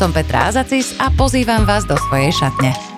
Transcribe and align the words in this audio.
Som 0.00 0.16
Petra 0.16 0.48
Azacis 0.48 0.96
a 0.96 1.12
pozývam 1.12 1.68
vás 1.68 1.84
do 1.84 1.92
svojej 2.08 2.32
šatne. 2.32 2.89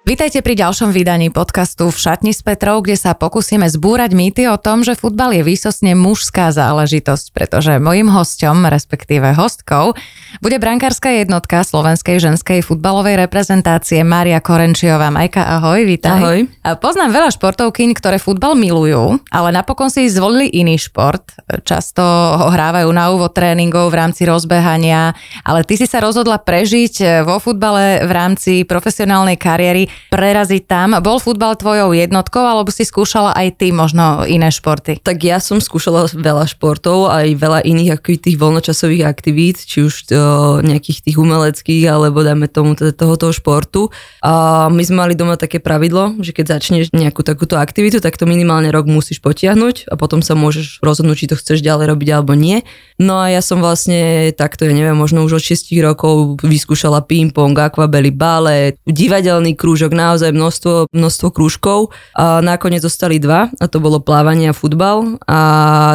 Vítajte 0.00 0.40
pri 0.40 0.56
ďalšom 0.56 0.96
vydaní 0.96 1.28
podcastu 1.28 1.92
v 1.92 1.96
Šatni 2.00 2.32
s 2.32 2.40
Petrou, 2.40 2.80
kde 2.80 2.96
sa 2.96 3.12
pokúsime 3.12 3.68
zbúrať 3.68 4.16
mýty 4.16 4.48
o 4.48 4.56
tom, 4.56 4.80
že 4.80 4.96
futbal 4.96 5.36
je 5.36 5.44
výsostne 5.44 5.92
mužská 5.92 6.56
záležitosť, 6.56 7.36
pretože 7.36 7.76
mojim 7.76 8.08
hosťom, 8.08 8.64
respektíve 8.64 9.36
hostkou, 9.36 9.92
bude 10.40 10.56
brankárska 10.56 11.12
jednotka 11.12 11.60
slovenskej 11.60 12.16
ženskej 12.16 12.64
futbalovej 12.64 13.20
reprezentácie 13.28 14.00
Mária 14.00 14.40
Korenčiová. 14.40 15.12
Majka, 15.12 15.44
ahoj, 15.60 15.84
vítaj. 15.84 16.16
Ahoj. 16.16 16.38
Poznám 16.80 17.20
veľa 17.20 17.30
športovkyň, 17.36 17.92
ktoré 17.92 18.16
futbal 18.16 18.56
milujú, 18.56 19.20
ale 19.28 19.52
napokon 19.52 19.92
si 19.92 20.08
zvolili 20.08 20.48
iný 20.48 20.80
šport. 20.80 21.28
Často 21.68 22.00
ho 22.40 22.48
hrávajú 22.48 22.88
na 22.88 23.12
úvod 23.12 23.36
tréningov 23.36 23.92
v 23.92 24.00
rámci 24.00 24.24
rozbehania, 24.24 25.12
ale 25.44 25.60
ty 25.68 25.76
si 25.76 25.84
sa 25.84 26.00
rozhodla 26.00 26.40
prežiť 26.40 27.20
vo 27.28 27.36
futbale 27.36 28.08
v 28.08 28.12
rámci 28.16 28.64
profesionálnej 28.64 29.36
kariéry 29.36 29.89
preraziť 30.10 30.62
tam. 30.66 30.98
Bol 30.98 31.22
futbal 31.22 31.54
tvojou 31.54 31.94
jednotkou, 31.94 32.42
alebo 32.42 32.68
si 32.74 32.82
skúšala 32.82 33.32
aj 33.36 33.62
ty 33.62 33.70
možno 33.70 34.26
iné 34.26 34.50
športy? 34.50 34.98
Tak 35.00 35.22
ja 35.22 35.38
som 35.38 35.62
skúšala 35.62 36.10
veľa 36.10 36.50
športov, 36.50 37.08
aj 37.08 37.34
veľa 37.38 37.60
iných 37.64 37.96
ako 37.96 38.08
tých 38.18 38.36
voľnočasových 38.36 39.06
aktivít, 39.06 39.62
či 39.62 39.86
už 39.86 39.94
to, 40.10 40.20
nejakých 40.60 41.06
tých 41.06 41.16
umeleckých, 41.16 41.88
alebo 41.88 42.20
dáme 42.20 42.50
tomu 42.50 42.76
teda 42.76 42.92
tohoto 42.92 43.32
športu. 43.32 43.88
A 44.20 44.66
my 44.68 44.82
sme 44.84 45.06
mali 45.06 45.14
doma 45.16 45.40
také 45.40 45.62
pravidlo, 45.62 46.20
že 46.20 46.36
keď 46.36 46.60
začneš 46.60 46.92
nejakú 46.92 47.24
takúto 47.24 47.56
aktivitu, 47.56 48.04
tak 48.04 48.20
to 48.20 48.28
minimálne 48.28 48.68
rok 48.68 48.84
musíš 48.84 49.24
potiahnuť 49.24 49.88
a 49.88 49.96
potom 49.96 50.20
sa 50.20 50.36
môžeš 50.36 50.84
rozhodnúť, 50.84 51.16
či 51.24 51.30
to 51.32 51.40
chceš 51.40 51.64
ďalej 51.64 51.96
robiť 51.96 52.08
alebo 52.12 52.36
nie. 52.36 52.60
No 53.00 53.16
a 53.16 53.32
ja 53.32 53.40
som 53.40 53.64
vlastne 53.64 54.28
takto, 54.36 54.68
ja 54.68 54.76
neviem, 54.76 54.92
možno 54.92 55.24
už 55.24 55.40
od 55.40 55.44
6 55.44 55.72
rokov 55.80 56.44
vyskúšala 56.44 57.00
ping-pong, 57.08 57.56
akvabely, 57.56 58.12
balet, 58.12 58.76
divadelný 58.84 59.56
krúžok, 59.56 59.79
krúžok, 59.80 59.96
naozaj 59.96 60.36
množstvo, 60.36 60.92
množstvo 60.92 61.28
krúžkov. 61.32 61.96
A 62.12 62.44
nakoniec 62.44 62.84
zostali 62.84 63.16
dva 63.16 63.48
a 63.48 63.64
to 63.64 63.80
bolo 63.80 63.96
plávanie 63.96 64.52
a 64.52 64.54
futbal 64.54 65.16
a 65.24 65.40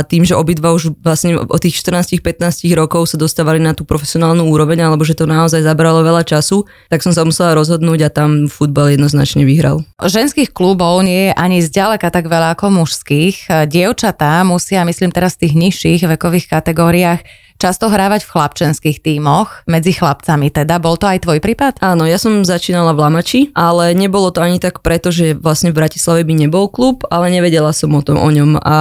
tým, 0.09 0.25
že 0.25 0.33
obidva 0.33 0.73
už 0.73 0.97
vlastne 1.05 1.37
od 1.37 1.61
tých 1.61 1.77
14-15 1.85 2.65
rokov 2.73 3.13
sa 3.13 3.21
dostávali 3.21 3.61
na 3.61 3.77
tú 3.77 3.85
profesionálnu 3.85 4.49
úroveň, 4.49 4.89
alebo 4.89 5.05
že 5.05 5.13
to 5.13 5.29
naozaj 5.29 5.61
zabralo 5.61 6.01
veľa 6.01 6.25
času, 6.25 6.65
tak 6.89 7.05
som 7.05 7.13
sa 7.13 7.21
musela 7.21 7.53
rozhodnúť 7.53 7.99
a 8.01 8.09
tam 8.09 8.49
futbal 8.49 8.97
jednoznačne 8.97 9.45
vyhral. 9.45 9.85
Ženských 10.01 10.49
klubov 10.49 11.05
nie 11.05 11.29
je 11.29 11.37
ani 11.37 11.61
zďaleka 11.61 12.09
tak 12.09 12.25
veľa 12.25 12.57
ako 12.57 12.81
mužských. 12.81 13.69
Dievčatá 13.69 14.41
musia, 14.41 14.81
myslím 14.81 15.13
teraz 15.13 15.37
v 15.37 15.45
tých 15.45 15.53
nižších 15.53 16.01
vekových 16.17 16.49
kategóriách, 16.49 17.44
často 17.55 17.87
hrávať 17.87 18.27
v 18.27 18.31
chlapčenských 18.35 18.97
tímoch, 18.99 19.63
medzi 19.65 19.95
chlapcami 19.95 20.51
teda. 20.51 20.77
Bol 20.77 20.99
to 20.99 21.07
aj 21.07 21.23
tvoj 21.23 21.39
prípad? 21.39 21.79
Áno, 21.79 22.03
ja 22.03 22.19
som 22.19 22.43
začínala 22.43 22.91
v 22.91 23.01
Lamači, 23.07 23.41
ale 23.55 23.95
nebolo 23.95 24.29
to 24.29 24.43
ani 24.43 24.59
tak 24.59 24.83
preto, 24.83 25.09
že 25.09 25.33
vlastne 25.39 25.71
v 25.71 25.79
Bratislave 25.79 26.27
by 26.27 26.35
nebol 26.35 26.67
klub, 26.67 27.07
ale 27.07 27.31
nevedela 27.31 27.71
som 27.71 27.95
o 27.95 28.01
tom 28.03 28.19
o 28.19 28.29
ňom. 28.29 28.59
A 28.59 28.77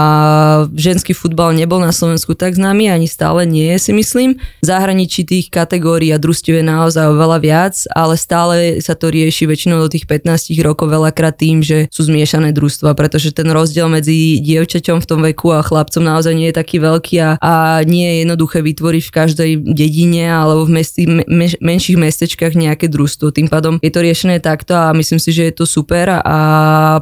ženský 0.74 1.14
futbal 1.14 1.54
nebol 1.54 1.78
na 1.78 1.94
Slovensku 1.94 2.34
tak 2.34 2.58
známy, 2.58 2.90
ani 2.90 3.06
stále 3.06 3.46
nie 3.46 3.70
si 3.78 3.94
myslím. 3.94 4.42
V 4.60 4.66
zahraničí 4.66 5.22
tých 5.22 5.54
kategórií 5.54 6.10
a 6.10 6.18
družstiev 6.18 6.58
je 6.58 6.66
naozaj 6.66 7.14
oveľa 7.14 7.38
viac, 7.38 7.74
ale 7.94 8.18
stále 8.18 8.82
sa 8.82 8.98
to 8.98 9.14
rieši 9.14 9.46
väčšinou 9.46 9.78
do 9.78 9.88
tých 9.88 10.10
15 10.10 10.50
rokov 10.66 10.90
veľakrát 10.90 11.38
tým, 11.38 11.62
že 11.62 11.86
sú 11.94 12.10
zmiešané 12.10 12.50
družstva, 12.50 12.98
pretože 12.98 13.30
ten 13.30 13.46
rozdiel 13.46 13.86
medzi 13.86 14.42
dievčaťom 14.42 14.98
v 14.98 15.08
tom 15.08 15.20
veku 15.22 15.54
a 15.54 15.62
chlapcom 15.62 16.02
naozaj 16.02 16.34
nie 16.34 16.50
je 16.50 16.58
taký 16.58 16.82
veľký 16.82 17.14
a, 17.22 17.30
a 17.38 17.52
nie 17.86 18.08
je 18.08 18.16
jednoduché 18.26 18.63
vytvoriť 18.64 19.02
v 19.04 19.12
každej 19.12 19.50
dedine 19.76 20.32
alebo 20.32 20.64
v 20.64 20.80
mesti, 20.80 21.04
me, 21.04 21.46
menších 21.60 22.00
mestečkách 22.00 22.56
nejaké 22.56 22.88
družstvo. 22.88 23.28
Tým 23.28 23.52
pádom 23.52 23.76
je 23.84 23.92
to 23.92 24.00
riešené 24.00 24.40
takto 24.40 24.72
a 24.72 24.96
myslím 24.96 25.20
si, 25.20 25.30
že 25.36 25.52
je 25.52 25.54
to 25.60 25.64
super 25.68 26.24
a 26.24 26.38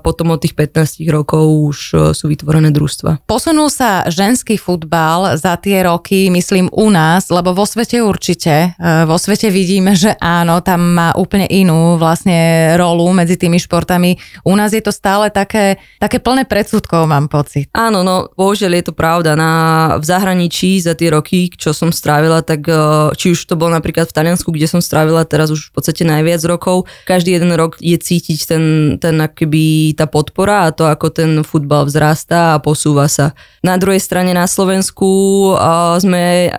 potom 0.02 0.34
od 0.34 0.42
tých 0.42 0.58
15 0.58 1.06
rokov 1.06 1.44
už 1.46 1.78
e, 1.92 1.96
sú 2.16 2.26
vytvorené 2.26 2.74
družstva. 2.74 3.28
Posunul 3.30 3.70
sa 3.70 4.08
ženský 4.10 4.58
futbal 4.58 5.38
za 5.38 5.54
tie 5.60 5.86
roky, 5.86 6.32
myslím 6.32 6.66
u 6.72 6.90
nás, 6.90 7.30
lebo 7.30 7.54
vo 7.54 7.62
svete 7.62 8.02
určite. 8.02 8.74
E, 8.74 9.06
vo 9.06 9.20
svete 9.20 9.52
vidíme, 9.52 9.94
že 9.94 10.18
áno, 10.18 10.58
tam 10.64 10.96
má 10.96 11.14
úplne 11.14 11.46
inú 11.46 12.00
vlastne 12.00 12.72
rolu 12.80 13.12
medzi 13.12 13.38
tými 13.38 13.60
športami. 13.60 14.16
U 14.48 14.56
nás 14.56 14.72
je 14.72 14.82
to 14.82 14.90
stále 14.90 15.28
také, 15.28 15.78
také 16.00 16.18
plné 16.18 16.48
predsudkov, 16.48 17.06
mám 17.06 17.28
pocit. 17.28 17.68
Áno, 17.76 18.00
no 18.02 18.32
bohužiaľ 18.32 18.72
je 18.80 18.84
to 18.88 18.94
pravda. 18.96 19.36
Na, 19.36 19.52
v 20.00 20.04
zahraničí 20.04 20.80
za 20.80 20.96
tie 20.96 21.12
roky, 21.12 21.51
čo 21.58 21.76
som 21.76 21.92
strávila, 21.92 22.40
tak 22.40 22.64
e, 22.66 22.74
či 23.18 23.36
už 23.36 23.44
to 23.44 23.54
bolo 23.58 23.76
napríklad 23.76 24.08
v 24.08 24.16
Taliansku, 24.16 24.48
kde 24.48 24.70
som 24.70 24.80
strávila 24.80 25.28
teraz 25.28 25.52
už 25.52 25.68
v 25.68 25.72
podstate 25.76 26.02
najviac 26.08 26.40
rokov, 26.48 26.88
každý 27.04 27.36
jeden 27.36 27.52
rok 27.52 27.76
je 27.78 27.94
cítiť 27.94 28.40
ten, 28.48 28.64
ten 28.96 29.16
akoby 29.20 29.92
tá 29.92 30.08
podpora 30.08 30.66
a 30.66 30.74
to, 30.74 30.88
ako 30.88 31.12
ten 31.12 31.30
futbal 31.44 31.84
vzrastá 31.86 32.56
a 32.56 32.62
posúva 32.62 33.06
sa. 33.06 33.36
Na 33.60 33.76
druhej 33.76 34.00
strane 34.00 34.32
na 34.32 34.48
Slovensku 34.48 35.06
uh, 35.54 35.94
sme, 36.00 36.50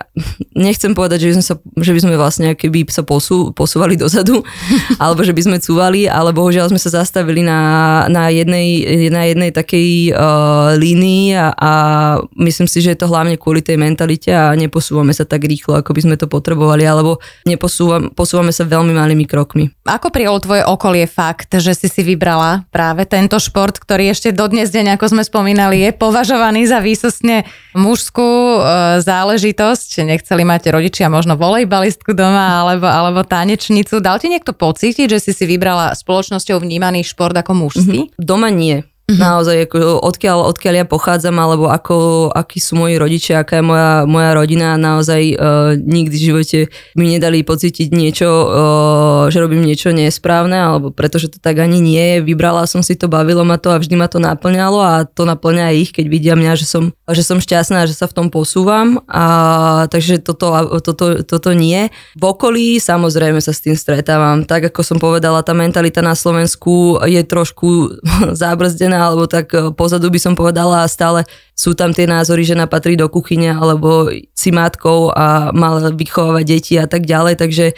nechcem 0.56 0.94
povedať, 0.94 1.26
že 1.26 1.28
by 1.28 1.34
sme, 1.40 1.44
sa, 1.44 1.54
že 1.80 1.92
by 1.92 2.00
sme 2.00 2.14
vlastne 2.14 2.48
keby 2.54 2.86
sa 2.88 3.02
posú, 3.02 3.52
posúvali 3.52 3.98
dozadu, 3.98 4.40
alebo 5.02 5.26
že 5.26 5.34
by 5.34 5.42
sme 5.42 5.56
cúvali, 5.58 6.06
ale 6.06 6.30
bohužiaľ 6.32 6.70
sme 6.70 6.80
sa 6.80 7.02
zastavili 7.02 7.42
na, 7.42 7.60
na, 8.08 8.30
jednej, 8.30 8.84
na 9.10 9.26
jednej 9.26 9.50
takej 9.50 10.14
uh, 10.14 10.78
línii 10.78 11.36
a, 11.36 11.52
a 11.52 11.70
myslím 12.38 12.70
si, 12.70 12.80
že 12.80 12.94
je 12.94 13.00
to 13.02 13.10
hlavne 13.10 13.34
kvôli 13.36 13.60
tej 13.60 13.76
mentalite 13.76 14.30
a 14.30 14.54
nepos 14.54 14.83
neposúvame 14.84 15.16
sa 15.16 15.24
tak 15.24 15.48
rýchlo, 15.48 15.80
ako 15.80 15.96
by 15.96 16.00
sme 16.04 16.16
to 16.20 16.28
potrebovali, 16.28 16.84
alebo 16.84 17.24
neposúvame, 17.48 18.12
posúvame 18.12 18.52
sa 18.52 18.68
veľmi 18.68 18.92
malými 18.92 19.24
krokmi. 19.24 19.72
Ako 19.88 20.12
prijalo 20.12 20.44
tvoje 20.44 20.60
okolie 20.60 21.08
fakt, 21.08 21.48
že 21.56 21.72
si 21.72 21.88
si 21.88 22.04
vybrala 22.04 22.68
práve 22.68 23.08
tento 23.08 23.40
šport, 23.40 23.80
ktorý 23.80 24.12
ešte 24.12 24.36
dodnes 24.36 24.68
deň, 24.68 25.00
ako 25.00 25.16
sme 25.16 25.22
spomínali, 25.24 25.80
je 25.88 25.96
považovaný 25.96 26.68
za 26.68 26.84
výsostne 26.84 27.48
mužskú 27.72 28.28
e, 28.28 28.58
záležitosť. 29.00 30.04
Nechceli 30.04 30.44
mať 30.44 30.68
rodičia 30.68 31.08
možno 31.08 31.40
volejbalistku 31.40 32.12
doma 32.12 32.60
alebo, 32.60 32.84
alebo 32.84 33.24
tanečnicu. 33.24 34.04
Dal 34.04 34.20
ti 34.20 34.28
niekto 34.28 34.52
pocítiť, 34.52 35.08
že 35.08 35.18
si 35.24 35.32
si 35.32 35.48
vybrala 35.48 35.96
spoločnosťou 35.96 36.60
vnímaný 36.60 37.08
šport 37.08 37.32
ako 37.32 37.56
mužský? 37.56 38.12
Mm-hmm. 38.12 38.20
Doma 38.20 38.52
nie. 38.52 38.84
Mm-hmm. 39.04 39.20
Naozaj, 39.20 39.56
ako, 39.68 40.00
odkiaľ, 40.00 40.48
odkiaľ 40.48 40.74
ja 40.80 40.86
pochádzam, 40.88 41.36
alebo 41.36 41.68
ako, 41.68 42.32
akí 42.32 42.56
sú 42.56 42.80
moji 42.80 42.96
rodičia, 42.96 43.44
aká 43.44 43.60
je 43.60 43.64
moja, 43.68 44.08
moja 44.08 44.32
rodina, 44.32 44.80
naozaj 44.80 45.22
uh, 45.36 45.76
nikdy 45.76 46.16
v 46.16 46.24
živote 46.32 46.58
mi 46.96 47.12
nedali 47.12 47.44
pocítiť 47.44 47.92
niečo, 47.92 48.28
uh, 48.32 49.22
že 49.28 49.44
robím 49.44 49.60
niečo 49.60 49.92
nesprávne, 49.92 50.56
alebo 50.56 50.88
pretože 50.88 51.28
to 51.28 51.36
tak 51.36 51.60
ani 51.60 51.84
nie 51.84 52.00
je. 52.00 52.16
Vybrala 52.24 52.64
som 52.64 52.80
si 52.80 52.96
to, 52.96 53.12
bavilo 53.12 53.44
ma 53.44 53.60
to 53.60 53.76
a 53.76 53.80
vždy 53.82 53.92
ma 53.92 54.08
to 54.08 54.16
naplňalo 54.24 54.80
a 54.80 55.04
to 55.04 55.28
naplňa 55.28 55.68
aj 55.68 55.76
ich, 55.76 55.90
keď 55.92 56.06
vidia 56.08 56.32
mňa, 56.32 56.56
že 56.56 56.64
som, 56.64 56.96
že 57.04 57.20
som 57.20 57.44
šťastná, 57.44 57.84
že 57.84 57.92
sa 57.92 58.08
v 58.08 58.16
tom 58.16 58.32
posúvam. 58.32 59.04
A, 59.04 59.84
takže 59.92 60.16
toto, 60.24 60.48
toto, 60.80 61.20
toto 61.28 61.50
nie. 61.52 61.92
V 62.16 62.24
okolí 62.24 62.80
samozrejme 62.80 63.44
sa 63.44 63.52
s 63.52 63.60
tým 63.60 63.76
stretávam. 63.76 64.48
Tak 64.48 64.72
ako 64.72 64.80
som 64.80 64.96
povedala, 64.96 65.44
tá 65.44 65.52
mentalita 65.52 66.00
na 66.00 66.16
Slovensku 66.16 67.04
je 67.04 67.20
trošku 67.20 68.00
zábrzdená 68.40 68.93
žena, 68.94 69.10
alebo 69.10 69.26
tak 69.26 69.50
e, 69.50 69.74
pozadu 69.74 70.06
by 70.06 70.20
som 70.22 70.38
povedala 70.38 70.86
a 70.86 70.90
stále 70.90 71.26
sú 71.58 71.74
tam 71.74 71.90
tie 71.90 72.06
názory, 72.06 72.46
že 72.46 72.54
patrí 72.70 72.94
do 72.94 73.10
kuchyne 73.10 73.50
alebo 73.50 74.06
si 74.30 74.54
matkou 74.54 75.10
a 75.10 75.50
mal 75.50 75.82
vychovávať 75.90 76.44
deti 76.46 76.74
a 76.78 76.86
tak 76.86 77.02
ďalej, 77.02 77.34
takže 77.42 77.74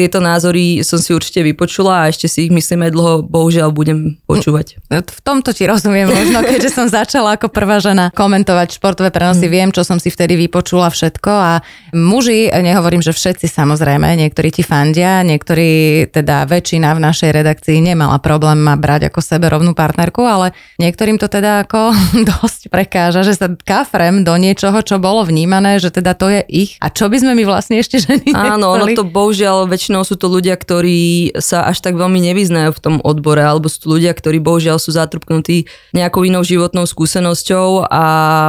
tieto 0.00 0.24
názory 0.24 0.80
som 0.80 0.96
si 0.96 1.12
určite 1.12 1.44
vypočula 1.44 2.04
a 2.04 2.08
ešte 2.08 2.24
si 2.24 2.48
ich 2.48 2.52
myslím 2.52 2.88
aj 2.88 2.92
dlho, 2.96 3.12
bohužiaľ, 3.28 3.68
budem 3.68 4.16
počúvať. 4.24 4.80
V 4.88 5.20
tomto 5.20 5.52
ti 5.52 5.68
rozumiem 5.68 6.08
možno, 6.08 6.40
keďže 6.40 6.72
som 6.72 6.86
začala 6.88 7.36
ako 7.36 7.52
prvá 7.52 7.76
žena 7.84 8.08
komentovať 8.16 8.80
športové 8.80 9.12
prenosy, 9.12 9.44
mm. 9.44 9.52
viem, 9.52 9.68
čo 9.68 9.84
som 9.84 10.00
si 10.00 10.08
vtedy 10.08 10.40
vypočula 10.40 10.88
všetko 10.88 11.28
a 11.28 11.52
muži, 11.92 12.48
nehovorím, 12.48 13.04
že 13.04 13.12
všetci 13.12 13.44
samozrejme, 13.44 14.16
niektorí 14.16 14.48
ti 14.48 14.64
fandia, 14.64 15.20
niektorí, 15.20 16.08
teda 16.08 16.48
väčšina 16.48 16.96
v 16.96 17.00
našej 17.04 17.30
redakcii 17.36 17.76
nemala 17.82 18.16
problém 18.22 18.62
ma 18.62 18.80
brať 18.80 19.12
ako 19.12 19.20
sebe 19.20 19.52
rovnú 19.52 19.76
partnerku, 19.76 20.24
ale 20.24 20.56
niektorým 20.80 21.20
to 21.20 21.28
teda 21.28 21.68
ako 21.68 21.92
dosť 22.40 22.72
prekáža, 22.72 23.26
že 23.26 23.36
sa 23.36 23.52
kafrem 23.52 24.22
do 24.22 24.32
niečoho, 24.38 24.80
čo 24.80 25.02
bolo 25.02 25.26
vnímané, 25.26 25.76
že 25.82 25.92
teda 25.92 26.14
to 26.14 26.30
je 26.30 26.40
ich. 26.48 26.70
A 26.80 26.88
čo 26.88 27.10
by 27.10 27.20
sme 27.20 27.32
my 27.36 27.44
vlastne 27.44 27.82
ešte 27.82 28.00
ženy 28.00 28.32
Áno, 28.32 28.78
ono 28.78 28.86
to 28.94 29.02
bohužiaľ 29.02 29.66
väčšinou 29.66 29.89
sú 30.06 30.14
to 30.14 30.30
ľudia, 30.30 30.54
ktorí 30.54 31.34
sa 31.42 31.66
až 31.66 31.82
tak 31.82 31.98
veľmi 31.98 32.22
nevyznajú 32.30 32.70
v 32.70 32.82
tom 32.82 32.96
odbore, 33.02 33.42
alebo 33.42 33.66
sú 33.66 33.82
to 33.82 33.88
ľudia, 33.98 34.14
ktorí 34.14 34.38
bohužiaľ 34.38 34.78
sú 34.78 34.94
zatrpknutí 34.94 35.66
nejakou 35.90 36.22
inou 36.22 36.46
životnou 36.46 36.86
skúsenosťou 36.86 37.90
a 37.90 38.04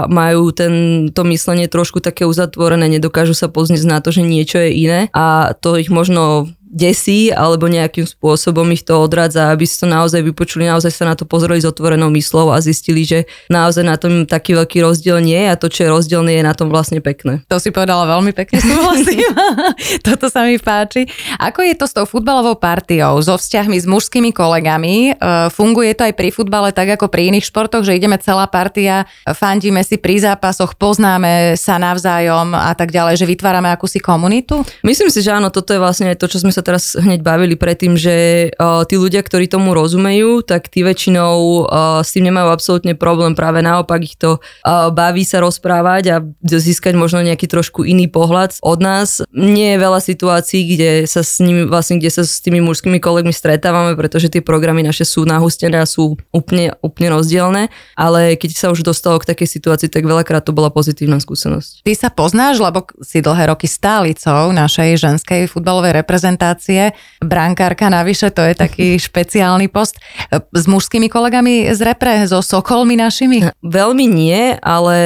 majú 0.06 0.54
to 1.10 1.22
myslenie 1.26 1.66
trošku 1.66 2.00
také 2.00 2.30
uzatvorené, 2.30 2.86
nedokážu 2.88 3.34
sa 3.34 3.50
poznieť 3.50 3.84
na 3.90 3.98
to, 4.00 4.14
že 4.14 4.22
niečo 4.22 4.62
je 4.62 4.70
iné 4.72 5.00
a 5.18 5.58
to 5.58 5.76
ich 5.82 5.90
možno 5.90 6.54
desí 6.72 7.28
alebo 7.36 7.68
nejakým 7.68 8.08
spôsobom 8.08 8.64
ich 8.72 8.88
to 8.88 8.96
odradza, 8.96 9.52
aby 9.52 9.68
si 9.68 9.76
to 9.76 9.86
naozaj 9.86 10.24
vypočuli, 10.24 10.72
naozaj 10.72 10.90
sa 10.96 11.04
na 11.04 11.20
to 11.20 11.28
pozreli 11.28 11.60
s 11.60 11.68
otvorenou 11.68 12.08
myslou 12.16 12.56
a 12.56 12.64
zistili, 12.64 13.04
že 13.04 13.28
naozaj 13.52 13.84
na 13.84 14.00
tom 14.00 14.24
taký 14.24 14.56
veľký 14.56 14.80
rozdiel 14.80 15.20
nie 15.20 15.36
je 15.36 15.52
a 15.52 15.60
to, 15.60 15.68
čo 15.68 15.86
je 15.86 15.90
rozdielne, 15.92 16.32
je 16.32 16.44
na 16.48 16.56
tom 16.56 16.72
vlastne 16.72 17.04
pekné. 17.04 17.44
To 17.52 17.60
si 17.60 17.76
povedala 17.76 18.08
veľmi 18.08 18.32
pekne, 18.32 18.64
súhlasím. 18.64 19.28
Toto 20.08 20.32
sa 20.32 20.48
mi 20.48 20.56
páči. 20.56 21.12
Ako 21.38 21.60
je 21.68 21.76
to 21.76 21.86
s 21.86 21.94
tou 21.94 22.08
futbalovou 22.08 22.56
partiou, 22.56 23.20
so 23.20 23.36
vzťahmi 23.36 23.76
s 23.76 23.86
mužskými 23.86 24.32
kolegami? 24.32 25.12
E, 25.12 25.52
funguje 25.52 25.92
to 25.92 26.08
aj 26.08 26.16
pri 26.16 26.32
futbale 26.32 26.72
tak 26.72 26.96
ako 26.96 27.12
pri 27.12 27.36
iných 27.36 27.52
športoch, 27.52 27.84
že 27.84 28.00
ideme 28.00 28.16
celá 28.24 28.48
partia, 28.48 29.04
fandíme 29.28 29.84
si 29.84 30.00
pri 30.00 30.24
zápasoch, 30.24 30.80
poznáme 30.80 31.60
sa 31.60 31.76
navzájom 31.76 32.56
a 32.56 32.72
tak 32.72 32.96
ďalej, 32.96 33.20
že 33.20 33.28
vytvárame 33.28 33.68
akúsi 33.68 34.00
komunitu? 34.00 34.64
Myslím 34.88 35.12
si, 35.12 35.20
že 35.20 35.36
áno, 35.36 35.52
toto 35.52 35.76
je 35.76 35.84
vlastne 35.84 36.16
to, 36.16 36.32
čo 36.32 36.40
sme 36.40 36.54
sa 36.56 36.61
sa 36.62 36.70
teraz 36.70 36.94
hneď 36.94 37.26
bavili 37.26 37.58
predtým, 37.58 37.98
že 37.98 38.48
uh, 38.54 38.86
tí 38.86 39.02
ľudia, 39.02 39.26
ktorí 39.26 39.50
tomu 39.50 39.74
rozumejú, 39.74 40.46
tak 40.46 40.70
tí 40.70 40.86
väčšinou 40.86 41.66
uh, 41.66 42.06
s 42.06 42.14
tým 42.14 42.30
nemajú 42.30 42.54
absolútne 42.54 42.94
problém. 42.94 43.34
Práve 43.34 43.66
naopak 43.66 44.06
ich 44.06 44.14
to 44.14 44.38
uh, 44.38 44.94
baví 44.94 45.26
sa 45.26 45.42
rozprávať 45.42 46.04
a 46.14 46.22
získať 46.46 46.94
možno 46.94 47.26
nejaký 47.26 47.50
trošku 47.50 47.82
iný 47.82 48.06
pohľad 48.06 48.62
od 48.62 48.78
nás. 48.78 49.26
Nie 49.34 49.74
je 49.74 49.82
veľa 49.82 50.00
situácií, 50.06 50.62
kde 50.78 50.90
sa 51.10 51.26
s 51.26 51.42
nimi, 51.42 51.66
vlastne, 51.66 51.98
kde 51.98 52.14
sa 52.14 52.22
s 52.22 52.38
tými 52.46 52.62
mužskými 52.62 53.02
kolegmi 53.02 53.34
stretávame, 53.34 53.98
pretože 53.98 54.30
tie 54.30 54.46
programy 54.46 54.86
naše 54.86 55.08
sú 55.08 55.26
nahustené 55.26 55.82
a 55.82 55.90
sú 55.90 56.20
úplne, 56.30 56.78
úplne 56.86 57.10
rozdielne, 57.16 57.64
ale 57.98 58.38
keď 58.38 58.50
sa 58.54 58.68
už 58.70 58.86
dostalo 58.86 59.18
k 59.18 59.34
takej 59.34 59.50
situácii, 59.50 59.90
tak 59.90 60.06
veľakrát 60.06 60.46
to 60.46 60.54
bola 60.54 60.70
pozitívna 60.70 61.18
skúsenosť. 61.18 61.82
Ty 61.88 61.92
sa 61.96 62.10
poznáš, 62.12 62.62
lebo 62.62 62.86
si 63.02 63.24
dlhé 63.24 63.50
roky 63.50 63.66
stálicou 63.66 64.52
našej 64.52 65.00
ženskej 65.00 65.48
futbalovej 65.48 65.96
reprezentácie 66.04 66.51
reprezentácie. 66.52 66.92
Brankárka 67.22 67.90
navyše, 67.90 68.32
to 68.32 68.42
je 68.42 68.56
taký 68.56 68.88
špeciálny 69.08 69.72
post. 69.72 69.98
S 70.32 70.66
mužskými 70.68 71.08
kolegami 71.08 71.72
z 71.72 71.80
repre, 71.82 72.28
so 72.28 72.44
Sokolmi 72.44 72.98
našimi? 72.98 73.48
Veľmi 73.64 74.06
nie, 74.10 74.58
ale 74.60 74.98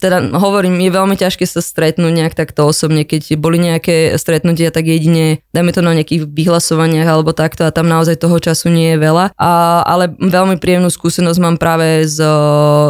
teda 0.00 0.34
hovorím, 0.34 0.80
je 0.80 0.90
veľmi 0.90 1.16
ťažké 1.16 1.44
sa 1.46 1.62
stretnúť 1.62 2.12
nejak 2.12 2.34
takto 2.34 2.66
osobne. 2.66 3.04
Keď 3.04 3.36
boli 3.38 3.60
nejaké 3.60 4.16
stretnutia, 4.18 4.72
tak 4.72 4.88
jedine, 4.88 5.44
dajme 5.54 5.70
to 5.70 5.84
na 5.84 5.94
nejakých 5.94 6.26
vyhlasovaniach 6.26 7.06
alebo 7.06 7.36
takto 7.36 7.68
a 7.68 7.74
tam 7.74 7.86
naozaj 7.86 8.18
toho 8.18 8.40
času 8.40 8.72
nie 8.72 8.96
je 8.96 8.98
veľa. 8.98 9.36
A, 9.36 9.82
ale 9.84 10.10
veľmi 10.16 10.56
príjemnú 10.58 10.88
skúsenosť 10.88 11.38
mám 11.38 11.56
práve 11.60 12.08
z, 12.08 12.18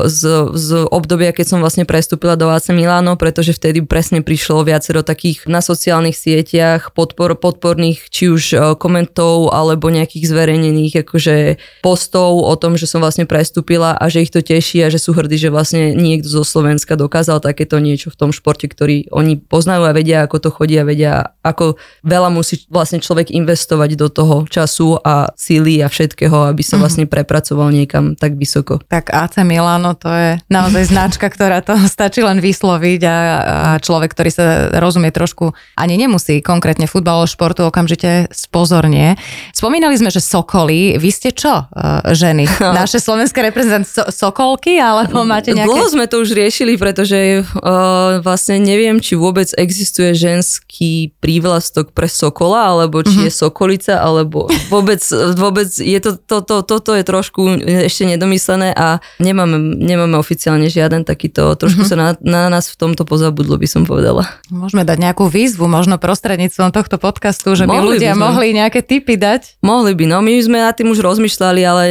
z, 0.08 0.20
z 0.54 0.68
obdobia, 0.88 1.34
keď 1.34 1.46
som 1.56 1.58
vlastne 1.60 1.84
prestúpila 1.84 2.38
do 2.38 2.48
AC 2.48 2.70
Milano, 2.70 3.18
pretože 3.18 3.52
vtedy 3.52 3.82
presne 3.82 4.22
prišlo 4.22 4.62
viacero 4.62 5.02
takých 5.02 5.50
na 5.50 5.58
sociálnych 5.58 6.14
sieťach 6.14 6.94
podpor, 6.94 7.34
podporných 7.34 7.81
rôznych 7.82 8.06
či 8.08 8.30
už 8.30 8.42
e, 8.54 8.56
komentov 8.78 9.50
alebo 9.50 9.90
nejakých 9.90 10.30
zverejnených 10.30 11.02
akože 11.02 11.36
postov 11.82 12.46
o 12.46 12.54
tom, 12.54 12.78
že 12.78 12.86
som 12.86 13.02
vlastne 13.02 13.26
prestúpila 13.26 13.98
a 13.98 14.04
že 14.06 14.22
ich 14.22 14.30
to 14.30 14.38
teší 14.38 14.86
a 14.86 14.92
že 14.92 15.02
sú 15.02 15.10
hrdí, 15.12 15.34
že 15.34 15.50
vlastne 15.50 15.98
niekto 15.98 16.30
zo 16.30 16.46
Slovenska 16.46 16.94
dokázal 16.94 17.42
takéto 17.42 17.82
niečo 17.82 18.14
v 18.14 18.18
tom 18.18 18.30
športe, 18.30 18.70
ktorý 18.70 19.10
oni 19.10 19.42
poznajú 19.42 19.82
a 19.82 19.96
vedia, 19.96 20.22
ako 20.22 20.36
to 20.38 20.48
chodí 20.54 20.78
a 20.78 20.86
vedia, 20.86 21.34
ako 21.42 21.74
veľa 22.06 22.30
musí 22.30 22.62
vlastne 22.70 23.02
človek 23.02 23.34
investovať 23.34 23.98
do 23.98 24.08
toho 24.12 24.46
času 24.46 25.02
a 25.02 25.34
síly 25.34 25.82
a 25.82 25.90
všetkého, 25.90 26.54
aby 26.54 26.62
sa 26.62 26.78
mhm. 26.78 26.80
vlastne 26.86 27.04
prepracoval 27.10 27.74
niekam 27.74 28.14
tak 28.14 28.38
vysoko. 28.38 28.78
Tak 28.86 29.10
AC 29.10 29.42
Milano 29.42 29.98
to 29.98 30.08
je 30.08 30.30
naozaj 30.46 30.92
značka, 30.92 31.26
ktorá 31.26 31.64
to 31.64 31.74
stačí 31.96 32.22
len 32.22 32.38
vysloviť 32.38 33.00
a, 33.08 33.16
a 33.16 33.70
človek, 33.82 34.14
ktorý 34.14 34.30
sa 34.30 34.44
rozumie 34.78 35.10
trošku, 35.10 35.56
ani 35.74 35.98
nemusí 35.98 36.44
konkrétne 36.44 36.86
futbal, 36.86 37.24
športu 37.24 37.71
okamžite 37.72 38.28
spozornie. 38.28 39.16
Spomínali 39.56 39.96
sme, 39.96 40.12
že 40.12 40.20
Sokoly, 40.20 41.00
vy 41.00 41.08
ste 41.08 41.32
čo, 41.32 41.64
e, 41.72 42.12
ženy? 42.12 42.44
Naše 42.60 43.00
slovenské 43.00 43.40
reprezentant 43.40 43.88
so, 43.88 44.04
Sokolky, 44.12 44.76
alebo 44.76 45.24
máte 45.24 45.56
nejaké... 45.56 45.72
Dlho 45.72 45.88
sme 45.88 46.04
to 46.04 46.20
už 46.20 46.36
riešili, 46.36 46.76
pretože 46.76 47.40
uh, 47.40 48.20
vlastne 48.20 48.60
neviem, 48.60 49.00
či 49.00 49.16
vôbec 49.16 49.48
existuje 49.56 50.12
ženský 50.12 51.16
prívlastok 51.24 51.96
pre 51.96 52.12
Sokola, 52.12 52.76
alebo 52.76 53.00
či 53.00 53.24
mm-hmm. 53.24 53.26
je 53.26 53.32
Sokolica, 53.32 53.94
alebo 53.96 54.52
vôbec, 54.68 55.00
vôbec 55.32 55.72
je 55.72 55.96
to, 56.02 56.20
to, 56.20 56.44
to, 56.44 56.60
toto 56.60 56.92
je 56.92 57.04
trošku 57.06 57.56
ešte 57.88 58.04
nedomyslené 58.04 58.76
a 58.76 59.00
nemáme, 59.16 59.56
nemáme 59.80 60.20
oficiálne 60.20 60.68
žiaden 60.68 61.08
takýto, 61.08 61.56
trošku 61.56 61.88
mm-hmm. 61.88 61.96
sa 61.96 61.96
na, 61.96 62.08
na 62.20 62.42
nás 62.52 62.68
v 62.68 62.76
tomto 62.76 63.08
pozabudlo, 63.08 63.56
by 63.56 63.68
som 63.70 63.88
povedala. 63.88 64.28
Môžeme 64.52 64.84
dať 64.84 64.98
nejakú 65.00 65.30
výzvu, 65.30 65.70
možno 65.70 65.96
prostredníctvom 65.96 66.74
tohto 66.74 66.98
podcastu, 66.98 67.54
že 67.54 67.61
by 67.66 67.76
mohli 67.78 67.96
ľudia 67.98 68.12
by 68.12 68.18
sme. 68.18 68.24
mohli 68.24 68.46
nejaké 68.54 68.80
tipy 68.82 69.14
dať? 69.18 69.62
Mohli 69.62 69.92
by, 69.98 70.04
no 70.08 70.18
my 70.22 70.32
sme 70.42 70.58
nad 70.62 70.74
tým 70.76 70.92
už 70.94 71.02
rozmýšľali, 71.02 71.60
ale 71.66 71.84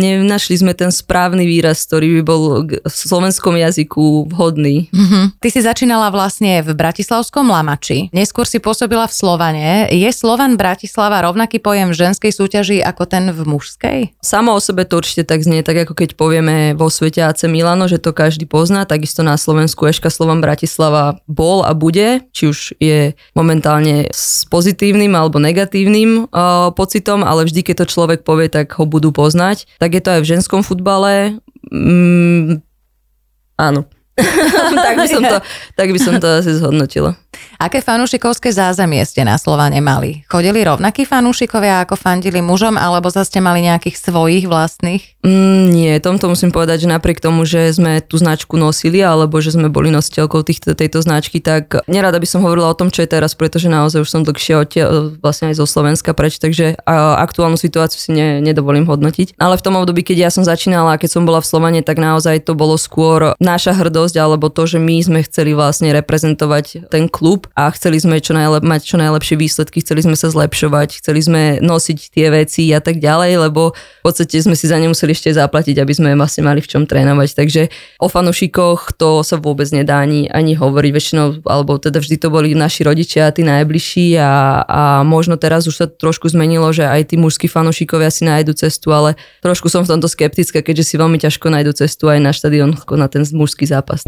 nenašli 0.00 0.56
sme 0.56 0.72
ten 0.72 0.88
správny 0.88 1.44
výraz, 1.44 1.84
ktorý 1.84 2.20
by 2.20 2.22
bol 2.24 2.40
v 2.66 2.96
slovenskom 2.96 3.54
jazyku 3.60 4.32
vhodný. 4.32 4.88
Mm-hmm. 4.90 5.24
Ty 5.38 5.48
si 5.52 5.60
začínala 5.60 6.08
vlastne 6.08 6.64
v 6.64 6.72
Bratislavskom 6.72 7.46
Lamači, 7.52 8.08
neskôr 8.16 8.48
si 8.48 8.56
pôsobila 8.58 9.04
v 9.06 9.14
Slovane. 9.14 9.66
Je 9.92 10.08
Slovan 10.08 10.56
Bratislava 10.56 11.20
rovnaký 11.22 11.60
pojem 11.60 11.92
v 11.92 11.98
ženskej 12.08 12.32
súťaži 12.32 12.80
ako 12.80 13.04
ten 13.04 13.28
v 13.28 13.40
mužskej? 13.44 13.98
Samo 14.24 14.56
o 14.56 14.60
sebe 14.62 14.88
to 14.88 14.98
určite 14.98 15.28
tak 15.28 15.44
znie, 15.44 15.60
tak 15.60 15.86
ako 15.86 15.92
keď 15.92 16.16
povieme 16.16 16.72
vo 16.72 16.88
svete 16.88 17.20
AC 17.20 17.44
Milano, 17.44 17.84
že 17.84 18.00
to 18.00 18.16
každý 18.16 18.48
pozná, 18.48 18.88
takisto 18.88 19.20
na 19.20 19.36
Slovensku 19.36 19.84
Eška 19.84 20.08
Slovan 20.08 20.40
Bratislava 20.40 21.20
bol 21.28 21.60
a 21.60 21.76
bude, 21.76 22.24
či 22.32 22.48
už 22.48 22.58
je 22.80 23.12
momentálne 23.36 24.08
s 24.08 24.48
pozitívnym 24.48 24.95
pozitívnym 24.96 25.12
alebo 25.12 25.36
negatívnym 25.36 26.10
uh, 26.32 26.72
pocitom, 26.72 27.20
ale 27.20 27.44
vždy, 27.44 27.60
keď 27.60 27.84
to 27.84 27.92
človek 27.92 28.24
povie, 28.24 28.48
tak 28.48 28.72
ho 28.80 28.88
budú 28.88 29.12
poznať. 29.12 29.68
Tak 29.76 29.92
je 29.92 30.00
to 30.02 30.10
aj 30.16 30.20
v 30.24 30.30
ženskom 30.32 30.64
futbale. 30.64 31.36
Mm, 31.68 32.64
áno. 33.60 33.84
tak, 34.86 34.96
by 34.96 35.08
som 35.12 35.22
to, 35.22 35.36
tak 35.78 35.88
by 35.92 36.00
som 36.00 36.16
to 36.16 36.28
asi 36.40 36.56
zhodnotila. 36.56 37.20
Aké 37.56 37.80
fanúšikovské 37.80 38.52
zázemie 38.52 39.00
ste 39.08 39.24
na 39.24 39.40
Slovane 39.40 39.80
mali? 39.80 40.22
Chodili 40.28 40.60
rovnakí 40.60 41.08
fanúšikovia, 41.08 41.88
ako 41.88 41.96
fandili 41.96 42.44
mužom, 42.44 42.76
alebo 42.76 43.08
zase 43.08 43.32
ste 43.32 43.40
mali 43.42 43.64
nejakých 43.66 43.96
svojich 43.98 44.44
vlastných? 44.46 45.02
Mm, 45.26 45.74
nie, 45.74 45.92
tomto 45.98 46.30
musím 46.30 46.54
povedať, 46.54 46.86
že 46.86 46.92
napriek 46.92 47.18
tomu, 47.18 47.42
že 47.42 47.74
sme 47.74 47.98
tú 47.98 48.14
značku 48.14 48.54
nosili, 48.54 49.02
alebo 49.02 49.42
že 49.42 49.58
sme 49.58 49.66
boli 49.66 49.90
nositeľkou 49.90 50.46
týchto, 50.46 50.78
tejto 50.78 51.02
značky, 51.02 51.42
tak 51.42 51.82
nerada 51.90 52.22
by 52.22 52.28
som 52.30 52.46
hovorila 52.46 52.70
o 52.70 52.78
tom, 52.78 52.94
čo 52.94 53.02
je 53.02 53.10
teraz, 53.10 53.34
pretože 53.34 53.66
naozaj 53.66 54.06
už 54.06 54.12
som 54.12 54.22
dlhšie 54.22 54.54
odtiaľ, 54.54 55.18
vlastne 55.18 55.50
aj 55.50 55.58
zo 55.58 55.66
Slovenska 55.66 56.14
preč, 56.14 56.38
takže 56.38 56.78
aktuálnu 57.18 57.58
situáciu 57.58 57.98
si 57.98 58.14
ne, 58.14 58.38
nedovolím 58.38 58.86
hodnotiť. 58.86 59.34
Ale 59.42 59.58
v 59.58 59.64
tom 59.66 59.74
období, 59.74 60.06
keď 60.06 60.28
ja 60.28 60.30
som 60.30 60.46
začínala, 60.46 60.94
keď 60.94 61.18
som 61.18 61.26
bola 61.26 61.42
v 61.42 61.50
Slovane, 61.50 61.80
tak 61.82 61.98
naozaj 61.98 62.46
to 62.46 62.54
bolo 62.54 62.78
skôr 62.78 63.34
naša 63.42 63.74
hrdosť, 63.74 64.14
alebo 64.22 64.46
to, 64.46 64.70
že 64.70 64.78
my 64.78 64.94
sme 65.02 65.20
chceli 65.26 65.58
vlastne 65.58 65.90
reprezentovať 65.90 66.86
ten 66.86 67.10
klub 67.10 67.25
klub 67.26 67.50
a 67.58 67.66
chceli 67.74 67.98
sme 67.98 68.22
čo 68.22 68.38
najlep- 68.38 68.62
mať 68.62 68.86
čo 68.86 69.02
najlepšie 69.02 69.34
výsledky, 69.34 69.82
chceli 69.82 70.06
sme 70.06 70.14
sa 70.14 70.30
zlepšovať, 70.30 71.02
chceli 71.02 71.18
sme 71.18 71.42
nosiť 71.58 72.14
tie 72.14 72.30
veci 72.30 72.70
a 72.70 72.78
tak 72.78 73.02
ďalej, 73.02 73.50
lebo 73.50 73.74
v 73.74 74.02
podstate 74.06 74.38
sme 74.38 74.54
si 74.54 74.70
za 74.70 74.78
ne 74.78 74.94
museli 74.94 75.10
ešte 75.10 75.34
zaplatiť, 75.34 75.74
aby 75.82 75.90
sme 75.90 76.14
vlastne 76.14 76.46
mali 76.46 76.62
v 76.62 76.70
čom 76.70 76.86
trénovať. 76.86 77.34
Takže 77.34 77.62
o 77.98 78.06
fanušikoch 78.06 78.94
to 78.94 79.26
sa 79.26 79.42
vôbec 79.42 79.66
nedá 79.74 79.98
ani, 79.98 80.30
ani 80.30 80.54
hovoriť 80.54 80.92
väčšinou, 80.94 81.42
alebo 81.50 81.82
teda 81.82 81.98
vždy 81.98 82.14
to 82.14 82.30
boli 82.30 82.54
naši 82.54 82.86
rodičia 82.86 83.34
tí 83.34 83.42
najbližší 83.42 84.22
a, 84.22 84.62
a 84.62 84.82
možno 85.02 85.34
teraz 85.34 85.66
už 85.66 85.74
sa 85.74 85.90
trošku 85.90 86.30
zmenilo, 86.30 86.70
že 86.70 86.86
aj 86.86 87.10
tí 87.10 87.18
mužskí 87.18 87.50
fanušikovia 87.50 88.06
si 88.14 88.22
nájdu 88.22 88.54
cestu, 88.54 88.94
ale 88.94 89.18
trošku 89.42 89.66
som 89.66 89.82
v 89.82 89.98
tomto 89.98 90.06
skeptická, 90.06 90.62
keďže 90.62 90.94
si 90.94 90.94
veľmi 90.94 91.18
ťažko 91.18 91.50
nájdu 91.50 91.74
cestu 91.74 92.06
aj 92.06 92.22
na 92.22 92.30
štadión 92.30 92.78
na 92.86 93.10
ten 93.10 93.26
mužský 93.34 93.66
zápas. 93.66 94.06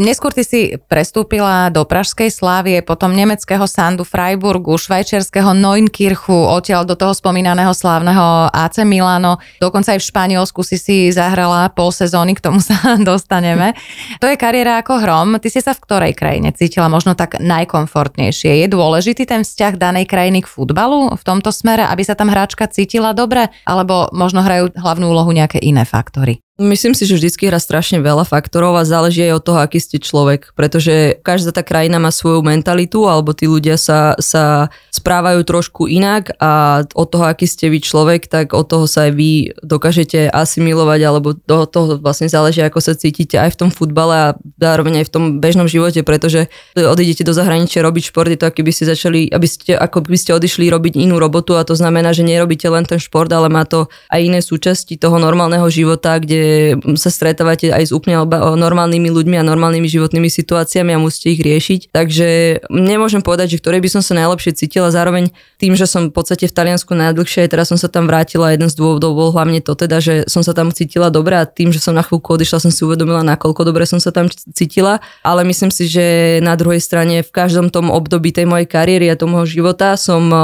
Neskôr 0.00 0.32
ty 0.32 0.48
si 0.48 0.80
prestúpila 0.88 1.68
do 1.68 1.84
Pražskej 1.84 2.32
Slávie, 2.32 2.80
potom 2.80 3.12
nemeckého 3.12 3.68
Sandu 3.68 4.08
Freiburgu, 4.08 4.80
švajčiarského 4.80 5.52
Neunkirchu, 5.52 6.32
odtiaľ 6.32 6.88
do 6.88 6.96
toho 6.96 7.12
spomínaného 7.12 7.68
slávneho 7.76 8.48
AC 8.48 8.80
Milano. 8.88 9.36
Dokonca 9.60 9.92
aj 9.92 10.00
v 10.00 10.08
Španielsku 10.08 10.64
si 10.64 10.80
si 10.80 11.12
zahrala 11.12 11.68
pol 11.68 11.92
sezóny, 11.92 12.32
k 12.32 12.40
tomu 12.40 12.64
sa 12.64 12.80
dostaneme. 13.12 13.76
To 14.24 14.26
je 14.32 14.40
kariéra 14.40 14.80
ako 14.80 15.04
hrom. 15.04 15.36
Ty 15.36 15.48
si 15.52 15.60
sa 15.60 15.76
v 15.76 15.84
ktorej 15.84 16.16
krajine 16.16 16.48
cítila 16.56 16.88
možno 16.88 17.12
tak 17.12 17.36
najkomfortnejšie? 17.36 18.56
Je 18.56 18.72
dôležitý 18.72 19.28
ten 19.28 19.44
vzťah 19.44 19.76
danej 19.76 20.08
krajiny 20.08 20.40
k 20.40 20.48
futbalu 20.48 21.12
v 21.12 21.22
tomto 21.28 21.52
smere, 21.52 21.84
aby 21.84 22.00
sa 22.08 22.16
tam 22.16 22.32
hráčka 22.32 22.72
cítila 22.72 23.12
dobre? 23.12 23.52
Alebo 23.68 24.08
možno 24.16 24.40
hrajú 24.40 24.72
hlavnú 24.80 25.12
úlohu 25.12 25.28
nejaké 25.28 25.60
iné 25.60 25.84
faktory? 25.84 26.40
Myslím 26.60 26.92
si, 26.92 27.08
že 27.08 27.16
vždy 27.16 27.48
hrá 27.48 27.56
strašne 27.56 28.04
veľa 28.04 28.28
faktorov 28.28 28.76
a 28.76 28.84
záleží 28.84 29.24
aj 29.24 29.40
od 29.40 29.44
toho, 29.48 29.58
aký 29.64 29.80
ste 29.80 29.96
človek, 29.96 30.52
pretože 30.52 31.16
každá 31.24 31.56
tá 31.56 31.64
krajina 31.64 31.96
má 31.96 32.12
svoju 32.12 32.44
mentalitu 32.44 33.08
alebo 33.08 33.32
tí 33.32 33.48
ľudia 33.48 33.80
sa, 33.80 34.12
sa 34.20 34.68
správajú 34.92 35.40
trošku 35.48 35.88
inak 35.88 36.36
a 36.36 36.84
od 36.92 37.08
toho, 37.08 37.24
aký 37.24 37.48
ste 37.48 37.72
vy 37.72 37.80
človek, 37.80 38.28
tak 38.28 38.52
od 38.52 38.68
toho 38.68 38.84
sa 38.84 39.08
aj 39.08 39.12
vy 39.16 39.56
dokážete 39.64 40.28
asimilovať 40.28 41.00
alebo 41.00 41.32
do 41.32 41.64
toho 41.64 41.96
vlastne 41.96 42.28
záleží, 42.28 42.60
ako 42.60 42.84
sa 42.84 42.92
cítite 42.92 43.40
aj 43.40 43.56
v 43.56 43.58
tom 43.64 43.70
futbale 43.72 44.12
a 44.12 44.28
zároveň 44.60 45.00
aj 45.00 45.08
v 45.08 45.12
tom 45.16 45.24
bežnom 45.40 45.64
živote, 45.64 46.04
pretože 46.04 46.52
odídete 46.76 47.24
do 47.24 47.32
zahraničia 47.32 47.80
robiť 47.80 48.12
šport, 48.12 48.28
je 48.28 48.36
to 48.36 48.52
ako 48.52 48.68
by 48.68 48.72
ste 48.76 48.84
začali, 48.84 49.32
aby 49.32 49.48
ste, 49.48 49.80
ako 49.80 50.04
by 50.04 50.18
ste 50.20 50.36
odišli 50.36 50.68
robiť 50.68 51.00
inú 51.00 51.16
robotu 51.16 51.56
a 51.56 51.64
to 51.64 51.72
znamená, 51.72 52.12
že 52.12 52.20
nerobíte 52.20 52.68
len 52.68 52.84
ten 52.84 53.00
šport, 53.00 53.32
ale 53.32 53.48
má 53.48 53.64
to 53.64 53.88
aj 54.12 54.20
iné 54.20 54.44
súčasti 54.44 55.00
toho 55.00 55.16
normálneho 55.16 55.64
života, 55.72 56.20
kde 56.20 56.49
sa 56.96 57.10
stretávate 57.10 57.70
aj 57.70 57.90
s 57.90 57.92
úplne 57.92 58.20
normálnymi 58.36 59.08
ľuďmi 59.10 59.36
a 59.40 59.44
normálnymi 59.46 59.88
životnými 59.88 60.28
situáciami 60.28 60.94
a 60.94 61.02
musíte 61.02 61.34
ich 61.34 61.42
riešiť. 61.42 61.80
Takže 61.90 62.28
nemôžem 62.70 63.20
povedať, 63.20 63.56
že 63.56 63.60
ktorej 63.60 63.80
by 63.84 63.90
som 63.90 64.02
sa 64.02 64.16
najlepšie 64.16 64.56
cítila. 64.56 64.92
Zároveň 64.92 65.30
tým, 65.60 65.76
že 65.76 65.84
som 65.84 66.08
v 66.08 66.14
podstate 66.14 66.48
v 66.48 66.56
Taliansku 66.56 66.96
najdlhšie, 66.96 67.46
aj 67.46 67.50
teraz 67.52 67.68
som 67.68 67.76
sa 67.76 67.92
tam 67.92 68.08
vrátila, 68.08 68.54
jeden 68.54 68.72
z 68.72 68.74
dôvodov 68.80 69.12
bol 69.12 69.30
hlavne 69.30 69.60
to 69.60 69.76
teda, 69.76 70.00
že 70.00 70.14
som 70.26 70.40
sa 70.40 70.56
tam 70.56 70.72
cítila 70.72 71.12
dobre 71.12 71.36
a 71.36 71.44
tým, 71.44 71.70
že 71.70 71.82
som 71.82 71.92
na 71.92 72.00
chvíľku 72.00 72.32
odišla, 72.34 72.64
som 72.64 72.72
si 72.72 72.80
uvedomila, 72.82 73.20
nakoľko 73.20 73.68
dobre 73.68 73.84
som 73.84 74.00
sa 74.00 74.08
tam 74.10 74.26
cítila. 74.32 75.04
Ale 75.20 75.44
myslím 75.44 75.68
si, 75.68 75.84
že 75.86 76.38
na 76.40 76.56
druhej 76.56 76.80
strane 76.80 77.20
v 77.20 77.30
každom 77.30 77.68
tom 77.68 77.92
období 77.92 78.32
tej 78.32 78.48
mojej 78.48 78.64
kariéry 78.64 79.12
a 79.12 79.20
toho 79.20 79.44
života 79.44 80.00
som 80.00 80.32
e, 80.32 80.38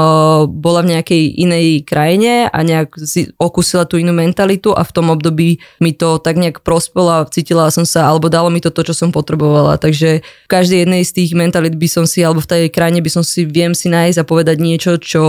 bola 0.47 0.85
v 0.85 0.97
nejakej 0.97 1.23
inej 1.41 1.65
krajine 1.83 2.45
a 2.47 2.59
nejak 2.61 2.93
si 3.01 3.33
okusila 3.41 3.89
tú 3.89 3.97
inú 3.97 4.13
mentalitu 4.13 4.73
a 4.77 4.85
v 4.85 4.93
tom 4.93 5.09
období 5.09 5.57
mi 5.81 5.91
to 5.97 6.21
tak 6.21 6.37
nejak 6.37 6.61
prospelo 6.61 7.09
a 7.09 7.25
cítila 7.25 7.73
som 7.73 7.83
sa, 7.83 8.05
alebo 8.05 8.29
dalo 8.29 8.53
mi 8.53 8.61
to 8.61 8.69
to, 8.69 8.85
čo 8.85 8.93
som 8.93 9.09
potrebovala. 9.09 9.81
Takže 9.81 10.21
v 10.21 10.49
každej 10.49 10.85
jednej 10.85 11.01
z 11.01 11.11
tých 11.17 11.31
mentalit 11.33 11.73
by 11.73 11.89
som 11.89 12.05
si, 12.05 12.21
alebo 12.21 12.45
v 12.45 12.49
tej 12.53 12.63
krajine 12.69 13.01
by 13.01 13.09
som 13.09 13.25
si, 13.25 13.49
viem 13.49 13.73
si 13.73 13.89
nájsť 13.89 14.21
a 14.21 14.29
povedať 14.29 14.61
niečo, 14.61 15.01
čo 15.01 15.23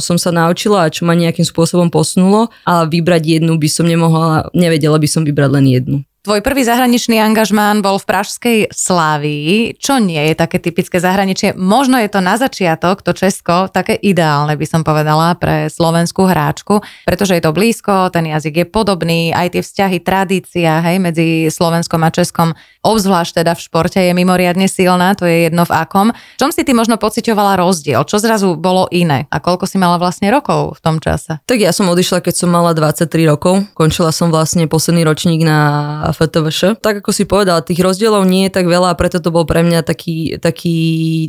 som 0.00 0.16
sa 0.16 0.32
naučila 0.32 0.88
a 0.88 0.92
čo 0.92 1.04
ma 1.04 1.12
nejakým 1.12 1.44
spôsobom 1.44 1.92
posunulo 1.92 2.48
a 2.64 2.88
vybrať 2.88 3.38
jednu 3.38 3.60
by 3.60 3.68
som 3.68 3.84
nemohla, 3.84 4.48
nevedela 4.56 4.96
by 4.96 5.08
som 5.08 5.22
vybrať 5.22 5.50
len 5.52 5.66
jednu. 5.68 5.98
Tvoj 6.26 6.42
prvý 6.42 6.66
zahraničný 6.66 7.22
angažmán 7.22 7.86
bol 7.86 8.02
v 8.02 8.08
Pražskej 8.10 8.58
Slávii, 8.74 9.78
čo 9.78 10.02
nie 10.02 10.18
je 10.18 10.34
také 10.34 10.58
typické 10.58 10.98
zahraničie. 10.98 11.54
Možno 11.54 12.02
je 12.02 12.10
to 12.10 12.18
na 12.18 12.34
začiatok, 12.34 13.06
to 13.06 13.14
Česko, 13.14 13.70
také 13.70 13.94
ideálne 13.94 14.58
by 14.58 14.66
som 14.66 14.82
povedala 14.82 15.38
pre 15.38 15.70
slovenskú 15.70 16.26
hráčku, 16.26 16.82
pretože 17.06 17.38
je 17.38 17.42
to 17.46 17.54
blízko, 17.54 18.10
ten 18.10 18.26
jazyk 18.26 18.54
je 18.58 18.66
podobný, 18.66 19.30
aj 19.30 19.54
tie 19.54 19.62
vzťahy, 19.62 20.02
tradícia 20.02 20.82
hej, 20.82 20.98
medzi 20.98 21.46
Slovenskom 21.46 22.02
a 22.02 22.10
Českom, 22.10 22.58
obzvlášť 22.82 23.46
teda 23.46 23.54
v 23.54 23.62
športe 23.62 24.02
je 24.02 24.10
mimoriadne 24.10 24.66
silná, 24.66 25.14
to 25.14 25.30
je 25.30 25.46
jedno 25.46 25.62
v 25.62 25.78
akom. 25.78 26.10
Čom 26.42 26.50
si 26.50 26.66
ty 26.66 26.74
možno 26.74 26.98
pocitovala 26.98 27.54
rozdiel? 27.54 28.02
Čo 28.02 28.18
zrazu 28.18 28.58
bolo 28.58 28.90
iné? 28.90 29.30
A 29.30 29.38
koľko 29.38 29.70
si 29.70 29.78
mala 29.78 29.94
vlastne 29.94 30.34
rokov 30.34 30.74
v 30.74 30.80
tom 30.82 30.98
čase? 30.98 31.38
Tak 31.46 31.62
ja 31.62 31.70
som 31.70 31.86
odišla, 31.86 32.18
keď 32.18 32.34
som 32.34 32.50
mala 32.50 32.74
23 32.74 33.06
rokov. 33.30 33.62
Končila 33.78 34.10
som 34.10 34.34
vlastne 34.34 34.66
posledný 34.66 35.06
ročník 35.06 35.46
na 35.46 36.02
FTVŠ. 36.16 36.80
Tak 36.80 37.04
ako 37.04 37.10
si 37.12 37.28
povedal, 37.28 37.60
tých 37.60 37.84
rozdielov 37.84 38.24
nie 38.24 38.48
je 38.48 38.56
tak 38.56 38.66
veľa 38.66 38.96
a 38.96 38.98
preto 38.98 39.20
to 39.20 39.28
bol 39.28 39.44
pre 39.44 39.60
mňa 39.60 39.84
taký, 39.84 40.40
taký 40.40 40.78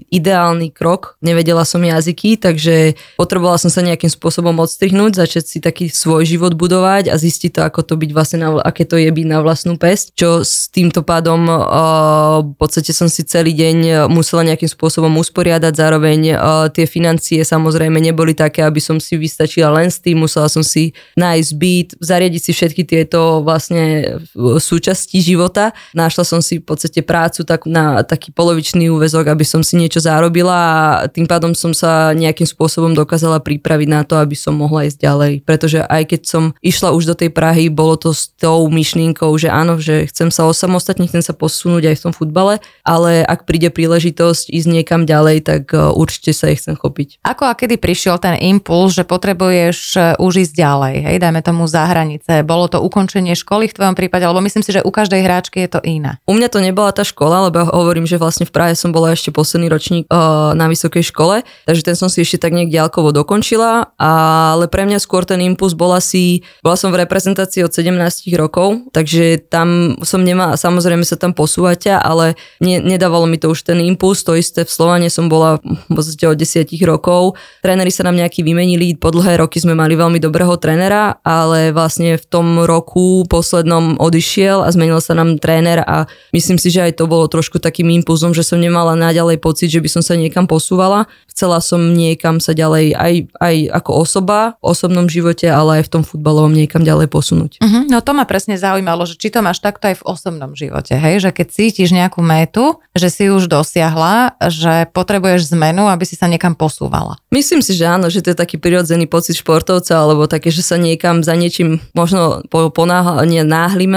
ideálny 0.08 0.72
krok. 0.72 1.20
Nevedela 1.20 1.68
som 1.68 1.84
jazyky, 1.84 2.40
takže 2.40 2.96
potrebovala 3.20 3.60
som 3.60 3.68
sa 3.68 3.84
nejakým 3.84 4.08
spôsobom 4.08 4.56
odstrihnúť, 4.64 5.20
začať 5.20 5.44
si 5.44 5.58
taký 5.60 5.92
svoj 5.92 6.24
život 6.24 6.56
budovať 6.56 7.12
a 7.12 7.16
zistiť 7.20 7.60
to, 7.60 7.62
ako 7.68 7.84
to 7.84 7.94
byť 8.00 8.10
vlastne, 8.16 8.40
na, 8.40 8.50
aké 8.64 8.88
to 8.88 8.96
je 8.96 9.12
byť 9.12 9.26
na 9.28 9.44
vlastnú 9.44 9.76
pesť, 9.76 10.16
čo 10.16 10.30
s 10.48 10.72
týmto 10.72 11.04
pádom 11.04 11.46
uh, 11.52 12.42
v 12.42 12.56
podstate 12.56 12.96
som 12.96 13.12
si 13.12 13.28
celý 13.28 13.52
deň 13.52 14.08
musela 14.08 14.48
nejakým 14.48 14.72
spôsobom 14.72 15.12
usporiadať, 15.20 15.74
zároveň 15.76 16.20
uh, 16.34 16.68
tie 16.72 16.88
financie 16.88 17.44
samozrejme 17.44 18.00
neboli 18.00 18.32
také, 18.32 18.64
aby 18.64 18.80
som 18.80 19.02
si 19.02 19.20
vystačila 19.20 19.74
len 19.74 19.92
s 19.92 20.00
tým, 20.00 20.24
musela 20.24 20.48
som 20.48 20.64
si 20.64 20.96
nájsť 21.20 21.52
byt, 21.58 21.90
zariadiť 22.00 22.42
si 22.42 22.52
všetky 22.54 22.82
tieto 22.88 23.42
vlastne 23.44 24.18
sú 24.38 24.77
súčasti 24.78 25.18
života. 25.26 25.74
Našla 25.98 26.22
som 26.22 26.40
si 26.46 26.62
v 26.62 26.70
podstate 26.70 27.02
prácu 27.02 27.42
tak 27.42 27.66
na 27.66 28.06
taký 28.06 28.30
polovičný 28.30 28.94
úvezok, 28.94 29.34
aby 29.34 29.42
som 29.42 29.66
si 29.66 29.74
niečo 29.74 29.98
zarobila 29.98 30.54
a 30.54 31.10
tým 31.10 31.26
pádom 31.26 31.58
som 31.58 31.74
sa 31.74 32.14
nejakým 32.14 32.46
spôsobom 32.46 32.94
dokázala 32.94 33.42
pripraviť 33.42 33.90
na 33.90 34.06
to, 34.06 34.22
aby 34.22 34.38
som 34.38 34.54
mohla 34.54 34.86
ísť 34.86 35.02
ďalej. 35.02 35.34
Pretože 35.42 35.82
aj 35.82 36.14
keď 36.14 36.22
som 36.30 36.44
išla 36.62 36.94
už 36.94 37.10
do 37.10 37.16
tej 37.18 37.34
Prahy, 37.34 37.74
bolo 37.74 37.98
to 37.98 38.14
s 38.14 38.30
tou 38.38 38.70
myšlienkou, 38.70 39.34
že 39.42 39.50
áno, 39.50 39.82
že 39.82 40.06
chcem 40.14 40.30
sa 40.30 40.46
osamostatniť, 40.46 41.10
chcem 41.10 41.24
sa 41.26 41.34
posunúť 41.34 41.90
aj 41.90 41.96
v 41.98 42.04
tom 42.06 42.14
futbale, 42.14 42.62
ale 42.86 43.26
ak 43.26 43.50
príde 43.50 43.74
príležitosť 43.74 44.54
ísť 44.54 44.68
niekam 44.70 45.10
ďalej, 45.10 45.42
tak 45.42 45.74
e, 45.74 45.80
určite 45.96 46.36
sa 46.38 46.54
ich 46.54 46.62
chcem 46.62 46.78
chopiť. 46.78 47.24
Ako 47.26 47.50
a 47.50 47.58
kedy 47.58 47.82
prišiel 47.82 48.22
ten 48.22 48.38
impuls, 48.38 48.94
že 48.94 49.08
potrebuješ 49.08 49.78
e, 49.96 50.00
už 50.22 50.46
ísť 50.46 50.54
ďalej, 50.54 50.96
hej, 51.08 51.18
dajme 51.18 51.42
tomu 51.42 51.66
za 51.66 51.88
hranice. 51.88 52.46
Bolo 52.46 52.70
to 52.70 52.84
ukončenie 52.84 53.34
školy 53.34 53.72
v 53.72 53.76
tvojom 53.76 53.96
prípade, 53.96 54.28
lebo 54.28 54.44
myslím 54.44 54.62
si, 54.66 54.67
že 54.76 54.82
u 54.84 54.92
každej 54.92 55.22
hráčky 55.24 55.64
je 55.64 55.70
to 55.78 55.80
iné. 55.84 56.20
U 56.28 56.36
mňa 56.36 56.48
to 56.52 56.60
nebola 56.60 56.92
tá 56.92 57.08
škola, 57.08 57.48
lebo 57.48 57.64
hovorím, 57.68 58.04
že 58.10 58.20
vlastne 58.20 58.44
v 58.44 58.52
Prahe 58.52 58.74
som 58.74 58.92
bola 58.92 59.14
ešte 59.14 59.32
posledný 59.32 59.72
ročník 59.72 60.04
uh, 60.10 60.52
na 60.58 60.68
vysokej 60.68 61.08
škole, 61.14 61.46
takže 61.70 61.86
ten 61.86 61.96
som 61.96 62.08
si 62.08 62.24
ešte 62.24 62.42
tak 62.42 62.56
nejak 62.56 62.72
ďalkovo 62.74 63.12
dokončila, 63.12 63.96
ale 64.00 64.66
pre 64.72 64.88
mňa 64.88 65.00
skôr 65.04 65.28
ten 65.28 65.44
impuls 65.44 65.78
bol 65.78 65.94
asi, 65.94 66.42
bola 66.64 66.80
som 66.80 66.90
v 66.90 67.04
reprezentácii 67.04 67.62
od 67.64 67.72
17 67.74 67.94
rokov, 68.36 68.88
takže 68.96 69.42
tam 69.52 70.00
som 70.02 70.24
nemala, 70.24 70.58
samozrejme 70.58 71.04
sa 71.04 71.20
tam 71.20 71.36
posúvate, 71.36 71.94
ale 71.94 72.40
ne, 72.64 72.80
nedávalo 72.82 73.30
mi 73.30 73.38
to 73.38 73.52
už 73.54 73.68
ten 73.68 73.80
impuls, 73.84 74.24
to 74.24 74.34
isté 74.34 74.64
v 74.64 74.72
Slovane 74.72 75.10
som 75.12 75.28
bola 75.28 75.60
v 75.64 76.00
od 76.28 76.38
10 76.38 76.68
rokov. 76.88 77.38
Tréneri 77.62 77.92
sa 77.94 78.08
nám 78.08 78.18
nejaký 78.18 78.42
vymenili, 78.42 78.98
po 78.98 79.14
dlhé 79.14 79.42
roky 79.42 79.62
sme 79.62 79.78
mali 79.78 79.94
veľmi 79.94 80.18
dobrého 80.18 80.56
trénera, 80.58 81.20
ale 81.22 81.76
vlastne 81.76 82.16
v 82.18 82.26
tom 82.26 82.64
roku 82.64 83.28
poslednom 83.28 84.00
odišiel 84.00 84.47
prišiel 84.48 84.64
a 84.64 84.72
zmenil 84.72 85.04
sa 85.04 85.12
nám 85.12 85.36
tréner 85.44 85.84
a 85.84 86.08
myslím 86.32 86.56
si, 86.56 86.72
že 86.72 86.88
aj 86.88 87.04
to 87.04 87.12
bolo 87.12 87.28
trošku 87.28 87.60
takým 87.60 87.92
impulzom, 87.92 88.32
že 88.32 88.48
som 88.48 88.64
nemala 88.64 88.96
naďalej 88.96 89.44
pocit, 89.44 89.68
že 89.68 89.84
by 89.84 89.90
som 89.92 90.00
sa 90.00 90.16
niekam 90.16 90.48
posúvala. 90.48 91.12
Chcela 91.28 91.60
som 91.60 91.92
niekam 91.92 92.40
sa 92.40 92.56
ďalej 92.56 92.96
aj, 92.96 93.14
aj 93.44 93.56
ako 93.84 93.92
osoba 94.08 94.56
v 94.64 94.72
osobnom 94.72 95.12
živote, 95.12 95.52
ale 95.52 95.84
aj 95.84 95.92
v 95.92 95.92
tom 96.00 96.04
futbalovom 96.08 96.56
niekam 96.56 96.88
ďalej 96.88 97.12
posunúť. 97.12 97.52
Uh-huh, 97.60 97.84
no 97.92 98.00
to 98.00 98.16
ma 98.16 98.24
presne 98.24 98.56
zaujímalo, 98.56 99.04
že 99.04 99.20
či 99.20 99.28
to 99.28 99.44
máš 99.44 99.60
takto 99.60 99.92
aj 99.92 100.00
v 100.00 100.08
osobnom 100.08 100.56
živote, 100.56 100.96
hej? 100.96 101.20
že 101.20 101.36
keď 101.36 101.48
cítiš 101.52 101.92
nejakú 101.92 102.24
métu, 102.24 102.80
že 102.96 103.12
si 103.12 103.28
už 103.28 103.52
dosiahla, 103.52 104.40
že 104.48 104.88
potrebuješ 104.96 105.52
zmenu, 105.52 105.92
aby 105.92 106.08
si 106.08 106.16
sa 106.16 106.32
niekam 106.32 106.56
posúvala. 106.56 107.20
Myslím 107.30 107.60
si, 107.60 107.76
že 107.76 107.86
áno, 107.86 108.08
že 108.08 108.24
to 108.24 108.32
je 108.32 108.38
taký 108.40 108.56
prirodzený 108.56 109.12
pocit 109.12 109.36
športovca, 109.36 109.94
alebo 110.00 110.32
také, 110.32 110.50
že 110.50 110.64
sa 110.64 110.80
niekam 110.80 111.22
za 111.22 111.36
niečím 111.36 111.84
možno 111.92 112.46
ponáhľame, 112.50 113.18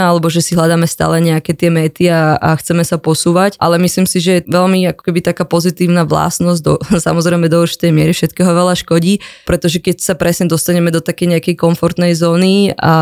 alebo 0.01 0.33
že 0.33 0.40
si 0.43 0.51
si 0.51 0.59
hľadáme 0.59 0.91
stále 0.91 1.23
nejaké 1.23 1.55
tie 1.55 1.71
méty 1.71 2.11
a, 2.11 2.35
a 2.35 2.59
chceme 2.59 2.83
sa 2.83 2.99
posúvať, 2.99 3.55
ale 3.63 3.79
myslím 3.79 4.03
si, 4.03 4.19
že 4.19 4.43
je 4.43 4.51
veľmi 4.51 4.83
ako 4.91 5.07
keby 5.07 5.23
taká 5.23 5.47
pozitívna 5.47 6.03
vlastnosť, 6.03 6.61
do, 6.67 6.75
samozrejme 7.07 7.47
do 7.47 7.63
určitej 7.63 7.95
miery 7.95 8.11
všetkého 8.11 8.51
veľa 8.51 8.75
škodí, 8.75 9.23
pretože 9.47 9.79
keď 9.79 10.03
sa 10.03 10.19
presne 10.19 10.51
dostaneme 10.51 10.91
do 10.91 10.99
takej 10.99 11.39
nejakej 11.39 11.55
komfortnej 11.55 12.19
zóny 12.19 12.75
a 12.75 12.95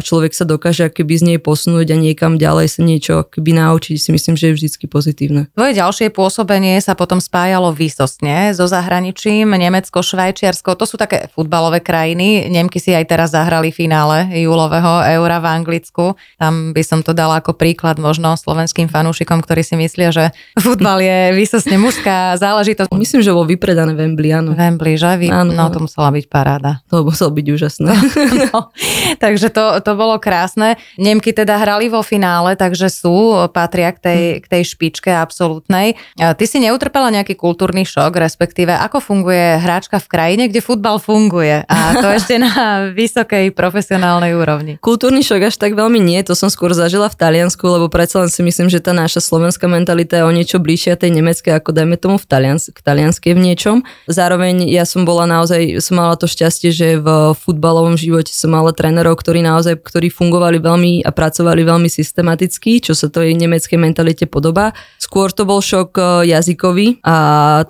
človek 0.00 0.32
sa 0.32 0.48
dokáže 0.48 0.88
keby 0.88 1.14
z 1.20 1.22
nej 1.28 1.38
posunúť 1.42 1.92
a 1.92 1.96
niekam 2.00 2.40
ďalej 2.40 2.72
sa 2.72 2.80
niečo 2.80 3.28
keby 3.28 3.52
naučiť, 3.60 4.00
si 4.00 4.08
myslím, 4.08 4.40
že 4.40 4.48
je 4.48 4.56
vždy 4.56 4.68
pozitívne. 4.88 5.42
Tvoje 5.52 5.74
ďalšie 5.74 6.08
pôsobenie 6.14 6.78
sa 6.78 6.94
potom 6.94 7.18
spájalo 7.18 7.74
výsostne 7.74 8.54
so 8.54 8.64
zahraničím, 8.64 9.50
Nemecko, 9.50 10.00
Švajčiarsko, 10.00 10.78
to 10.78 10.86
sú 10.86 10.96
také 10.96 11.28
futbalové 11.34 11.82
krajiny. 11.82 12.46
Nemky 12.48 12.78
si 12.78 12.94
aj 12.94 13.10
teraz 13.10 13.34
zahrali 13.34 13.74
finále 13.74 14.30
júlového 14.38 15.02
eura 15.18 15.42
v 15.42 15.46
Anglicku. 15.50 16.04
Tam 16.38 16.70
by 16.70 16.82
by 16.84 16.92
som 16.92 17.00
to 17.00 17.16
dala 17.16 17.40
ako 17.40 17.56
príklad 17.56 17.96
možno 17.96 18.36
slovenským 18.36 18.92
fanúšikom, 18.92 19.40
ktorí 19.40 19.64
si 19.64 19.72
myslia, 19.80 20.12
že 20.12 20.36
futbal 20.60 21.00
je 21.00 21.32
vysosne 21.32 21.80
mužská 21.80 22.36
záležitosť. 22.36 22.92
Myslím, 22.92 23.24
že 23.24 23.32
bol 23.32 23.48
vypredané 23.48 23.96
Wembley, 23.96 24.36
áno. 24.36 24.52
Wembley, 24.52 25.00
že? 25.00 25.16
Vy, 25.16 25.32
áno, 25.32 25.56
no, 25.56 25.72
to 25.72 25.80
musela 25.80 26.12
byť 26.12 26.28
paráda. 26.28 26.84
To 26.92 27.08
muselo 27.08 27.32
byť 27.32 27.46
úžasné. 27.48 27.92
No, 28.34 28.74
takže 29.22 29.48
to, 29.48 29.78
to 29.80 29.94
bolo 29.94 30.18
krásne. 30.18 30.76
Nemky 30.98 31.30
teda 31.32 31.56
hrali 31.56 31.86
vo 31.88 32.02
finále, 32.02 32.58
takže 32.58 32.90
sú, 32.90 33.48
patria 33.54 33.94
k 33.94 33.98
tej, 34.02 34.22
k 34.42 34.46
tej 34.50 34.62
špičke 34.74 35.08
absolútnej. 35.08 35.96
Ty 36.18 36.44
si 36.44 36.58
neutrpela 36.60 37.14
nejaký 37.14 37.38
kultúrny 37.38 37.86
šok, 37.86 38.18
respektíve 38.18 38.74
ako 38.74 38.98
funguje 39.00 39.62
hráčka 39.62 40.02
v 40.02 40.10
krajine, 40.10 40.42
kde 40.50 40.60
futbal 40.60 40.98
funguje 40.98 41.62
a 41.62 41.78
to 41.94 42.10
ešte 42.18 42.36
na 42.42 42.90
vysokej 42.90 43.54
profesionálnej 43.54 44.34
úrovni. 44.34 44.76
Kultúrny 44.82 45.22
šok 45.22 45.48
až 45.48 45.56
tak 45.56 45.78
veľmi 45.78 46.02
nie, 46.02 46.18
to 46.26 46.34
som 46.34 46.50
skôr 46.50 46.73
zažila 46.74 47.08
v 47.08 47.16
Taliansku, 47.16 47.62
lebo 47.62 47.86
predsa 47.86 48.26
len 48.26 48.30
si 48.30 48.42
myslím, 48.42 48.68
že 48.68 48.82
tá 48.82 48.90
naša 48.90 49.22
slovenská 49.22 49.70
mentalita 49.70 50.20
je 50.20 50.24
o 50.26 50.32
niečo 50.34 50.58
bližšia 50.58 50.98
tej 50.98 51.14
nemeckej, 51.14 51.54
ako 51.54 51.70
dajme 51.70 51.96
tomu 51.96 52.18
v 52.18 52.26
Talians- 52.26 52.74
k 52.74 52.78
talianskej 52.82 53.32
v 53.32 53.40
niečom. 53.40 53.76
Zároveň 54.10 54.66
ja 54.66 54.82
som 54.82 55.06
bola 55.06 55.30
naozaj, 55.30 55.78
som 55.78 56.02
mala 56.02 56.18
to 56.18 56.26
šťastie, 56.26 56.74
že 56.74 56.98
v 56.98 57.32
futbalovom 57.38 57.94
živote 57.94 58.34
som 58.34 58.50
mala 58.50 58.74
trénerov, 58.74 59.14
ktorí 59.20 59.46
naozaj, 59.46 59.78
ktorí 59.80 60.10
fungovali 60.10 60.58
veľmi 60.58 60.92
a 61.06 61.10
pracovali 61.14 61.62
veľmi 61.62 61.86
systematicky, 61.86 62.82
čo 62.82 62.98
sa 62.98 63.06
to 63.06 63.22
jej 63.22 63.38
nemeckej 63.38 63.78
mentalite 63.78 64.26
podobá. 64.26 64.74
Skôr 64.98 65.30
to 65.30 65.46
bol 65.46 65.62
šok 65.62 65.90
e, 65.94 66.02
jazykový 66.34 67.04
a 67.06 67.16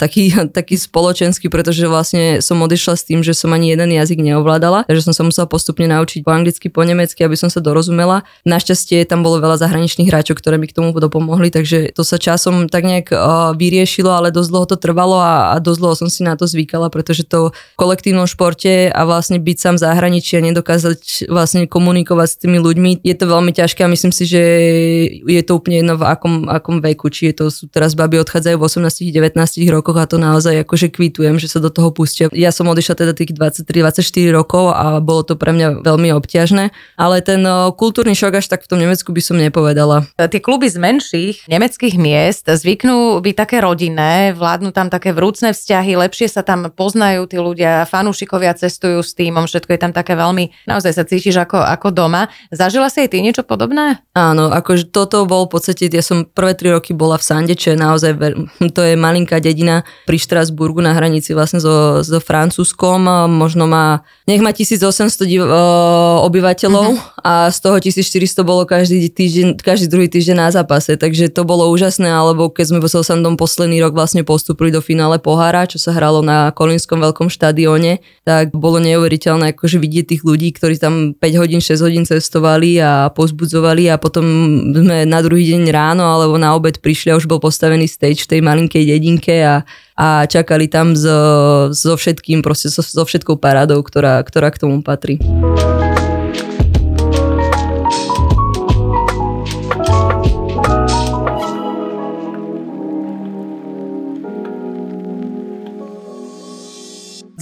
taký, 0.00 0.32
taký 0.58 0.80
spoločenský, 0.80 1.52
pretože 1.52 1.84
vlastne 1.84 2.40
som 2.40 2.56
odišla 2.62 2.94
s 2.96 3.04
tým, 3.04 3.20
že 3.20 3.37
som 3.37 3.52
ani 3.52 3.75
jeden 3.75 3.92
jazyk 3.92 4.23
neovládala, 4.23 4.88
takže 4.88 5.11
som 5.11 5.14
sa 5.14 5.26
musela 5.26 5.50
postupne 5.50 5.84
naučiť 5.90 6.23
po 6.23 6.30
anglicky, 6.32 6.70
po 6.70 6.87
nemecky, 6.87 7.20
aby 7.26 7.37
som 7.37 7.50
sa 7.52 7.58
dorozumela. 7.61 8.23
Našťastie 8.46 8.93
tam 9.02 9.26
bolo 9.26 9.42
veľa 9.42 9.58
zahraničných 9.58 10.06
hráčov, 10.06 10.38
ktoré 10.38 10.62
mi 10.62 10.70
k 10.70 10.78
tomu 10.78 10.94
dopomohli, 10.94 11.50
takže 11.50 11.90
to 11.90 12.06
sa 12.06 12.22
časom 12.22 12.70
tak 12.70 12.86
nejak 12.86 13.10
uh, 13.10 13.50
vyriešilo, 13.58 14.14
ale 14.14 14.30
dosť 14.30 14.50
dlho 14.54 14.66
to 14.70 14.76
trvalo 14.78 15.18
a, 15.18 15.50
a 15.50 15.58
dosť 15.58 15.80
dlho 15.82 15.94
som 15.98 16.08
si 16.08 16.22
na 16.22 16.38
to 16.38 16.46
zvykala, 16.46 16.86
pretože 16.94 17.26
to 17.26 17.50
v 17.50 17.76
kolektívnom 17.76 18.30
športe 18.30 18.94
a 18.94 19.00
vlastne 19.02 19.42
byť 19.42 19.56
sám 19.58 19.74
v 19.76 19.82
zahraničí 19.82 20.38
a 20.38 20.46
nedokázať 20.46 21.26
vlastne 21.26 21.66
komunikovať 21.66 22.28
s 22.30 22.36
tými 22.38 22.62
ľuďmi, 22.62 23.02
je 23.02 23.14
to 23.18 23.24
veľmi 23.26 23.50
ťažké 23.50 23.82
a 23.82 23.90
myslím 23.90 24.14
si, 24.14 24.24
že 24.30 24.42
je 25.24 25.42
to 25.42 25.58
úplne 25.58 25.82
jedno 25.82 25.98
v 25.98 26.04
akom, 26.06 26.46
akom 26.46 26.78
veku, 26.78 27.10
či 27.10 27.34
je 27.34 27.42
to 27.42 27.44
sú 27.48 27.66
teraz 27.72 27.96
baby 27.96 28.20
odchádzajú 28.20 28.56
v 28.60 28.64
18-19 29.16 29.40
rokoch 29.72 29.96
a 29.96 30.04
to 30.04 30.20
naozaj 30.20 30.62
akože 30.62 30.92
kvitujem, 30.92 31.40
že 31.40 31.48
sa 31.48 31.58
do 31.58 31.72
toho 31.72 31.90
pustia. 31.90 32.28
Ja 32.36 32.52
som 32.52 32.68
odišla 32.68 32.94
teda 33.00 33.12
tých 33.16 33.32
23-24 33.32 34.04
rokov 34.36 34.76
a 34.76 35.00
bolo 35.00 35.24
to 35.24 35.38
pre 35.40 35.56
mňa 35.56 35.80
veľmi 35.80 36.12
obťažné, 36.12 36.74
ale 37.00 37.16
ten 37.24 37.40
kultúrny 37.74 38.12
šok 38.12 38.44
až 38.44 38.46
tak 38.52 38.66
v 38.66 38.68
tom 38.68 38.78
Nemecku 38.84 39.10
by 39.10 39.22
som 39.24 39.40
nepovedala. 39.40 40.04
Tie 40.14 40.44
kluby 40.44 40.68
z 40.68 40.76
menších 40.76 41.36
nemeckých 41.48 41.96
miest 41.96 42.44
zvyknú 42.44 43.16
byť 43.24 43.34
také 43.34 43.64
rodinné, 43.64 44.36
vládnu 44.36 44.76
tam 44.76 44.92
také 44.92 45.16
vrúcne 45.16 45.56
vzťahy, 45.56 45.96
lepšie 45.96 46.28
sa 46.28 46.44
tam 46.44 46.68
poznajú 46.68 47.24
tí 47.24 47.40
ľudia, 47.40 47.88
fanúšikovia 47.88 48.52
cestujú 48.52 49.00
s 49.00 49.16
týmom, 49.16 49.48
všetko 49.48 49.70
je 49.72 49.80
tam 49.80 49.92
také 49.96 50.12
veľmi, 50.14 50.68
naozaj 50.68 50.92
sa 50.92 51.08
cítiš 51.08 51.40
ako, 51.40 51.64
ako 51.64 51.88
doma. 51.90 52.28
Zažila 52.52 52.92
si 52.92 53.00
aj 53.00 53.16
ty 53.16 53.24
niečo 53.24 53.42
podobné? 53.42 54.04
Áno, 54.12 54.52
akože 54.52 54.92
toto 54.92 55.24
bol 55.24 55.48
v 55.48 55.56
podstate, 55.56 55.88
ja 55.88 56.04
som 56.04 56.28
prvé 56.28 56.52
tri 56.52 56.68
roky 56.70 56.92
bola 56.92 57.16
v 57.16 57.24
Sande, 57.24 57.54
čo 57.56 57.72
je 57.72 57.78
naozaj, 57.80 58.12
to 58.76 58.82
je 58.84 58.94
malinká 58.94 59.40
dedina 59.40 59.86
pri 60.04 60.20
Štrasburgu 60.20 60.84
na 60.84 60.92
hranici 60.92 61.32
vlastne 61.32 61.58
so, 61.62 62.04
so 62.04 62.20
Francúzskom, 62.20 63.30
možno 63.32 63.64
má, 63.64 64.04
nech 64.28 64.44
má 64.44 64.52
1800 64.52 65.24
div, 65.24 65.42
obyvateľov 66.28 66.86
uh-huh. 66.94 67.24
a 67.24 67.32
z 67.48 67.58
toho 67.62 67.76
1400 67.80 68.44
bolo 68.44 68.66
každý 68.74 69.06
týždeň, 69.06 69.48
každý 69.62 69.86
druhý 69.86 70.10
týždeň 70.10 70.36
na 70.36 70.50
zápase, 70.50 70.98
takže 70.98 71.30
to 71.30 71.46
bolo 71.46 71.70
úžasné, 71.70 72.10
alebo 72.10 72.50
keď 72.50 72.74
sme 72.74 72.78
so 72.90 73.06
Sandom 73.06 73.38
posledný 73.38 73.78
rok 73.78 73.94
vlastne 73.94 74.26
postupili 74.26 74.74
do 74.74 74.82
finále 74.82 75.22
pohára, 75.22 75.70
čo 75.70 75.78
sa 75.78 75.94
hralo 75.94 76.26
na 76.26 76.50
Kolínskom 76.50 76.98
veľkom 76.98 77.30
štadióne, 77.30 78.02
tak 78.26 78.50
bolo 78.50 78.82
neuveriteľné 78.82 79.54
akože 79.54 79.78
vidieť 79.78 80.04
tých 80.10 80.22
ľudí, 80.26 80.50
ktorí 80.50 80.74
tam 80.82 81.14
5 81.14 81.40
hodín, 81.40 81.62
6 81.62 81.86
hodín 81.86 82.02
cestovali 82.02 82.82
a 82.82 83.14
pozbudzovali 83.14 83.94
a 83.94 83.96
potom 84.02 84.26
sme 84.74 85.06
na 85.06 85.22
druhý 85.22 85.54
deň 85.54 85.70
ráno 85.70 86.02
alebo 86.10 86.34
na 86.34 86.58
obed 86.58 86.82
prišli 86.82 87.14
a 87.14 87.18
už 87.18 87.30
bol 87.30 87.38
postavený 87.38 87.86
stage 87.86 88.26
v 88.26 88.30
tej 88.34 88.40
malinkej 88.42 88.82
dedinke 88.90 89.38
a, 89.46 89.62
a 89.94 90.26
čakali 90.26 90.66
tam 90.66 90.98
so, 90.98 91.70
so 91.70 91.94
všetkým, 91.94 92.42
proste 92.42 92.74
so, 92.74 92.82
so 92.82 93.06
všetkou 93.06 93.38
parádou, 93.38 93.86
ktorá, 93.86 94.18
ktorá 94.26 94.50
k 94.50 94.66
tomu 94.66 94.82
patrí. 94.82 95.22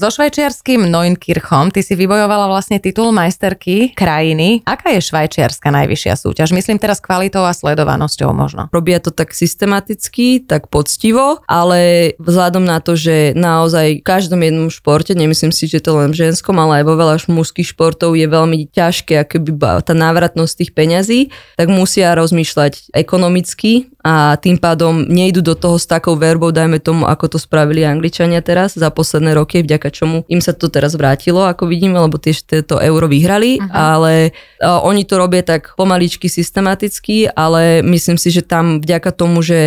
So 0.03 0.11
švajčiarským 0.11 0.91
Neunkirchom 0.91 1.71
ty 1.71 1.79
si 1.79 1.95
vybojovala 1.95 2.51
vlastne 2.51 2.83
titul 2.83 3.15
majsterky 3.15 3.95
krajiny. 3.95 4.59
Aká 4.67 4.91
je 4.91 4.99
švajčiarska 4.99 5.71
najvyššia 5.71 6.19
súťaž? 6.19 6.51
Myslím 6.51 6.83
teraz 6.83 6.99
kvalitou 6.99 7.47
a 7.47 7.55
sledovanosťou 7.55 8.35
možno. 8.35 8.67
Robia 8.75 8.99
to 8.99 9.15
tak 9.15 9.31
systematicky, 9.31 10.43
tak 10.43 10.67
poctivo, 10.75 11.39
ale 11.47 12.13
vzhľadom 12.19 12.67
na 12.67 12.83
to, 12.83 12.99
že 12.99 13.31
naozaj 13.39 14.03
v 14.03 14.07
každom 14.11 14.43
jednom 14.43 14.75
športe, 14.75 15.15
nemyslím 15.15 15.55
si, 15.55 15.71
že 15.71 15.79
to 15.79 15.95
len 15.95 16.11
v 16.11 16.19
ženskom, 16.27 16.59
ale 16.59 16.83
aj 16.83 16.85
vo 16.91 16.99
veľa 16.99 17.23
mužských 17.31 17.71
športov 17.71 18.19
je 18.19 18.27
veľmi 18.27 18.75
ťažké, 18.75 19.23
akoby 19.23 19.55
tá 19.87 19.95
návratnosť 19.95 20.67
tých 20.67 20.73
peňazí, 20.75 21.21
tak 21.55 21.71
musia 21.71 22.19
rozmýšľať 22.19 22.91
ekonomicky 22.91 23.92
a 24.03 24.35
tým 24.39 24.59
pádom 24.59 25.07
nejdu 25.07 25.41
do 25.41 25.55
toho 25.55 25.79
s 25.79 25.87
takou 25.87 26.19
verbou, 26.19 26.51
dajme 26.51 26.83
tomu, 26.83 27.07
ako 27.07 27.35
to 27.35 27.39
spravili 27.39 27.87
Angličania 27.87 28.43
teraz 28.43 28.75
za 28.75 28.91
posledné 28.91 29.35
roky, 29.39 29.63
vďaka 29.63 29.89
čomu 29.95 30.27
im 30.27 30.43
sa 30.43 30.51
to 30.51 30.67
teraz 30.67 30.99
vrátilo, 30.99 31.47
ako 31.47 31.71
vidíme, 31.71 31.99
lebo 31.99 32.19
tiež 32.19 32.67
to 32.67 32.83
euro 32.83 33.07
vyhrali, 33.07 33.63
uh-huh. 33.63 33.71
ale 33.71 34.35
uh, 34.59 34.83
oni 34.83 35.07
to 35.07 35.19
robia 35.19 35.47
tak 35.47 35.79
pomaličky 35.79 36.27
systematicky, 36.27 37.31
ale 37.31 37.81
myslím 37.87 38.19
si, 38.19 38.35
že 38.35 38.43
tam 38.43 38.83
vďaka 38.83 39.11
tomu, 39.15 39.41
že 39.41 39.61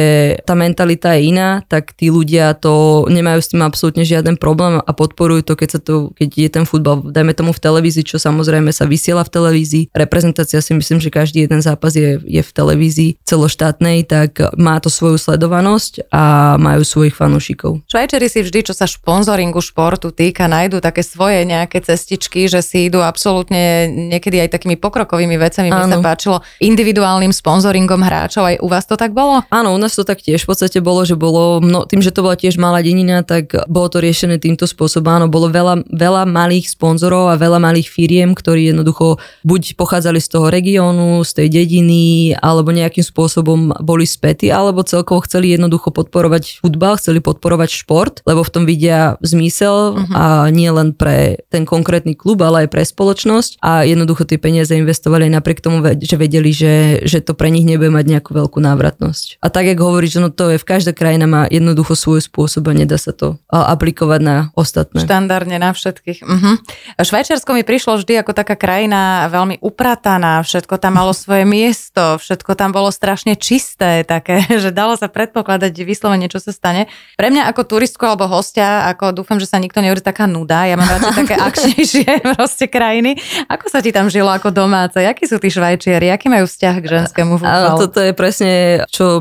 tá 0.44 0.54
mentalita 0.54 1.16
je 1.16 1.32
iná, 1.32 1.64
tak 1.72 1.96
tí 1.96 2.12
ľudia 2.12 2.54
to 2.60 3.06
nemajú 3.08 3.40
s 3.40 3.52
tým 3.52 3.64
absolútne 3.64 4.04
žiaden 4.04 4.36
problém 4.36 4.84
a 4.84 4.92
podporujú 4.92 5.48
to, 5.48 5.54
keď 5.56 5.70
sa 5.72 5.80
to, 5.80 6.12
keď 6.12 6.30
je 6.36 6.50
ten 6.52 6.66
futbal, 6.68 7.00
dajme 7.08 7.32
tomu 7.32 7.56
v 7.56 7.64
televízii, 7.64 8.04
čo 8.04 8.18
samozrejme 8.20 8.70
sa 8.76 8.84
vysiela 8.84 9.24
v 9.24 9.32
televízii. 9.32 9.84
Reprezentácia 9.96 10.60
si 10.60 10.76
myslím, 10.76 11.00
že 11.00 11.14
každý 11.14 11.48
jeden 11.48 11.64
zápas 11.64 11.96
je, 11.96 12.20
je 12.26 12.42
v 12.44 12.52
televízii 12.52 13.22
celoštátnej, 13.24 14.04
tak 14.08 14.25
má 14.56 14.80
to 14.80 14.88
svoju 14.88 15.20
sledovanosť 15.20 16.10
a 16.14 16.56
majú 16.56 16.82
svojich 16.86 17.16
fanúšikov. 17.18 17.84
Švajčeri 17.90 18.28
si 18.30 18.40
vždy, 18.46 18.60
čo 18.70 18.74
sa 18.76 18.88
šponzoringu 18.88 19.60
športu 19.60 20.14
týka, 20.14 20.48
nájdu 20.48 20.80
také 20.80 21.02
svoje 21.04 21.44
nejaké 21.44 21.82
cestičky, 21.82 22.48
že 22.48 22.62
si 22.62 22.88
idú 22.88 23.02
absolútne 23.02 23.90
niekedy 23.90 24.42
aj 24.46 24.56
takými 24.56 24.80
pokrokovými 24.80 25.36
vecami. 25.36 25.70
Mi 25.72 25.82
sa 25.90 26.00
páčilo 26.00 26.40
individuálnym 26.62 27.34
sponzoringom 27.34 28.02
hráčov. 28.02 28.44
Aj 28.46 28.56
u 28.62 28.68
vás 28.70 28.86
to 28.86 28.96
tak 28.96 29.12
bolo? 29.12 29.44
Áno, 29.50 29.76
u 29.76 29.80
nás 29.80 29.94
to 29.96 30.08
tak 30.08 30.22
tiež 30.22 30.46
v 30.46 30.50
podstate 30.54 30.80
bolo, 30.80 31.04
že 31.04 31.18
bolo, 31.18 31.60
no, 31.60 31.84
tým, 31.84 32.02
že 32.02 32.14
to 32.14 32.24
bola 32.24 32.38
tiež 32.38 32.56
malá 32.62 32.80
denina, 32.80 33.26
tak 33.26 33.54
bolo 33.68 33.90
to 33.90 34.00
riešené 34.00 34.38
týmto 34.38 34.70
spôsobom. 34.70 35.10
Áno, 35.12 35.28
bolo 35.28 35.50
veľa, 35.52 35.88
veľa 35.90 36.24
malých 36.30 36.74
sponzorov 36.74 37.34
a 37.34 37.40
veľa 37.40 37.60
malých 37.60 37.90
firiem, 37.90 38.38
ktorí 38.38 38.72
jednoducho 38.72 39.18
buď 39.44 39.76
pochádzali 39.76 40.20
z 40.22 40.28
toho 40.30 40.48
regiónu, 40.50 41.22
z 41.26 41.32
tej 41.44 41.48
dediny, 41.62 42.34
alebo 42.38 42.72
nejakým 42.72 43.04
spôsobom 43.04 43.74
boli 43.82 44.08
spätí, 44.16 44.48
alebo 44.48 44.88
celkovo 44.88 45.20
chceli 45.28 45.52
jednoducho 45.52 45.92
podporovať 45.92 46.64
futbal, 46.64 46.96
chceli 46.96 47.20
podporovať 47.20 47.70
šport, 47.76 48.24
lebo 48.24 48.48
v 48.48 48.54
tom 48.56 48.64
vidia 48.64 49.20
zmysel 49.20 50.00
uh-huh. 50.00 50.16
a 50.16 50.24
nie 50.56 50.72
len 50.72 50.96
pre 50.96 51.44
ten 51.52 51.68
konkrétny 51.68 52.16
klub, 52.16 52.40
ale 52.40 52.64
aj 52.66 52.70
pre 52.72 52.88
spoločnosť 52.88 53.60
a 53.60 53.84
jednoducho 53.84 54.24
tie 54.24 54.40
peniaze 54.40 54.72
investovali 54.72 55.28
napriek 55.28 55.60
tomu, 55.60 55.84
že 55.84 56.16
vedeli, 56.16 56.56
že, 56.56 57.04
že 57.04 57.20
to 57.20 57.36
pre 57.36 57.52
nich 57.52 57.68
nebude 57.68 57.92
mať 57.92 58.06
nejakú 58.08 58.32
veľkú 58.32 58.64
návratnosť. 58.64 59.44
A 59.44 59.52
tak, 59.52 59.68
jak 59.68 59.82
hovoríš, 59.82 60.24
no 60.24 60.32
to 60.32 60.56
je 60.56 60.62
v 60.62 60.66
každá 60.66 60.96
krajina 60.96 61.28
má 61.28 61.50
jednoducho 61.50 61.98
svoj 61.98 62.24
spôsob 62.24 62.70
a 62.70 62.74
nedá 62.78 62.96
sa 62.96 63.12
to 63.12 63.36
aplikovať 63.50 64.22
na 64.22 64.36
ostatné. 64.56 65.02
Štandardne 65.04 65.58
na 65.58 65.76
všetkých. 65.76 66.24
Uh-huh. 66.24 66.56
Švajčiarsko 67.02 67.52
mi 67.58 67.66
prišlo 67.66 67.98
vždy 68.00 68.22
ako 68.22 68.32
taká 68.38 68.54
krajina 68.56 69.26
veľmi 69.34 69.60
uprataná, 69.60 70.46
všetko 70.46 70.78
tam 70.78 71.02
malo 71.02 71.12
svoje 71.12 71.44
miesto, 71.44 72.22
všetko 72.22 72.54
tam 72.54 72.70
bolo 72.72 72.94
strašne 72.94 73.34
čisté, 73.36 74.05
také, 74.06 74.46
že 74.64 74.70
dalo 74.70 74.94
sa 74.96 75.10
predpokladať 75.10 75.74
vyslovene, 75.84 76.30
čo 76.30 76.38
sa 76.38 76.54
stane. 76.54 76.88
Pre 77.18 77.28
mňa 77.28 77.50
ako 77.52 77.62
turistku 77.66 78.06
alebo 78.06 78.30
hostia, 78.30 78.88
ako 78.88 79.12
dúfam, 79.12 79.42
že 79.42 79.50
sa 79.50 79.58
nikto 79.58 79.82
neuverí 79.82 80.06
taká 80.06 80.30
nuda, 80.30 80.70
ja 80.70 80.78
mám 80.78 80.88
radšej 80.88 81.16
také 81.26 81.36
akčnejšie 81.50 82.10
proste 82.38 82.66
krajiny. 82.70 83.18
Ako 83.50 83.66
sa 83.68 83.82
ti 83.82 83.90
tam 83.90 84.08
žilo 84.08 84.30
ako 84.30 84.54
domáce? 84.54 85.02
Jakí 85.02 85.26
sú 85.26 85.42
tí 85.42 85.50
švajčiari? 85.50 86.14
Aký 86.14 86.30
majú 86.30 86.46
vzťah 86.46 86.76
k 86.80 86.86
ženskému 86.86 87.42
futbalu? 87.42 87.78
Toto 87.82 88.00
je 88.00 88.14
presne, 88.14 88.52
čo 88.94 89.20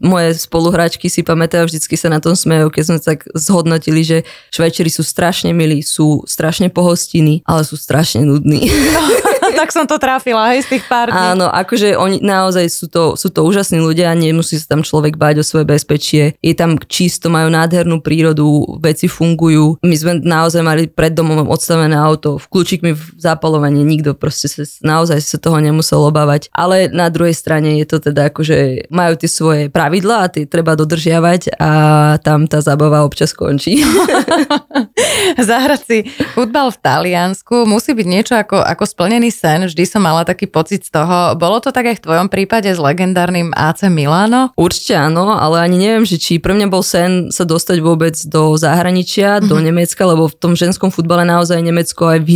moje 0.00 0.40
spoluhráčky 0.40 1.12
si 1.12 1.20
pamätajú, 1.20 1.68
vždycky 1.68 1.94
sa 2.00 2.08
na 2.08 2.18
tom 2.18 2.32
smejú, 2.32 2.72
keď 2.72 2.82
sme 2.88 2.98
tak 2.98 3.28
zhodnotili, 3.36 4.00
že 4.02 4.18
švajčiari 4.56 4.90
sú 4.90 5.04
strašne 5.04 5.52
milí, 5.52 5.84
sú 5.84 6.24
strašne 6.24 6.72
pohostinní, 6.72 7.44
ale 7.44 7.66
sú 7.68 7.76
strašne 7.76 8.24
nudní. 8.24 8.70
No, 8.92 9.02
tak 9.60 9.68
som 9.70 9.84
to 9.84 10.00
trafila, 10.00 10.52
hej, 10.52 10.64
z 10.64 10.78
tých 10.78 10.84
pár 10.88 11.12
dní. 11.12 11.36
Áno, 11.36 11.46
akože 11.48 11.94
oni 11.96 12.24
naozaj 12.24 12.66
sú 12.72 12.86
to, 12.88 13.14
sú 13.14 13.28
to 13.28 13.44
úžasní 13.44 13.78
ľudia, 13.78 14.12
nemusí 14.16 14.56
sa 14.56 14.76
tam 14.76 14.82
človek 14.84 15.20
báť 15.20 15.42
o 15.42 15.44
svoje 15.44 15.68
bezpečie. 15.68 16.36
Je 16.40 16.54
tam 16.56 16.80
čisto, 16.80 17.28
majú 17.28 17.52
nádhernú 17.52 18.00
prírodu, 18.00 18.44
veci 18.80 19.06
fungujú. 19.06 19.80
My 19.84 19.96
sme 19.96 20.12
naozaj 20.20 20.62
mali 20.64 20.88
pred 20.88 21.12
domom 21.12 21.48
odstavené 21.48 21.94
auto, 21.96 22.40
v 22.40 22.46
kľúčik 22.48 22.80
mi 22.80 22.96
v 22.96 23.02
zapalovaní, 23.20 23.84
nikto 23.84 24.16
proste 24.16 24.48
sa, 24.48 24.64
naozaj 24.82 25.20
sa 25.20 25.36
toho 25.36 25.58
nemusel 25.60 26.00
obávať. 26.02 26.48
Ale 26.54 26.88
na 26.88 27.12
druhej 27.12 27.36
strane 27.36 27.78
je 27.80 27.86
to 27.88 27.98
teda 27.98 28.30
akože 28.32 28.88
majú 28.88 29.14
tie 29.18 29.30
svoje 29.30 29.62
pravidlá 29.68 30.28
a 30.28 30.30
tie 30.32 30.44
treba 30.48 30.76
dodržiavať 30.78 31.56
a 31.58 31.70
tam 32.20 32.46
tá 32.46 32.60
zábava 32.62 33.02
občas 33.02 33.34
končí. 33.34 33.82
Zahrať 35.50 35.80
si 35.82 35.98
futbal 36.36 36.70
v 36.70 36.78
Taliansku 36.80 37.64
musí 37.64 37.92
byť 37.96 38.06
niečo 38.06 38.34
ako, 38.36 38.60
ako 38.62 38.84
splnený 38.84 39.30
sen. 39.42 39.66
Vždy 39.66 39.82
som 39.82 40.06
mala 40.06 40.22
taký 40.22 40.46
pocit 40.46 40.86
z 40.86 40.94
toho. 40.94 41.34
Bolo 41.34 41.58
to 41.58 41.74
tak 41.74 41.90
aj 41.90 41.98
v 41.98 42.04
tvojom 42.06 42.28
prípade 42.30 42.70
s 42.70 42.78
legendárnym 42.78 43.50
AC 43.50 43.90
Milano? 43.90 44.54
Určite 44.54 44.94
áno, 44.94 45.34
ale 45.34 45.66
ani 45.66 45.82
neviem, 45.82 46.06
že 46.06 46.22
či 46.22 46.38
pre 46.38 46.54
mňa 46.54 46.70
bol 46.70 46.86
sen 46.86 47.34
sa 47.34 47.42
dostať 47.42 47.82
vôbec 47.82 48.14
do 48.30 48.54
zahraničia, 48.54 49.42
mm-hmm. 49.42 49.50
do 49.50 49.56
mhm. 49.58 49.64
Nemecka, 49.66 50.02
lebo 50.06 50.30
v 50.30 50.36
tom 50.38 50.52
ženskom 50.54 50.94
futbale 50.94 51.26
naozaj 51.26 51.58
Nemecko 51.58 52.06
aj 52.06 52.20
v 52.22 52.30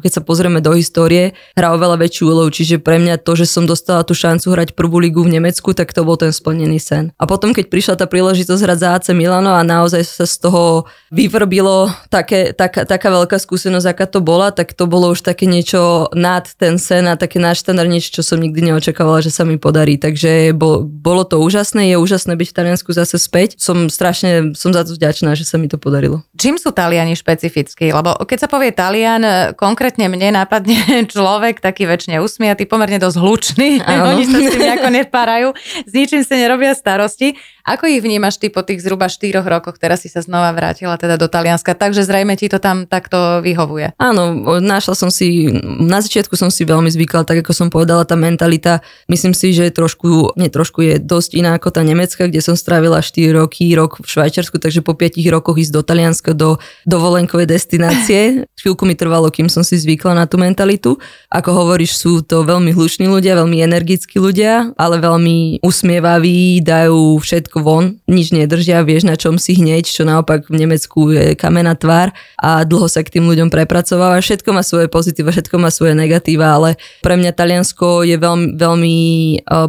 keď 0.00 0.10
sa 0.10 0.22
pozrieme 0.22 0.60
do 0.60 0.72
histórie, 0.76 1.32
hrá 1.56 1.72
oveľa 1.72 2.00
väčšiu 2.00 2.24
úlohu. 2.30 2.50
Čiže 2.52 2.80
pre 2.80 3.00
mňa 3.00 3.20
to, 3.20 3.36
že 3.38 3.48
som 3.48 3.64
dostala 3.64 4.04
tú 4.04 4.12
šancu 4.12 4.52
hrať 4.52 4.68
prvú 4.76 5.00
ligu 5.00 5.20
v 5.24 5.38
Nemecku, 5.38 5.72
tak 5.72 5.92
to 5.92 6.04
bol 6.04 6.18
ten 6.18 6.32
splnený 6.32 6.78
sen. 6.80 7.10
A 7.16 7.24
potom, 7.24 7.56
keď 7.56 7.72
prišla 7.72 7.94
tá 7.96 8.06
príležitosť 8.08 8.60
hrať 8.60 8.78
za 8.78 8.88
AC 8.96 9.06
Milano 9.16 9.54
a 9.54 9.62
naozaj 9.64 10.02
sa 10.04 10.26
z 10.28 10.36
toho 10.44 10.88
vyvrbilo 11.14 11.92
také, 12.10 12.52
tak, 12.52 12.84
taká 12.84 13.08
veľká 13.08 13.36
skúsenosť, 13.40 13.86
aká 13.86 14.06
to 14.08 14.20
bola, 14.20 14.50
tak 14.50 14.72
to 14.76 14.84
bolo 14.84 15.12
už 15.14 15.24
také 15.24 15.48
niečo 15.48 16.12
nad 16.12 16.43
ten 16.52 16.76
sen 16.76 17.08
a 17.08 17.16
také 17.16 17.40
náštandard 17.40 17.88
niečo, 17.88 18.20
čo 18.20 18.22
som 18.22 18.38
nikdy 18.38 18.70
neočakávala, 18.70 19.24
že 19.24 19.32
sa 19.32 19.48
mi 19.48 19.56
podarí. 19.56 19.96
Takže 19.96 20.52
bol, 20.52 20.84
bolo 20.84 21.24
to 21.24 21.40
úžasné, 21.40 21.92
je 21.92 21.96
úžasné 21.96 22.36
byť 22.36 22.48
v 22.52 22.56
Taliansku 22.56 22.92
zase 22.92 23.16
späť. 23.16 23.56
Som 23.56 23.88
strašne, 23.88 24.52
som 24.52 24.76
za 24.76 24.84
to 24.84 24.92
vďačná, 24.94 25.32
že 25.32 25.48
sa 25.48 25.56
mi 25.56 25.72
to 25.72 25.80
podarilo. 25.80 26.20
Čím 26.36 26.60
sú 26.60 26.70
Taliani 26.76 27.16
špecifickí? 27.16 27.90
Lebo 27.90 28.18
keď 28.28 28.44
sa 28.44 28.48
povie 28.52 28.74
Talian, 28.76 29.54
konkrétne 29.56 30.12
mne 30.12 30.36
nápadne 30.36 31.04
človek 31.14 31.64
taký 31.64 31.88
väčšine 31.88 32.20
usmiatý, 32.20 32.68
pomerne 32.68 33.00
dosť 33.00 33.16
hlučný. 33.16 33.70
Oni 34.12 34.24
sa 34.28 34.38
s 34.38 34.48
tým 34.52 34.60
nejako 34.60 34.88
nepárajú. 34.92 35.48
S 35.88 35.90
ničím 35.90 36.22
sa 36.26 36.36
nerobia 36.36 36.76
starosti. 36.76 37.38
Ako 37.64 37.88
ich 37.88 38.04
vnímaš 38.04 38.36
ty 38.36 38.52
po 38.52 38.60
tých 38.60 38.84
zhruba 38.84 39.08
4 39.08 39.40
rokoch, 39.40 39.80
teraz 39.80 40.04
si 40.04 40.12
sa 40.12 40.20
znova 40.20 40.52
vrátila 40.52 41.00
teda 41.00 41.16
do 41.16 41.32
Talianska, 41.32 41.72
takže 41.72 42.04
zrejme 42.04 42.36
ti 42.36 42.52
to 42.52 42.60
tam 42.60 42.84
takto 42.84 43.40
vyhovuje. 43.40 43.96
Áno, 43.96 44.36
našla 44.60 44.92
som 44.92 45.08
si, 45.08 45.48
na 45.80 46.04
začiatku 46.04 46.33
som 46.34 46.50
si 46.50 46.66
veľmi 46.66 46.90
zvykla, 46.90 47.22
tak 47.22 47.46
ako 47.46 47.52
som 47.54 47.68
povedala, 47.70 48.02
tá 48.02 48.18
mentalita, 48.18 48.82
myslím 49.06 49.32
si, 49.32 49.54
že 49.54 49.70
trošku, 49.70 50.34
nie 50.34 50.50
trošku 50.50 50.82
je 50.82 50.94
dosť 50.98 51.38
iná 51.38 51.54
ako 51.54 51.70
tá 51.70 51.86
nemecká, 51.86 52.26
kde 52.26 52.42
som 52.42 52.58
strávila 52.58 52.98
4 52.98 53.38
roky, 53.38 53.70
rok 53.78 54.02
v 54.02 54.08
Švajčiarsku, 54.10 54.58
takže 54.58 54.82
po 54.82 54.98
5 54.98 55.14
rokoch 55.30 55.56
ísť 55.56 55.72
do 55.72 55.82
Talianska, 55.86 56.34
do 56.34 56.58
dovolenkovej 56.84 57.46
destinácie. 57.48 58.44
Chvíľku 58.60 58.82
mi 58.82 58.98
trvalo, 58.98 59.30
kým 59.30 59.46
som 59.46 59.62
si 59.62 59.78
zvykla 59.78 60.18
na 60.18 60.24
tú 60.26 60.42
mentalitu. 60.42 60.98
Ako 61.30 61.54
hovoríš, 61.54 61.96
sú 62.02 62.20
to 62.26 62.42
veľmi 62.42 62.74
hluční 62.74 63.06
ľudia, 63.06 63.38
veľmi 63.38 63.62
energickí 63.62 64.18
ľudia, 64.18 64.74
ale 64.74 64.98
veľmi 64.98 65.62
usmievaví, 65.62 66.58
dajú 66.64 67.22
všetko 67.22 67.44
všetko 67.44 67.60
von, 67.60 68.00
nič 68.08 68.32
nedržia, 68.32 68.80
vieš 68.80 69.04
na 69.04 69.20
čom 69.20 69.36
si 69.36 69.52
hneď, 69.52 69.84
čo 69.84 70.08
naopak 70.08 70.48
v 70.48 70.64
Nemecku 70.64 71.12
je 71.12 71.36
kamená 71.36 71.76
tvár 71.76 72.10
a 72.40 72.64
dlho 72.64 72.88
sa 72.88 73.04
k 73.04 73.20
tým 73.20 73.28
ľuďom 73.28 73.52
prepracováva. 73.52 74.16
Všetko 74.24 74.48
má 74.56 74.64
svoje 74.64 74.88
pozitíva, 74.88 75.28
všetko 75.28 75.60
má 75.60 75.68
svoje 75.68 75.92
negatíva, 75.92 76.23
ale 76.40 76.80
pre 77.04 77.20
mňa 77.20 77.36
Taliansko 77.36 78.08
je 78.08 78.16
veľmi, 78.16 78.56
veľmi 78.56 78.96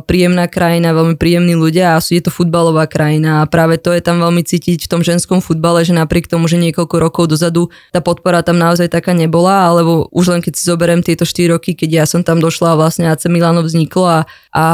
príjemná 0.08 0.48
krajina, 0.48 0.96
veľmi 0.96 1.20
príjemní 1.20 1.60
ľudia 1.60 1.96
a 1.96 2.00
je 2.00 2.24
to 2.24 2.32
futbalová 2.32 2.88
krajina 2.88 3.44
a 3.44 3.50
práve 3.50 3.76
to 3.76 3.92
je 3.92 4.00
tam 4.00 4.24
veľmi 4.24 4.42
cítiť 4.46 4.88
v 4.88 4.92
tom 4.92 5.02
ženskom 5.04 5.44
futbale, 5.44 5.84
že 5.84 5.92
napriek 5.92 6.32
tomu, 6.32 6.48
že 6.48 6.56
niekoľko 6.60 6.96
rokov 7.00 7.24
dozadu 7.32 7.68
tá 7.92 8.00
podpora 8.00 8.44
tam 8.44 8.60
naozaj 8.60 8.92
taká 8.92 9.16
nebola, 9.16 9.68
alebo 9.68 10.12
už 10.12 10.36
len 10.36 10.42
keď 10.44 10.54
si 10.56 10.64
zoberiem 10.68 11.02
tieto 11.02 11.24
4 11.24 11.56
roky, 11.56 11.74
keď 11.74 12.04
ja 12.04 12.06
som 12.06 12.22
tam 12.22 12.44
došla 12.44 12.76
a 12.76 12.80
vlastne 12.80 13.08
AC 13.08 13.28
Milano 13.32 13.64
vzniklo 13.64 14.06
a, 14.06 14.20
a 14.52 14.66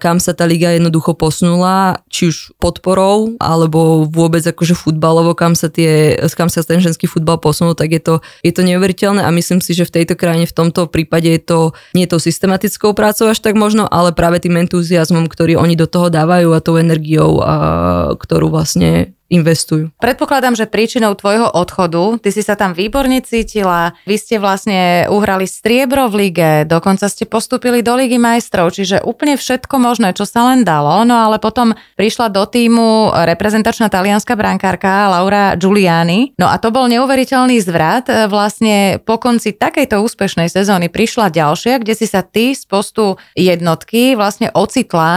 kam 0.00 0.18
sa 0.18 0.32
tá 0.32 0.48
liga 0.48 0.72
jednoducho 0.72 1.14
posunula, 1.14 2.00
či 2.08 2.32
už 2.32 2.56
podporou 2.56 3.36
alebo 3.36 4.08
vôbec 4.08 4.40
akože 4.40 4.72
futbalovo, 4.72 5.36
kam 5.36 5.52
sa, 5.52 5.68
tie, 5.68 6.16
kam 6.32 6.48
sa 6.48 6.64
ten 6.64 6.80
ženský 6.80 7.04
futbal 7.04 7.36
posunul, 7.36 7.76
tak 7.76 7.92
je 7.92 8.00
to, 8.00 8.14
je 8.40 8.52
to 8.52 8.64
neuveriteľné 8.64 9.20
a 9.20 9.30
myslím 9.34 9.60
si, 9.60 9.76
že 9.76 9.84
v 9.84 10.02
tejto 10.02 10.16
krajine 10.16 10.48
v 10.48 10.56
tomto 10.56 10.88
prípade 10.88 11.19
je 11.24 11.38
to 11.40 11.76
nie 11.92 12.08
to 12.08 12.16
systematickou 12.18 12.96
prácou 12.96 13.30
až 13.30 13.38
tak 13.40 13.54
možno, 13.54 13.86
ale 13.86 14.16
práve 14.16 14.40
tým 14.40 14.58
entuziasmom, 14.60 15.28
ktorý 15.28 15.60
oni 15.60 15.76
do 15.76 15.86
toho 15.86 16.08
dávajú 16.08 16.54
a 16.56 16.64
tou 16.64 16.80
energiou, 16.80 17.42
a, 17.42 18.14
ktorú 18.16 18.50
vlastne 18.50 19.14
investujú. 19.30 19.94
Predpokladám, 20.02 20.58
že 20.58 20.66
príčinou 20.66 21.14
tvojho 21.14 21.46
odchodu, 21.46 22.18
ty 22.18 22.34
si 22.34 22.42
sa 22.42 22.58
tam 22.58 22.74
výborne 22.74 23.22
cítila, 23.22 23.94
vy 24.04 24.18
ste 24.18 24.42
vlastne 24.42 25.06
uhrali 25.06 25.46
striebro 25.46 26.10
v 26.10 26.28
lige, 26.28 26.50
dokonca 26.66 27.06
ste 27.06 27.30
postupili 27.30 27.80
do 27.80 27.94
ligy 27.94 28.18
majstrov, 28.18 28.74
čiže 28.74 29.06
úplne 29.06 29.38
všetko 29.38 29.78
možné, 29.78 30.12
čo 30.12 30.26
sa 30.26 30.50
len 30.50 30.66
dalo, 30.66 31.06
no 31.06 31.14
ale 31.14 31.38
potom 31.38 31.78
prišla 31.94 32.28
do 32.34 32.42
týmu 32.42 33.14
reprezentačná 33.14 33.86
talianská 33.86 34.34
brankárka 34.34 35.06
Laura 35.08 35.54
Giuliani, 35.54 36.34
no 36.34 36.50
a 36.50 36.58
to 36.58 36.74
bol 36.74 36.90
neuveriteľný 36.90 37.62
zvrat, 37.62 38.10
vlastne 38.26 38.98
po 39.06 39.22
konci 39.22 39.54
takejto 39.54 40.02
úspešnej 40.02 40.50
sezóny 40.50 40.90
prišla 40.90 41.30
ďalšia, 41.30 41.78
kde 41.78 41.94
si 41.94 42.10
sa 42.10 42.26
ty 42.26 42.50
z 42.50 42.66
postu 42.66 43.14
jednotky 43.38 44.18
vlastne 44.18 44.50
ocitla 44.50 45.12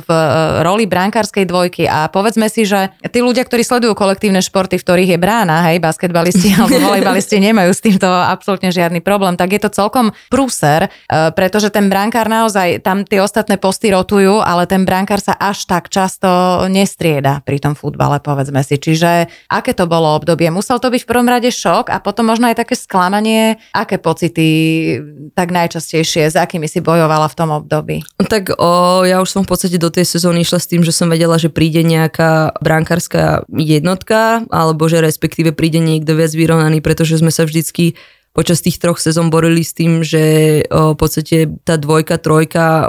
v 0.00 0.08
roli 0.64 0.88
brankárskej 0.88 1.44
dvojky. 1.44 1.84
A 1.84 2.08
povedzme 2.08 2.48
si, 2.48 2.64
že 2.64 2.94
tí 3.12 3.20
ľudia, 3.20 3.44
ktorí 3.44 3.57
ktorí 3.58 3.74
sledujú 3.74 3.98
kolektívne 3.98 4.38
športy, 4.38 4.78
v 4.78 4.86
ktorých 4.86 5.10
je 5.10 5.18
brána, 5.18 5.66
hej, 5.66 5.82
basketbalisti 5.82 6.54
alebo 6.54 6.78
volejbalisti 6.78 7.42
nemajú 7.42 7.74
s 7.74 7.82
týmto 7.82 8.06
absolútne 8.06 8.70
žiadny 8.70 9.02
problém, 9.02 9.34
tak 9.34 9.50
je 9.50 9.58
to 9.66 9.74
celkom 9.74 10.14
prúser, 10.30 10.86
e, 10.86 11.34
pretože 11.34 11.66
ten 11.74 11.90
brankár 11.90 12.30
naozaj, 12.30 12.86
tam 12.86 13.02
tie 13.02 13.18
ostatné 13.18 13.58
posty 13.58 13.90
rotujú, 13.90 14.38
ale 14.38 14.70
ten 14.70 14.86
brankár 14.86 15.18
sa 15.18 15.34
až 15.34 15.66
tak 15.66 15.90
často 15.90 16.30
nestrieda 16.70 17.42
pri 17.42 17.58
tom 17.58 17.74
futbale, 17.74 18.22
povedzme 18.22 18.62
si. 18.62 18.78
Čiže 18.78 19.26
aké 19.50 19.74
to 19.74 19.90
bolo 19.90 20.14
obdobie? 20.14 20.54
Musel 20.54 20.78
to 20.78 20.94
byť 20.94 21.02
v 21.02 21.10
prvom 21.10 21.26
rade 21.26 21.50
šok 21.50 21.90
a 21.90 21.98
potom 21.98 22.30
možno 22.30 22.46
aj 22.46 22.62
také 22.62 22.78
sklamanie. 22.78 23.58
Aké 23.74 23.98
pocity 23.98 24.46
tak 25.34 25.50
najčastejšie, 25.50 26.30
s 26.30 26.38
akými 26.38 26.70
si 26.70 26.78
bojovala 26.78 27.26
v 27.26 27.34
tom 27.34 27.50
období? 27.50 28.06
Tak 28.22 28.54
o, 28.54 29.02
ja 29.02 29.18
už 29.18 29.34
som 29.34 29.42
v 29.42 29.50
podstate 29.50 29.82
do 29.82 29.90
tej 29.90 30.06
sezóny 30.06 30.46
išla 30.46 30.62
s 30.62 30.70
tým, 30.70 30.86
že 30.86 30.94
som 30.94 31.10
vedela, 31.10 31.34
že 31.42 31.50
príde 31.50 31.82
nejaká 31.82 32.54
brankárska 32.62 33.47
jednotka, 33.48 34.44
alebo 34.52 34.86
že 34.86 35.00
respektíve 35.00 35.56
príde 35.56 35.80
niekto 35.80 36.12
viac 36.12 36.32
vyrovnaný, 36.36 36.84
pretože 36.84 37.16
sme 37.16 37.32
sa 37.32 37.48
vždycky 37.48 37.96
počas 38.38 38.62
tých 38.62 38.78
troch 38.78 39.02
sezón 39.02 39.34
borili 39.34 39.66
s 39.66 39.74
tým, 39.74 40.06
že 40.06 40.62
v 40.70 40.94
podstate 40.94 41.50
tá 41.66 41.74
dvojka, 41.74 42.22
trojka 42.22 42.86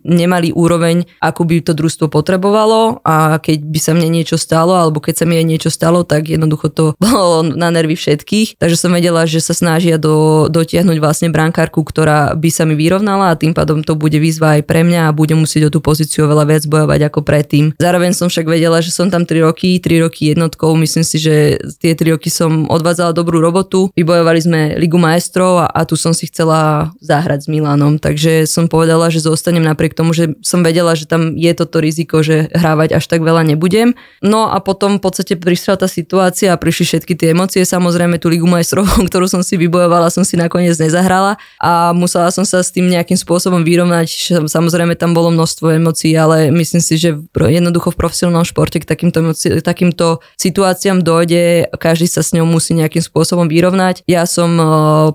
nemali 0.00 0.56
úroveň, 0.56 1.04
ako 1.20 1.44
by 1.44 1.60
to 1.60 1.76
družstvo 1.76 2.08
potrebovalo 2.08 3.04
a 3.04 3.36
keď 3.36 3.60
by 3.60 3.76
sa 3.76 3.92
mne 3.92 4.08
niečo 4.08 4.40
stalo, 4.40 4.72
alebo 4.72 5.04
keď 5.04 5.20
sa 5.20 5.24
mi 5.28 5.36
aj 5.36 5.44
niečo 5.44 5.68
stalo, 5.68 6.00
tak 6.08 6.32
jednoducho 6.32 6.72
to 6.72 6.84
bolo 7.04 7.44
na 7.44 7.68
nervy 7.68 7.92
všetkých. 7.92 8.56
Takže 8.56 8.80
som 8.80 8.96
vedela, 8.96 9.28
že 9.28 9.44
sa 9.44 9.52
snažia 9.52 10.00
do, 10.00 10.48
dotiahnuť 10.48 10.96
vlastne 10.96 11.28
brankárku, 11.28 11.84
ktorá 11.84 12.32
by 12.32 12.48
sa 12.48 12.64
mi 12.64 12.72
vyrovnala 12.72 13.36
a 13.36 13.38
tým 13.38 13.52
pádom 13.52 13.84
to 13.84 13.92
bude 14.00 14.16
výzva 14.16 14.56
aj 14.56 14.64
pre 14.64 14.80
mňa 14.80 15.12
a 15.12 15.16
budem 15.16 15.44
musieť 15.44 15.68
o 15.68 15.74
tú 15.76 15.84
pozíciu 15.84 16.24
veľa 16.24 16.48
viac 16.48 16.64
bojovať 16.64 17.00
ako 17.04 17.20
predtým. 17.20 17.76
Zároveň 17.76 18.16
som 18.16 18.32
však 18.32 18.48
vedela, 18.48 18.80
že 18.80 18.96
som 18.96 19.12
tam 19.12 19.28
3 19.28 19.44
roky, 19.44 19.76
3 19.76 20.08
roky 20.08 20.32
jednotkou, 20.32 20.72
myslím 20.80 21.04
si, 21.04 21.20
že 21.20 21.60
tie 21.76 21.92
3 21.92 22.16
roky 22.16 22.32
som 22.32 22.64
odvádzala 22.64 23.12
dobrú 23.12 23.44
robotu. 23.44 23.92
Vybojovali 23.92 24.40
sme 24.40 24.69
Ligu 24.76 25.00
majstrov 25.00 25.64
a, 25.64 25.66
a 25.66 25.82
tu 25.88 25.96
som 25.96 26.12
si 26.12 26.28
chcela 26.28 26.92
zahrať 27.00 27.46
s 27.46 27.48
Milanom, 27.48 27.96
takže 27.96 28.44
som 28.44 28.68
povedala, 28.68 29.08
že 29.08 29.24
zostanem 29.24 29.64
napriek 29.64 29.96
tomu, 29.96 30.12
že 30.12 30.36
som 30.44 30.60
vedela, 30.60 30.92
že 30.94 31.08
tam 31.08 31.34
je 31.34 31.52
toto 31.56 31.80
riziko, 31.80 32.20
že 32.20 32.52
hrávať 32.52 33.00
až 33.00 33.04
tak 33.08 33.24
veľa 33.24 33.46
nebudem. 33.48 33.96
No 34.20 34.52
a 34.52 34.60
potom 34.60 35.00
v 35.00 35.02
podstate 35.02 35.34
prišla 35.40 35.80
tá 35.80 35.88
situácia 35.88 36.52
a 36.52 36.60
prišli 36.60 36.84
všetky 36.86 37.12
tie 37.16 37.32
emócie, 37.32 37.64
samozrejme 37.64 38.20
tú 38.20 38.28
Ligu 38.28 38.46
majstrov, 38.46 38.86
ktorú 39.08 39.26
som 39.26 39.40
si 39.40 39.56
vybojovala, 39.56 40.12
som 40.12 40.22
si 40.22 40.36
nakoniec 40.36 40.76
nezahrala 40.76 41.40
a 41.56 41.96
musela 41.96 42.28
som 42.28 42.44
sa 42.44 42.60
s 42.60 42.70
tým 42.70 42.86
nejakým 42.86 43.16
spôsobom 43.16 43.64
vyrovnať. 43.64 44.38
Samozrejme 44.46 44.94
tam 44.94 45.16
bolo 45.16 45.32
množstvo 45.32 45.80
emócií, 45.80 46.12
ale 46.14 46.52
myslím 46.52 46.84
si, 46.84 47.00
že 47.00 47.16
jednoducho 47.32 47.96
v 47.96 48.00
profesionálnom 48.00 48.44
športe 48.44 48.82
k 48.82 48.86
takýmto, 48.86 49.32
takýmto 49.64 50.20
situáciám 50.36 51.00
dojde, 51.00 51.72
každý 51.80 52.06
sa 52.06 52.20
s 52.20 52.36
ňou 52.36 52.44
musí 52.44 52.76
nejakým 52.76 53.00
spôsobom 53.00 53.48
vyrovnať. 53.48 54.04
Ja 54.04 54.28
som 54.28 54.59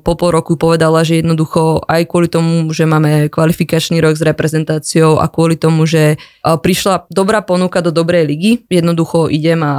po 0.02 0.14
pol 0.18 0.32
roku 0.34 0.56
povedala, 0.56 1.06
že 1.06 1.22
jednoducho 1.22 1.84
aj 1.86 2.06
kvôli 2.10 2.28
tomu, 2.28 2.70
že 2.74 2.84
máme 2.90 3.30
kvalifikačný 3.30 4.02
rok 4.02 4.18
s 4.18 4.24
reprezentáciou 4.26 5.18
a 5.22 5.30
kvôli 5.30 5.56
tomu, 5.58 5.86
že 5.86 6.18
prišla 6.44 7.10
dobrá 7.10 7.42
ponuka 7.42 7.82
do 7.82 7.90
dobrej 7.90 8.26
ligy, 8.30 8.52
jednoducho 8.70 9.28
idem 9.30 9.62
a 9.66 9.76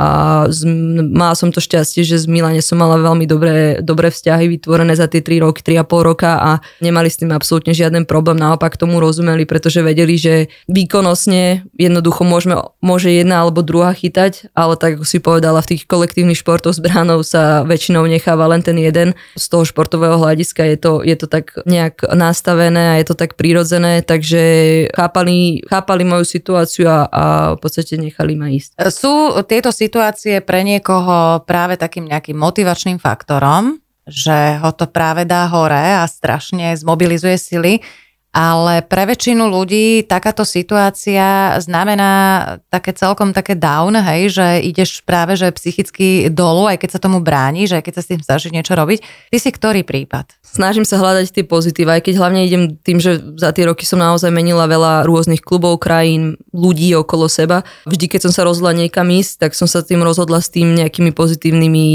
z, 0.50 0.66
mala 1.10 1.34
som 1.38 1.54
to 1.54 1.62
šťastie, 1.62 2.02
že 2.02 2.22
z 2.22 2.26
Milane 2.26 2.62
som 2.62 2.78
mala 2.78 2.98
veľmi 2.98 3.26
dobré, 3.26 3.78
dobré 3.82 4.10
vzťahy 4.10 4.50
vytvorené 4.58 4.94
za 4.94 5.06
tie 5.10 5.22
3 5.22 5.44
roky, 5.46 5.60
3,5 5.62 5.86
roka 6.02 6.30
a 6.38 6.50
nemali 6.82 7.10
s 7.10 7.22
tým 7.22 7.30
absolútne 7.30 7.74
žiaden 7.74 8.08
problém, 8.08 8.38
naopak 8.38 8.74
tomu 8.78 8.98
rozumeli, 8.98 9.46
pretože 9.46 9.84
vedeli, 9.84 10.18
že 10.18 10.34
výkonnostne 10.70 11.66
jednoducho 11.76 12.22
môžeme, 12.26 12.58
môže 12.82 13.10
jedna 13.12 13.42
alebo 13.44 13.62
druhá 13.62 13.94
chytať, 13.94 14.50
ale 14.54 14.74
tak 14.78 14.98
ako 15.00 15.04
si 15.06 15.18
povedala, 15.18 15.62
v 15.62 15.76
tých 15.76 15.88
kolektívnych 15.88 16.38
športoch 16.40 16.74
s 16.74 16.80
bránou 16.82 17.22
sa 17.22 17.62
väčšinou 17.64 18.04
necháva 18.06 18.50
len 18.50 18.62
ten 18.62 18.76
jeden. 18.78 19.14
Z 19.46 19.54
toho 19.54 19.62
športového 19.62 20.18
hľadiska 20.18 20.66
je 20.74 20.74
to, 20.74 20.92
je 21.06 21.14
to 21.14 21.30
tak 21.30 21.54
nejak 21.70 22.02
nastavené 22.10 22.90
a 22.90 22.98
je 22.98 23.06
to 23.06 23.14
tak 23.14 23.38
prirodzené, 23.38 24.02
takže 24.02 24.42
chápali, 24.90 25.62
chápali 25.70 26.02
moju 26.02 26.26
situáciu 26.26 26.90
a, 26.90 27.06
a 27.06 27.24
v 27.54 27.58
podstate 27.62 27.94
nechali 27.94 28.34
ma 28.34 28.50
ísť. 28.50 28.74
Sú 28.90 29.38
tieto 29.46 29.70
situácie 29.70 30.42
pre 30.42 30.66
niekoho 30.66 31.46
práve 31.46 31.78
takým 31.78 32.10
nejakým 32.10 32.34
motivačným 32.34 32.98
faktorom, 32.98 33.78
že 34.02 34.58
ho 34.58 34.74
to 34.74 34.90
práve 34.90 35.22
dá 35.22 35.46
hore 35.46 36.02
a 36.02 36.02
strašne 36.10 36.74
zmobilizuje 36.74 37.38
sily 37.38 37.86
ale 38.36 38.84
pre 38.84 39.08
väčšinu 39.08 39.48
ľudí 39.48 40.04
takáto 40.04 40.44
situácia 40.44 41.56
znamená 41.56 42.44
také 42.68 42.92
celkom 42.92 43.32
také 43.32 43.56
down, 43.56 43.96
hej, 43.96 44.34
že 44.34 44.46
ideš 44.60 45.00
práve 45.06 45.40
že 45.40 45.48
psychicky 45.54 46.28
dolu, 46.28 46.68
aj 46.68 46.84
keď 46.84 46.90
sa 46.96 47.00
tomu 47.00 47.24
bráni, 47.24 47.64
že 47.64 47.80
keď 47.80 47.92
sa 47.96 48.02
s 48.04 48.10
tým 48.12 48.20
snažíš 48.20 48.52
niečo 48.52 48.76
robiť. 48.76 49.00
Ty 49.32 49.38
si 49.40 49.50
ktorý 49.52 49.88
prípad? 49.88 50.36
Snažím 50.44 50.84
sa 50.84 51.00
hľadať 51.00 51.32
tie 51.32 51.44
pozitíva, 51.48 51.96
aj 51.96 52.02
keď 52.08 52.14
hlavne 52.20 52.44
idem 52.44 52.62
tým, 52.76 53.00
že 53.00 53.20
za 53.40 53.56
tie 53.56 53.68
roky 53.68 53.88
som 53.88 54.00
naozaj 54.00 54.28
menila 54.28 54.68
veľa 54.68 55.08
rôznych 55.08 55.40
klubov, 55.40 55.80
krajín, 55.80 56.36
ľudí 56.52 56.92
okolo 56.96 57.28
seba. 57.28 57.64
Vždy, 57.88 58.08
keď 58.08 58.28
som 58.28 58.32
sa 58.32 58.42
rozhodla 58.44 58.76
niekam 58.76 59.08
ísť, 59.08 59.48
tak 59.48 59.52
som 59.56 59.68
sa 59.68 59.80
tým 59.80 60.04
rozhodla 60.04 60.44
s 60.44 60.52
tým 60.52 60.76
nejakými 60.76 61.12
pozitívnymi, 61.12 61.86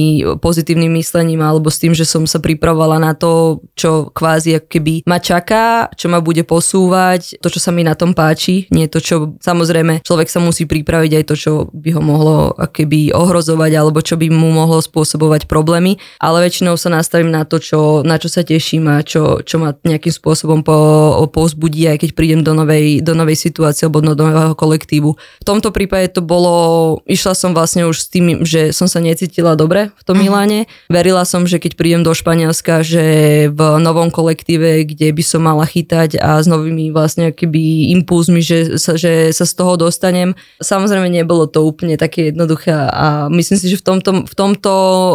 pozitívnym 0.41 0.93
myslením 0.97 1.41
alebo 1.41 1.69
s 1.69 1.81
tým, 1.81 1.93
že 1.93 2.05
som 2.05 2.25
sa 2.25 2.41
pripravovala 2.41 2.97
na 2.97 3.13
to, 3.13 3.61
čo 3.77 4.09
kvázi 4.09 4.57
keby 4.61 5.05
ma 5.05 5.21
čaká, 5.21 5.91
čo 5.93 6.07
ma 6.07 6.23
bude 6.23 6.30
bude 6.31 6.47
posúvať, 6.47 7.35
to, 7.43 7.51
čo 7.51 7.59
sa 7.59 7.75
mi 7.75 7.83
na 7.83 7.91
tom 7.91 8.15
páči, 8.15 8.71
nie 8.71 8.87
to, 8.87 9.03
čo 9.03 9.35
samozrejme 9.43 9.99
človek 10.07 10.31
sa 10.31 10.39
musí 10.39 10.63
pripraviť 10.63 11.11
aj 11.19 11.23
to, 11.27 11.35
čo 11.35 11.51
by 11.75 11.89
ho 11.91 12.01
mohlo 12.01 12.55
keby 12.71 13.11
ohrozovať 13.11 13.71
alebo 13.75 13.99
čo 13.99 14.15
by 14.15 14.31
mu 14.31 14.55
mohlo 14.55 14.79
spôsobovať 14.79 15.51
problémy, 15.51 15.99
ale 16.23 16.47
väčšinou 16.47 16.79
sa 16.79 16.87
nastavím 16.87 17.35
na 17.35 17.43
to, 17.43 17.59
čo, 17.59 18.07
na 18.07 18.15
čo 18.15 18.31
sa 18.31 18.47
teším 18.47 18.87
a 18.87 19.03
čo, 19.03 19.43
čo 19.43 19.59
ma 19.59 19.75
nejakým 19.83 20.13
spôsobom 20.15 20.63
po, 20.63 20.79
pozbudí, 21.27 21.91
aj 21.91 22.07
keď 22.07 22.09
prídem 22.15 22.41
do 22.41 22.55
novej, 22.55 23.03
do 23.03 23.11
novej 23.11 23.35
situácie 23.35 23.85
alebo 23.85 23.99
do 23.99 24.15
nového 24.15 24.55
kolektívu. 24.55 25.09
V 25.17 25.45
tomto 25.45 25.75
prípade 25.75 26.15
to 26.15 26.23
bolo, 26.23 26.99
išla 27.03 27.35
som 27.35 27.51
vlastne 27.51 27.83
už 27.89 27.97
s 27.97 28.07
tým, 28.07 28.47
že 28.47 28.71
som 28.71 28.87
sa 28.87 29.03
necítila 29.03 29.59
dobre 29.59 29.91
v 29.99 30.03
tom 30.07 30.15
mhm. 30.15 30.23
Miláne. 30.23 30.59
Verila 30.87 31.27
som, 31.27 31.43
že 31.43 31.59
keď 31.59 31.75
prídem 31.75 32.01
do 32.07 32.15
Španielska, 32.15 32.85
že 32.85 33.03
v 33.51 33.59
novom 33.81 34.13
kolektíve, 34.13 34.87
kde 34.87 35.11
by 35.11 35.23
som 35.25 35.41
mala 35.43 35.65
chytať 35.65 36.10
a 36.17 36.41
s 36.41 36.47
novými 36.49 36.89
vlastne 36.91 37.31
keby 37.31 37.93
impulzmi, 37.99 38.41
že 38.41 38.81
sa, 38.81 38.97
že 38.97 39.31
sa 39.31 39.45
z 39.45 39.53
toho 39.53 39.77
dostanem. 39.77 40.33
Samozrejme 40.59 41.07
nebolo 41.07 41.47
to 41.47 41.63
úplne 41.63 41.95
také 41.95 42.33
jednoduché 42.33 42.73
a 42.73 43.27
myslím 43.29 43.57
si, 43.59 43.67
že 43.71 43.79
v 43.79 43.85
tomto, 43.85 44.11
v 44.27 44.33
tomto 44.35 44.71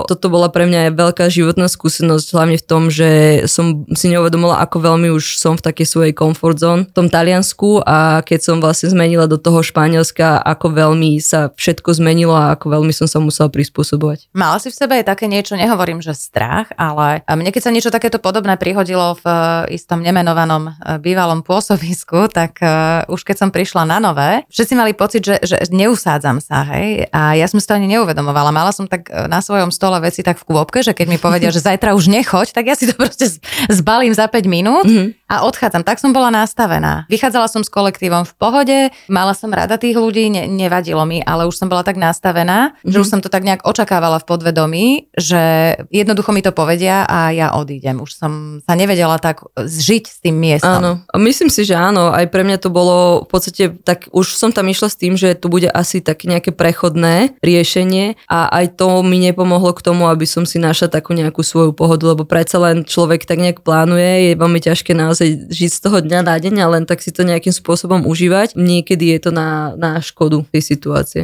toto 0.06 0.26
bola 0.28 0.48
pre 0.52 0.68
mňa 0.68 0.94
veľká 0.94 1.28
životná 1.28 1.66
skúsenosť, 1.66 2.26
hlavne 2.32 2.56
v 2.60 2.66
tom, 2.66 2.88
že 2.88 3.42
som 3.50 3.84
si 3.92 4.12
neuvedomila, 4.12 4.62
ako 4.62 4.92
veľmi 4.92 5.08
už 5.12 5.40
som 5.40 5.58
v 5.58 5.64
takej 5.64 5.86
svojej 5.86 6.12
comfort 6.12 6.58
zone 6.60 6.88
v 6.88 6.94
tom 6.94 7.08
Taliansku 7.10 7.82
a 7.82 8.22
keď 8.22 8.40
som 8.52 8.56
vlastne 8.62 8.92
zmenila 8.92 9.26
do 9.26 9.40
toho 9.40 9.60
Španielska, 9.60 10.40
ako 10.40 10.72
veľmi 10.72 11.18
sa 11.18 11.50
všetko 11.52 11.96
zmenilo 11.96 12.36
a 12.36 12.54
ako 12.54 12.78
veľmi 12.78 12.92
som 12.92 13.08
sa 13.08 13.18
musela 13.18 13.50
prispôsobovať. 13.50 14.30
Mala 14.36 14.60
si 14.62 14.70
v 14.70 14.78
sebe 14.78 15.00
aj 15.00 15.08
také 15.08 15.26
niečo, 15.26 15.58
nehovorím, 15.58 16.04
že 16.04 16.14
strach, 16.14 16.70
ale 16.76 17.24
mne 17.26 17.50
keď 17.50 17.62
sa 17.62 17.74
niečo 17.74 17.94
takéto 17.94 18.20
podobné 18.20 18.58
prihodilo 18.60 19.16
v 19.20 19.26
eh, 19.26 19.76
istom 19.78 20.02
nemenovanom 20.02 20.76
bývalom 21.02 21.42
pôsobisku, 21.42 22.30
tak 22.30 22.62
uh, 22.62 23.02
už 23.10 23.26
keď 23.26 23.36
som 23.42 23.50
prišla 23.50 23.82
na 23.82 23.98
nové, 23.98 24.46
všetci 24.46 24.74
mali 24.78 24.94
pocit, 24.94 25.26
že, 25.26 25.42
že 25.42 25.58
neusádzam 25.74 26.38
sa, 26.38 26.62
hej. 26.74 27.10
A 27.10 27.34
ja 27.34 27.50
som 27.50 27.58
si 27.58 27.66
to 27.66 27.74
ani 27.74 27.90
neuvedomovala. 27.90 28.54
Mala 28.54 28.70
som 28.70 28.86
tak 28.86 29.10
uh, 29.10 29.26
na 29.26 29.42
svojom 29.42 29.74
stole 29.74 29.98
veci 29.98 30.22
tak 30.22 30.38
v 30.38 30.46
kôpke, 30.46 30.86
že 30.86 30.94
keď 30.94 31.06
mi 31.10 31.18
povedia, 31.18 31.50
že 31.50 31.58
zajtra 31.58 31.98
už 31.98 32.06
nechoď, 32.06 32.54
tak 32.54 32.70
ja 32.70 32.78
si 32.78 32.86
to 32.86 32.94
proste 33.02 33.42
zbalím 33.66 34.14
za 34.14 34.30
5 34.30 34.46
minút 34.46 34.86
mm-hmm. 34.86 35.26
a 35.26 35.42
odchádzam. 35.42 35.82
Tak 35.82 35.98
som 35.98 36.14
bola 36.14 36.30
nastavená. 36.30 37.10
Vychádzala 37.10 37.50
som 37.50 37.66
s 37.66 37.70
kolektívom 37.72 38.22
v 38.22 38.34
pohode, 38.38 38.78
mala 39.10 39.34
som 39.34 39.50
rada 39.50 39.74
tých 39.74 39.98
ľudí, 39.98 40.30
ne, 40.30 40.46
nevadilo 40.46 41.02
mi, 41.02 41.18
ale 41.26 41.50
už 41.50 41.58
som 41.58 41.66
bola 41.66 41.82
tak 41.82 41.98
nastavená, 41.98 42.70
mm-hmm. 42.70 42.90
že 42.94 42.96
už 43.02 43.10
som 43.10 43.18
to 43.18 43.26
tak 43.26 43.42
nejak 43.42 43.66
očakávala 43.66 44.22
v 44.22 44.28
podvedomí, 44.30 44.86
že 45.18 45.74
jednoducho 45.90 46.30
mi 46.30 46.46
to 46.46 46.54
povedia 46.54 47.02
a 47.08 47.34
ja 47.34 47.58
odídem. 47.58 47.98
Už 47.98 48.14
som 48.14 48.62
sa 48.62 48.78
nevedela 48.78 49.18
tak 49.18 49.42
zžiť 49.56 50.04
s 50.06 50.18
tým 50.22 50.36
miestom. 50.38 50.75
Áno, 50.78 51.00
myslím 51.16 51.48
si, 51.48 51.64
že 51.64 51.74
áno, 51.74 52.12
aj 52.12 52.28
pre 52.28 52.44
mňa 52.44 52.58
to 52.60 52.68
bolo 52.68 53.24
v 53.24 53.28
podstate, 53.28 53.64
tak 53.82 54.08
už 54.12 54.36
som 54.36 54.52
tam 54.52 54.68
išla 54.68 54.88
s 54.92 54.96
tým, 55.00 55.16
že 55.16 55.32
to 55.36 55.48
bude 55.48 55.68
asi 55.72 56.04
také 56.04 56.28
nejaké 56.28 56.52
prechodné 56.52 57.36
riešenie 57.40 58.20
a 58.28 58.48
aj 58.52 58.76
to 58.80 59.00
mi 59.00 59.18
nepomohlo 59.20 59.72
k 59.72 59.84
tomu, 59.84 60.06
aby 60.12 60.28
som 60.28 60.44
si 60.44 60.60
našla 60.60 60.92
takú 60.92 61.16
nejakú 61.16 61.40
svoju 61.40 61.72
pohodu, 61.72 62.12
lebo 62.12 62.28
predsa 62.28 62.60
len 62.60 62.84
človek 62.84 63.24
tak 63.24 63.40
nejak 63.40 63.64
plánuje, 63.64 64.32
je 64.32 64.40
veľmi 64.40 64.60
ťažké 64.60 64.92
naozaj 64.92 65.50
žiť 65.50 65.70
z 65.72 65.80
toho 65.80 65.98
dňa 66.04 66.20
na 66.22 66.36
deň 66.36 66.54
a 66.62 66.66
len 66.78 66.84
tak 66.84 67.00
si 67.00 67.10
to 67.10 67.24
nejakým 67.26 67.52
spôsobom 67.52 68.04
užívať. 68.04 68.54
Niekedy 68.54 69.16
je 69.16 69.18
to 69.18 69.30
na, 69.32 69.74
na 69.74 69.98
škodu 69.98 70.44
tej 70.52 70.62
situácie. 70.62 71.22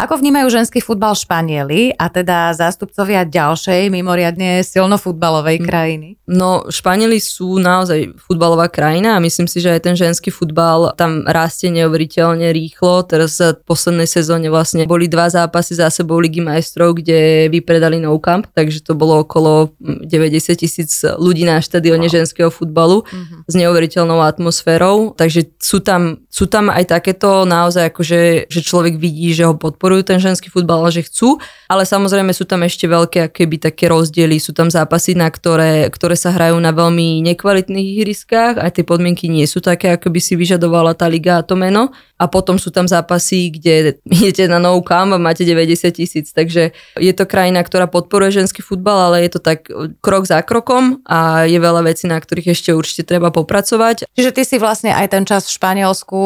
Ako 0.00 0.16
vnímajú 0.16 0.48
ženský 0.48 0.80
futbal 0.80 1.12
Španieli 1.12 1.92
a 1.92 2.08
teda 2.08 2.56
zástupcovia 2.56 3.28
ďalšej 3.28 3.92
mimoriadne 3.92 4.64
silno 4.64 4.96
futbalovej 4.96 5.60
hm. 5.60 5.64
krajiny? 5.68 6.08
No, 6.24 6.64
Španieli 6.72 7.20
sú 7.20 7.60
naozaj 7.60 8.16
futbalová 8.16 8.72
krajina 8.72 9.20
a 9.20 9.20
myslím 9.20 9.44
si, 9.44 9.60
že 9.60 9.76
aj 9.76 9.84
ten 9.84 9.96
ženský 10.00 10.32
futbal 10.32 10.96
tam 10.96 11.28
rastie 11.28 11.68
neuveriteľne 11.68 12.48
rýchlo. 12.48 13.04
Teraz 13.04 13.36
za 13.36 13.52
poslednej 13.52 14.08
sezóne 14.08 14.48
vlastne 14.48 14.88
boli 14.88 15.04
dva 15.04 15.28
zápasy 15.28 15.76
za 15.76 15.92
sebou 15.92 16.16
Ligy 16.16 16.40
majstrov, 16.40 16.96
kde 16.96 17.52
vypredali 17.52 18.00
no 18.00 18.16
camp, 18.22 18.48
takže 18.56 18.80
to 18.80 18.96
bolo 18.96 19.20
okolo 19.20 19.76
90 19.82 20.56
tisíc 20.56 21.04
ľudí 21.04 21.44
na 21.44 21.60
štadióne 21.60 22.08
wow. 22.08 22.16
ženského 22.24 22.48
futbalu 22.48 23.04
mm-hmm. 23.04 23.44
s 23.44 23.54
neuveriteľnou 23.58 24.24
atmosférou. 24.24 25.12
Takže 25.12 25.60
sú 25.60 25.84
tam, 25.84 26.24
sú 26.32 26.48
tam 26.48 26.72
aj 26.72 26.88
takéto 26.88 27.44
naozaj 27.44 27.92
akože, 27.92 28.48
že 28.48 28.60
človek 28.64 28.96
vidí, 28.96 29.36
že 29.36 29.44
ho 29.44 29.58
podporuje 29.58 29.89
podporujú 29.90 30.06
ten 30.06 30.22
ženský 30.22 30.54
futbal, 30.54 30.86
ale 30.86 30.94
že 30.94 31.10
chcú, 31.10 31.42
ale 31.66 31.82
samozrejme 31.82 32.30
sú 32.30 32.46
tam 32.46 32.62
ešte 32.62 32.86
veľké 32.86 33.34
keby 33.34 33.58
také 33.58 33.90
rozdiely, 33.90 34.38
sú 34.38 34.54
tam 34.54 34.70
zápasy, 34.70 35.18
na 35.18 35.26
ktoré, 35.26 35.90
ktoré 35.90 36.14
sa 36.14 36.30
hrajú 36.30 36.54
na 36.62 36.70
veľmi 36.70 37.26
nekvalitných 37.26 37.98
ihriskách, 37.98 38.62
aj 38.62 38.78
tie 38.78 38.84
podmienky 38.86 39.26
nie 39.26 39.50
sú 39.50 39.58
také, 39.58 39.90
ako 39.98 40.14
by 40.14 40.20
si 40.22 40.38
vyžadovala 40.38 40.94
tá 40.94 41.10
liga 41.10 41.42
a 41.42 41.46
to 41.46 41.58
meno. 41.58 41.90
A 42.20 42.28
potom 42.28 42.60
sú 42.60 42.68
tam 42.68 42.84
zápasy, 42.84 43.48
kde 43.48 43.96
idete 44.20 44.46
na 44.46 44.62
no 44.62 44.78
camp 44.84 45.10
a 45.10 45.18
máte 45.18 45.42
90 45.42 45.90
tisíc, 45.90 46.30
takže 46.30 46.70
je 46.94 47.12
to 47.16 47.26
krajina, 47.26 47.64
ktorá 47.66 47.90
podporuje 47.90 48.44
ženský 48.44 48.62
futbal, 48.62 49.10
ale 49.10 49.26
je 49.26 49.34
to 49.34 49.40
tak 49.42 49.66
krok 50.04 50.28
za 50.28 50.38
krokom 50.46 51.02
a 51.08 51.50
je 51.50 51.58
veľa 51.58 51.82
vecí, 51.82 52.06
na 52.06 52.20
ktorých 52.20 52.54
ešte 52.54 52.70
určite 52.76 53.02
treba 53.08 53.34
popracovať. 53.34 54.06
Čiže 54.14 54.30
ty 54.36 54.42
si 54.46 54.56
vlastne 54.60 54.94
aj 54.94 55.16
ten 55.16 55.24
čas 55.26 55.48
v 55.48 55.56
Španielsku 55.56 56.20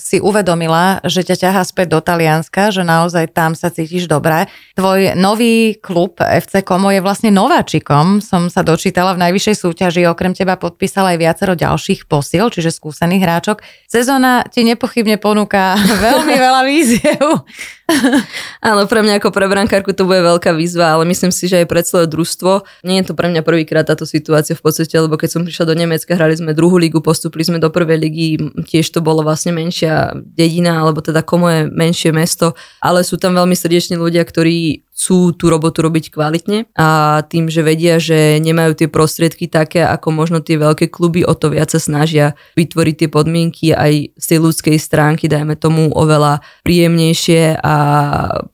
si 0.00 0.18
uvedomila, 0.18 1.04
že 1.04 1.22
ťa 1.22 1.36
ťahá 1.44 1.62
späť 1.62 1.92
do 1.92 2.00
Talianska, 2.00 2.72
že 2.72 2.80
naozaj 2.80 3.03
tam 3.28 3.52
sa 3.52 3.68
cítiš 3.68 4.08
dobre. 4.08 4.48
Tvoj 4.80 5.12
nový 5.20 5.76
klub 5.76 6.16
FC 6.24 6.64
Como 6.64 6.88
je 6.88 7.04
vlastne 7.04 7.28
nováčikom, 7.28 8.24
som 8.24 8.48
sa 8.48 8.64
dočítala 8.64 9.12
v 9.12 9.28
najvyššej 9.28 9.56
súťaži, 9.60 10.08
okrem 10.08 10.32
teba 10.32 10.56
podpísala 10.56 11.12
aj 11.12 11.18
viacero 11.20 11.52
ďalších 11.52 12.08
posil, 12.08 12.48
čiže 12.48 12.72
skúsených 12.72 13.20
hráčok. 13.20 13.60
Sezóna 13.84 14.48
ti 14.48 14.64
nepochybne 14.64 15.20
po 15.20 15.34
ponúka 15.34 15.74
veľmi 16.06 16.34
veľa 16.38 16.62
víziev. 16.62 17.42
Áno, 18.64 18.88
pre 18.88 19.04
mňa 19.04 19.20
ako 19.20 19.28
pre 19.28 19.44
brankárku 19.44 19.92
to 19.92 20.08
bude 20.08 20.24
veľká 20.24 20.56
výzva, 20.56 20.96
ale 20.96 21.04
myslím 21.04 21.28
si, 21.28 21.44
že 21.52 21.64
aj 21.64 21.66
pre 21.68 21.84
celé 21.84 22.08
družstvo. 22.08 22.64
Nie 22.80 23.04
je 23.04 23.12
to 23.12 23.14
pre 23.14 23.28
mňa 23.28 23.44
prvýkrát 23.44 23.84
táto 23.84 24.08
situácia 24.08 24.56
v 24.56 24.64
podstate, 24.64 24.96
lebo 24.96 25.20
keď 25.20 25.28
som 25.36 25.42
prišla 25.44 25.68
do 25.68 25.74
Nemecka, 25.76 26.16
hrali 26.16 26.32
sme 26.32 26.56
druhú 26.56 26.80
ligu, 26.80 27.04
postupili 27.04 27.44
sme 27.44 27.60
do 27.60 27.68
prvej 27.68 27.98
ligy, 28.00 28.28
tiež 28.64 28.88
to 28.88 29.04
bolo 29.04 29.20
vlastne 29.20 29.52
menšia 29.52 30.16
dedina, 30.16 30.80
alebo 30.80 31.04
teda 31.04 31.20
komo 31.20 31.52
menšie 31.68 32.08
mesto, 32.16 32.56
ale 32.80 33.04
sú 33.04 33.20
tam 33.20 33.36
veľmi 33.36 33.52
srdeční 33.52 34.00
ľudia, 34.00 34.24
ktorí 34.24 34.88
chcú 34.94 35.34
tú 35.34 35.50
robotu 35.50 35.82
robiť 35.82 36.14
kvalitne 36.14 36.70
a 36.78 37.20
tým, 37.26 37.50
že 37.50 37.66
vedia, 37.66 37.98
že 37.98 38.38
nemajú 38.38 38.78
tie 38.78 38.86
prostriedky 38.86 39.50
také, 39.50 39.82
ako 39.82 40.14
možno 40.14 40.38
tie 40.38 40.54
veľké 40.54 40.86
kluby, 40.86 41.26
o 41.26 41.34
to 41.34 41.50
viac 41.50 41.74
sa 41.74 41.82
snažia 41.82 42.38
vytvoriť 42.54 42.94
tie 43.02 43.08
podmienky 43.10 43.74
aj 43.74 44.14
z 44.14 44.24
tej 44.30 44.38
ľudskej 44.38 44.76
stránky, 44.78 45.26
dajme 45.26 45.58
tomu 45.58 45.90
oveľa 45.90 46.46
príjemnejšie 46.62 47.58
a 47.58 47.76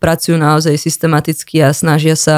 pracujú 0.00 0.40
naozaj 0.40 0.80
systematicky 0.80 1.60
a 1.60 1.76
snažia 1.76 2.16
sa 2.16 2.36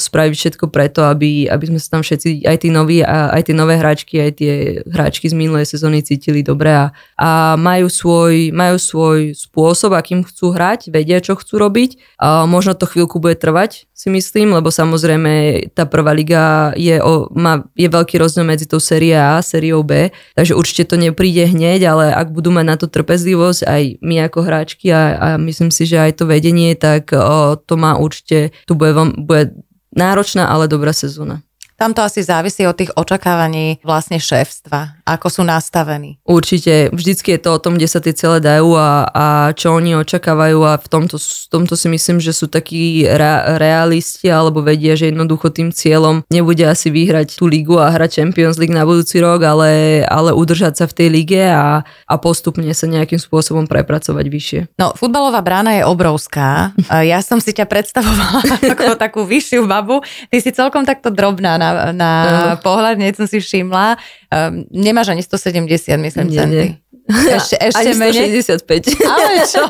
spraviť 0.00 0.32
všetko 0.32 0.64
preto, 0.72 1.04
aby, 1.04 1.44
aby 1.44 1.64
sme 1.68 1.78
sa 1.78 2.00
tam 2.00 2.02
všetci, 2.02 2.48
aj 2.48 2.56
tí 2.64 2.72
noví, 2.72 3.04
a 3.04 3.36
aj 3.36 3.52
tie 3.52 3.54
nové 3.54 3.76
hráčky, 3.76 4.16
aj 4.16 4.32
tie 4.40 4.52
hráčky 4.88 5.28
z 5.28 5.36
minulej 5.36 5.68
sezóny 5.68 6.00
cítili 6.00 6.40
dobre 6.40 6.72
a, 6.72 6.96
a 7.20 7.60
majú, 7.60 7.92
svoj, 7.92 8.48
majú 8.56 8.80
svoj 8.80 9.36
spôsob, 9.36 9.92
akým 9.92 10.24
chcú 10.24 10.56
hrať, 10.56 10.88
vedia, 10.88 11.20
čo 11.20 11.36
chcú 11.36 11.60
robiť. 11.60 12.00
A 12.16 12.48
možno 12.48 12.72
to 12.72 12.88
chvíľku 12.88 13.20
bude 13.20 13.41
trvať, 13.42 13.90
si 13.90 14.06
myslím, 14.06 14.54
lebo 14.54 14.70
samozrejme 14.70 15.66
tá 15.74 15.82
prvá 15.82 16.14
liga 16.14 16.70
je, 16.78 17.02
o, 17.02 17.26
má, 17.34 17.66
je 17.74 17.90
veľký 17.90 18.22
rozdiel 18.22 18.46
medzi 18.46 18.70
tou 18.70 18.78
série 18.78 19.18
A 19.18 19.42
a 19.42 19.42
sériou 19.42 19.82
B, 19.82 20.14
takže 20.38 20.54
určite 20.54 20.94
to 20.94 20.94
nepríde 20.94 21.50
hneď, 21.50 21.90
ale 21.90 22.14
ak 22.14 22.30
budú 22.30 22.54
mať 22.54 22.66
na 22.70 22.76
to 22.78 22.86
trpezlivosť 22.86 23.66
aj 23.66 23.82
my 23.98 24.22
ako 24.30 24.38
hráčky 24.46 24.94
a, 24.94 25.02
a 25.18 25.28
myslím 25.42 25.74
si, 25.74 25.90
že 25.90 25.98
aj 25.98 26.22
to 26.22 26.30
vedenie, 26.30 26.78
tak 26.78 27.10
o, 27.10 27.58
to 27.58 27.74
má 27.74 27.98
určite, 27.98 28.54
tu 28.70 28.78
bude, 28.78 28.94
bude 29.18 29.58
náročná, 29.90 30.46
ale 30.46 30.70
dobrá 30.70 30.94
sezóna. 30.94 31.42
Tam 31.82 31.98
to 31.98 32.06
asi 32.06 32.22
závisí 32.22 32.62
od 32.62 32.78
tých 32.78 32.94
očakávaní 32.94 33.82
vlastne 33.82 34.22
šéfstva, 34.22 35.01
ako 35.02 35.26
sú 35.28 35.42
nastavení. 35.42 36.22
Určite, 36.22 36.94
vždycky 36.94 37.34
je 37.34 37.40
to 37.42 37.50
o 37.58 37.62
tom, 37.62 37.76
kde 37.76 37.90
sa 37.90 37.98
tie 37.98 38.14
celé 38.14 38.38
dajú 38.38 38.78
a, 38.78 39.10
a 39.10 39.26
čo 39.52 39.74
oni 39.74 39.98
očakávajú 39.98 40.58
a 40.62 40.78
v 40.78 40.86
tomto, 40.86 41.18
v 41.18 41.46
tomto 41.50 41.74
si 41.74 41.90
myslím, 41.90 42.22
že 42.22 42.30
sú 42.30 42.46
takí 42.46 43.04
re, 43.04 43.58
realisti 43.58 44.30
alebo 44.30 44.62
vedia, 44.62 44.94
že 44.94 45.10
jednoducho 45.10 45.50
tým 45.50 45.74
cieľom 45.74 46.22
nebude 46.30 46.62
asi 46.62 46.94
vyhrať 46.94 47.42
tú 47.42 47.50
ligu 47.50 47.74
a 47.76 47.90
hrať 47.90 48.22
Champions 48.22 48.56
League 48.56 48.72
na 48.72 48.86
budúci 48.86 49.18
rok, 49.18 49.42
ale, 49.42 50.02
ale 50.06 50.30
udržať 50.30 50.78
sa 50.78 50.86
v 50.86 50.96
tej 50.96 51.08
lige 51.10 51.42
a, 51.42 51.82
a 51.82 52.14
postupne 52.16 52.70
sa 52.70 52.86
nejakým 52.86 53.18
spôsobom 53.18 53.66
prepracovať 53.66 54.26
vyššie. 54.30 54.60
No, 54.78 54.94
futbalová 54.94 55.42
brána 55.42 55.82
je 55.82 55.82
obrovská. 55.82 56.70
Ja 57.02 57.18
som 57.18 57.42
si 57.42 57.50
ťa 57.50 57.66
predstavovala 57.66 58.40
ako 58.78 58.94
takú 58.94 59.20
vyššiu 59.26 59.66
babu. 59.66 60.04
Ty 60.30 60.38
si 60.38 60.54
celkom 60.54 60.86
takto 60.86 61.10
drobná 61.10 61.58
na 61.58 61.72
na, 61.90 62.12
pohľad, 62.60 63.00
nie 63.00 63.10
som 63.10 63.26
si 63.26 63.42
všimla. 63.42 63.98
Um, 64.32 64.64
nemáš 64.72 65.08
ani 65.08 65.22
170, 65.22 65.96
myslím, 66.00 66.26
nie, 66.26 66.40
centy. 66.40 66.56
Nie. 66.56 66.81
Ešte, 67.10 67.58
ešte 67.58 67.98
Ani 67.98 68.38
165. 68.62 68.94
Ale 69.14 69.42
čo? 69.42 69.66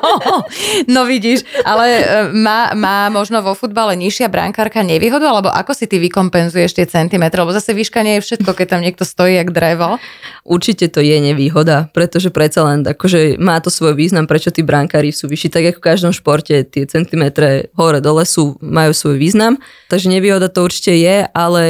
No 0.85 1.09
vidíš, 1.09 1.49
ale 1.65 1.87
e, 1.89 2.05
má, 2.37 2.77
má 2.77 3.09
možno 3.09 3.41
vo 3.41 3.57
futbale 3.57 3.97
nižšia 3.97 4.29
brankárka 4.29 4.85
nevýhodu, 4.85 5.25
alebo 5.25 5.49
ako 5.49 5.73
si 5.73 5.89
ty 5.89 5.97
vykompenzuješ 5.97 6.77
tie 6.77 6.85
centimetre? 6.85 7.41
Lebo 7.41 7.57
zase 7.57 7.73
výška 7.73 8.05
nie 8.05 8.21
je 8.21 8.25
všetko, 8.29 8.53
keď 8.53 8.67
tam 8.77 8.81
niekto 8.85 9.09
stojí 9.09 9.41
jak 9.41 9.49
drevo. 9.49 9.97
Určite 10.45 10.93
to 10.93 11.01
je 11.01 11.17
nevýhoda, 11.25 11.89
pretože 11.97 12.29
predsa 12.29 12.69
len 12.69 12.85
akože 12.85 13.41
má 13.41 13.57
to 13.65 13.73
svoj 13.73 13.97
význam, 13.97 14.29
prečo 14.29 14.53
tí 14.53 14.61
brankári 14.61 15.09
sú 15.09 15.25
vyšší. 15.25 15.49
Tak 15.49 15.65
ako 15.73 15.79
v 15.81 15.87
každom 15.89 16.13
športe 16.13 16.53
tie 16.69 16.85
centimetre 16.85 17.73
hore 17.73 18.05
dole 18.05 18.29
sú, 18.29 18.61
majú 18.61 18.93
svoj 18.93 19.17
význam. 19.17 19.57
Takže 19.89 20.13
nevýhoda 20.13 20.53
to 20.53 20.69
určite 20.69 20.93
je, 20.93 21.25
ale 21.33 21.65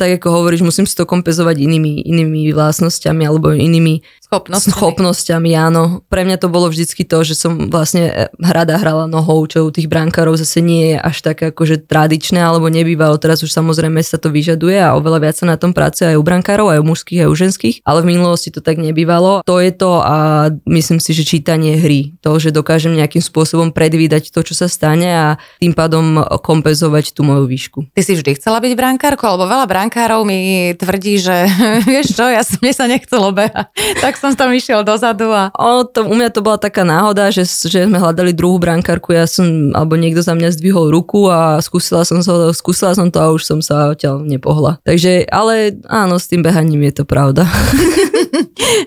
tak 0.00 0.16
ako 0.16 0.32
hovoríš, 0.32 0.64
musím 0.64 0.88
si 0.88 0.96
to 0.96 1.04
kompenzovať 1.04 1.60
inými, 1.60 2.08
inými 2.08 2.56
vlastnosťami 2.56 3.22
alebo 3.28 3.52
inými 3.52 4.00
Schopnosťami. 4.28 4.76
Schopnosťami, 4.76 5.50
áno. 5.56 6.04
Pre 6.04 6.20
mňa 6.20 6.36
to 6.36 6.52
bolo 6.52 6.68
vždycky 6.68 7.08
to, 7.08 7.24
že 7.24 7.32
som 7.32 7.72
vlastne 7.72 8.28
hrada 8.36 8.76
hrala 8.76 9.08
nohou, 9.08 9.40
čo 9.48 9.64
u 9.64 9.72
tých 9.72 9.88
brankárov 9.88 10.36
zase 10.36 10.60
nie 10.60 10.92
je 10.92 10.96
až 11.00 11.24
tak 11.24 11.40
akože 11.40 11.88
tradičné, 11.88 12.36
alebo 12.36 12.68
nebývalo. 12.68 13.16
Teraz 13.16 13.40
už 13.40 13.48
samozrejme 13.48 14.04
sa 14.04 14.20
to 14.20 14.28
vyžaduje 14.28 14.76
a 14.84 14.92
oveľa 15.00 15.24
viac 15.24 15.36
sa 15.40 15.48
na 15.48 15.56
tom 15.56 15.72
pracuje 15.72 16.12
aj 16.12 16.20
u 16.20 16.24
brankárov, 16.28 16.68
aj 16.68 16.76
u 16.76 16.84
mužských, 16.84 17.24
aj 17.24 17.28
u 17.32 17.36
ženských, 17.40 17.76
ale 17.88 18.04
v 18.04 18.10
minulosti 18.12 18.52
to 18.52 18.60
tak 18.60 18.76
nebývalo. 18.76 19.40
To 19.48 19.64
je 19.64 19.72
to 19.72 20.04
a 20.04 20.52
myslím 20.68 21.00
si, 21.00 21.16
že 21.16 21.24
čítanie 21.24 21.80
hry. 21.80 22.12
To, 22.20 22.36
že 22.36 22.52
dokážem 22.52 23.00
nejakým 23.00 23.24
spôsobom 23.24 23.72
predvídať 23.72 24.28
to, 24.28 24.44
čo 24.44 24.52
sa 24.52 24.68
stane 24.68 25.08
a 25.08 25.26
tým 25.56 25.72
pádom 25.72 26.20
kompenzovať 26.44 27.16
tú 27.16 27.24
moju 27.24 27.48
výšku. 27.48 27.96
Ty 27.96 28.04
si 28.04 28.12
vždy 28.12 28.36
chcela 28.36 28.60
byť 28.60 28.76
brankárkou, 28.76 29.24
alebo 29.24 29.48
veľa 29.48 29.64
brankárov 29.64 30.20
mi 30.28 30.76
tvrdí, 30.76 31.16
že 31.16 31.48
vieš 31.88 32.12
čo, 32.12 32.28
ja 32.28 32.44
som, 32.44 32.60
mne 32.60 32.76
sa 32.76 32.84
nechcelo 32.84 33.32
behať. 33.32 33.72
Tak 34.04 34.17
som 34.18 34.34
tam 34.34 34.50
išiel 34.50 34.82
dozadu 34.82 35.30
a... 35.30 35.54
O, 35.54 35.86
to, 35.86 36.04
u 36.04 36.14
mňa 36.14 36.34
to 36.34 36.42
bola 36.42 36.58
taká 36.58 36.82
náhoda, 36.82 37.30
že, 37.30 37.46
že 37.46 37.86
sme 37.86 38.02
hľadali 38.02 38.34
druhú 38.34 38.58
brankárku, 38.58 39.14
ja 39.14 39.24
som, 39.30 39.70
alebo 39.72 39.94
niekto 39.94 40.20
za 40.20 40.34
mňa 40.34 40.54
zdvihol 40.58 40.90
ruku 40.90 41.30
a 41.30 41.62
skúsila 41.62 42.02
som, 42.02 42.20
so, 42.20 42.50
skúsila 42.50 42.92
som 42.98 43.08
to 43.08 43.18
a 43.22 43.30
už 43.30 43.46
som 43.46 43.58
sa 43.62 43.94
odtiaľ 43.94 44.26
nepohla. 44.26 44.82
Takže, 44.82 45.30
ale 45.30 45.78
áno, 45.86 46.18
s 46.18 46.26
tým 46.26 46.42
behaním 46.42 46.84
je 46.90 47.02
to 47.02 47.04
pravda. 47.06 47.46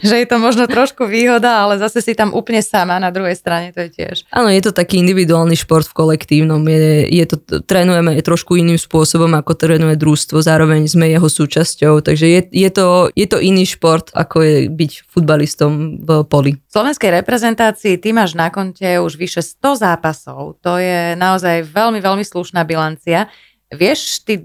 že 0.01 0.15
je 0.21 0.27
to 0.27 0.37
možno 0.37 0.67
trošku 0.67 1.07
výhoda, 1.07 1.63
ale 1.65 1.77
zase 1.81 2.01
si 2.01 2.13
tam 2.13 2.33
úplne 2.33 2.61
sama 2.61 2.97
na 3.01 3.09
druhej 3.09 3.35
strane, 3.37 3.73
to 3.73 3.85
je 3.87 3.89
tiež. 3.91 4.15
Áno, 4.33 4.49
je 4.51 4.61
to 4.61 4.71
taký 4.71 5.01
individuálny 5.01 5.57
šport 5.57 5.87
v 5.87 5.97
kolektívnom, 5.97 6.61
je, 6.65 7.07
je 7.09 7.25
to, 7.25 7.35
trénujeme 7.65 8.17
trošku 8.21 8.57
iným 8.57 8.77
spôsobom, 8.77 9.31
ako 9.37 9.57
trénuje 9.57 9.95
družstvo, 9.97 10.41
zároveň 10.43 10.85
sme 10.87 11.09
jeho 11.09 11.27
súčasťou, 11.27 12.03
takže 12.05 12.25
je, 12.27 12.41
je, 12.51 12.69
to, 12.69 13.09
je 13.13 13.27
to 13.27 13.37
iný 13.41 13.65
šport, 13.65 14.13
ako 14.13 14.43
je 14.43 14.55
byť 14.69 14.91
futbalistom 15.21 16.01
v 16.01 16.09
poli. 16.25 16.57
V 16.57 16.71
slovenskej 16.73 17.21
reprezentácii 17.21 18.01
ty 18.01 18.09
máš 18.11 18.33
na 18.33 18.49
konte 18.49 18.99
už 18.99 19.15
vyše 19.15 19.45
100 19.45 19.85
zápasov, 19.85 20.57
to 20.59 20.81
je 20.81 21.13
naozaj 21.15 21.63
veľmi, 21.69 22.01
veľmi 22.01 22.25
slušná 22.25 22.65
bilancia. 22.65 23.29
Vieš 23.71 24.25
ty 24.27 24.43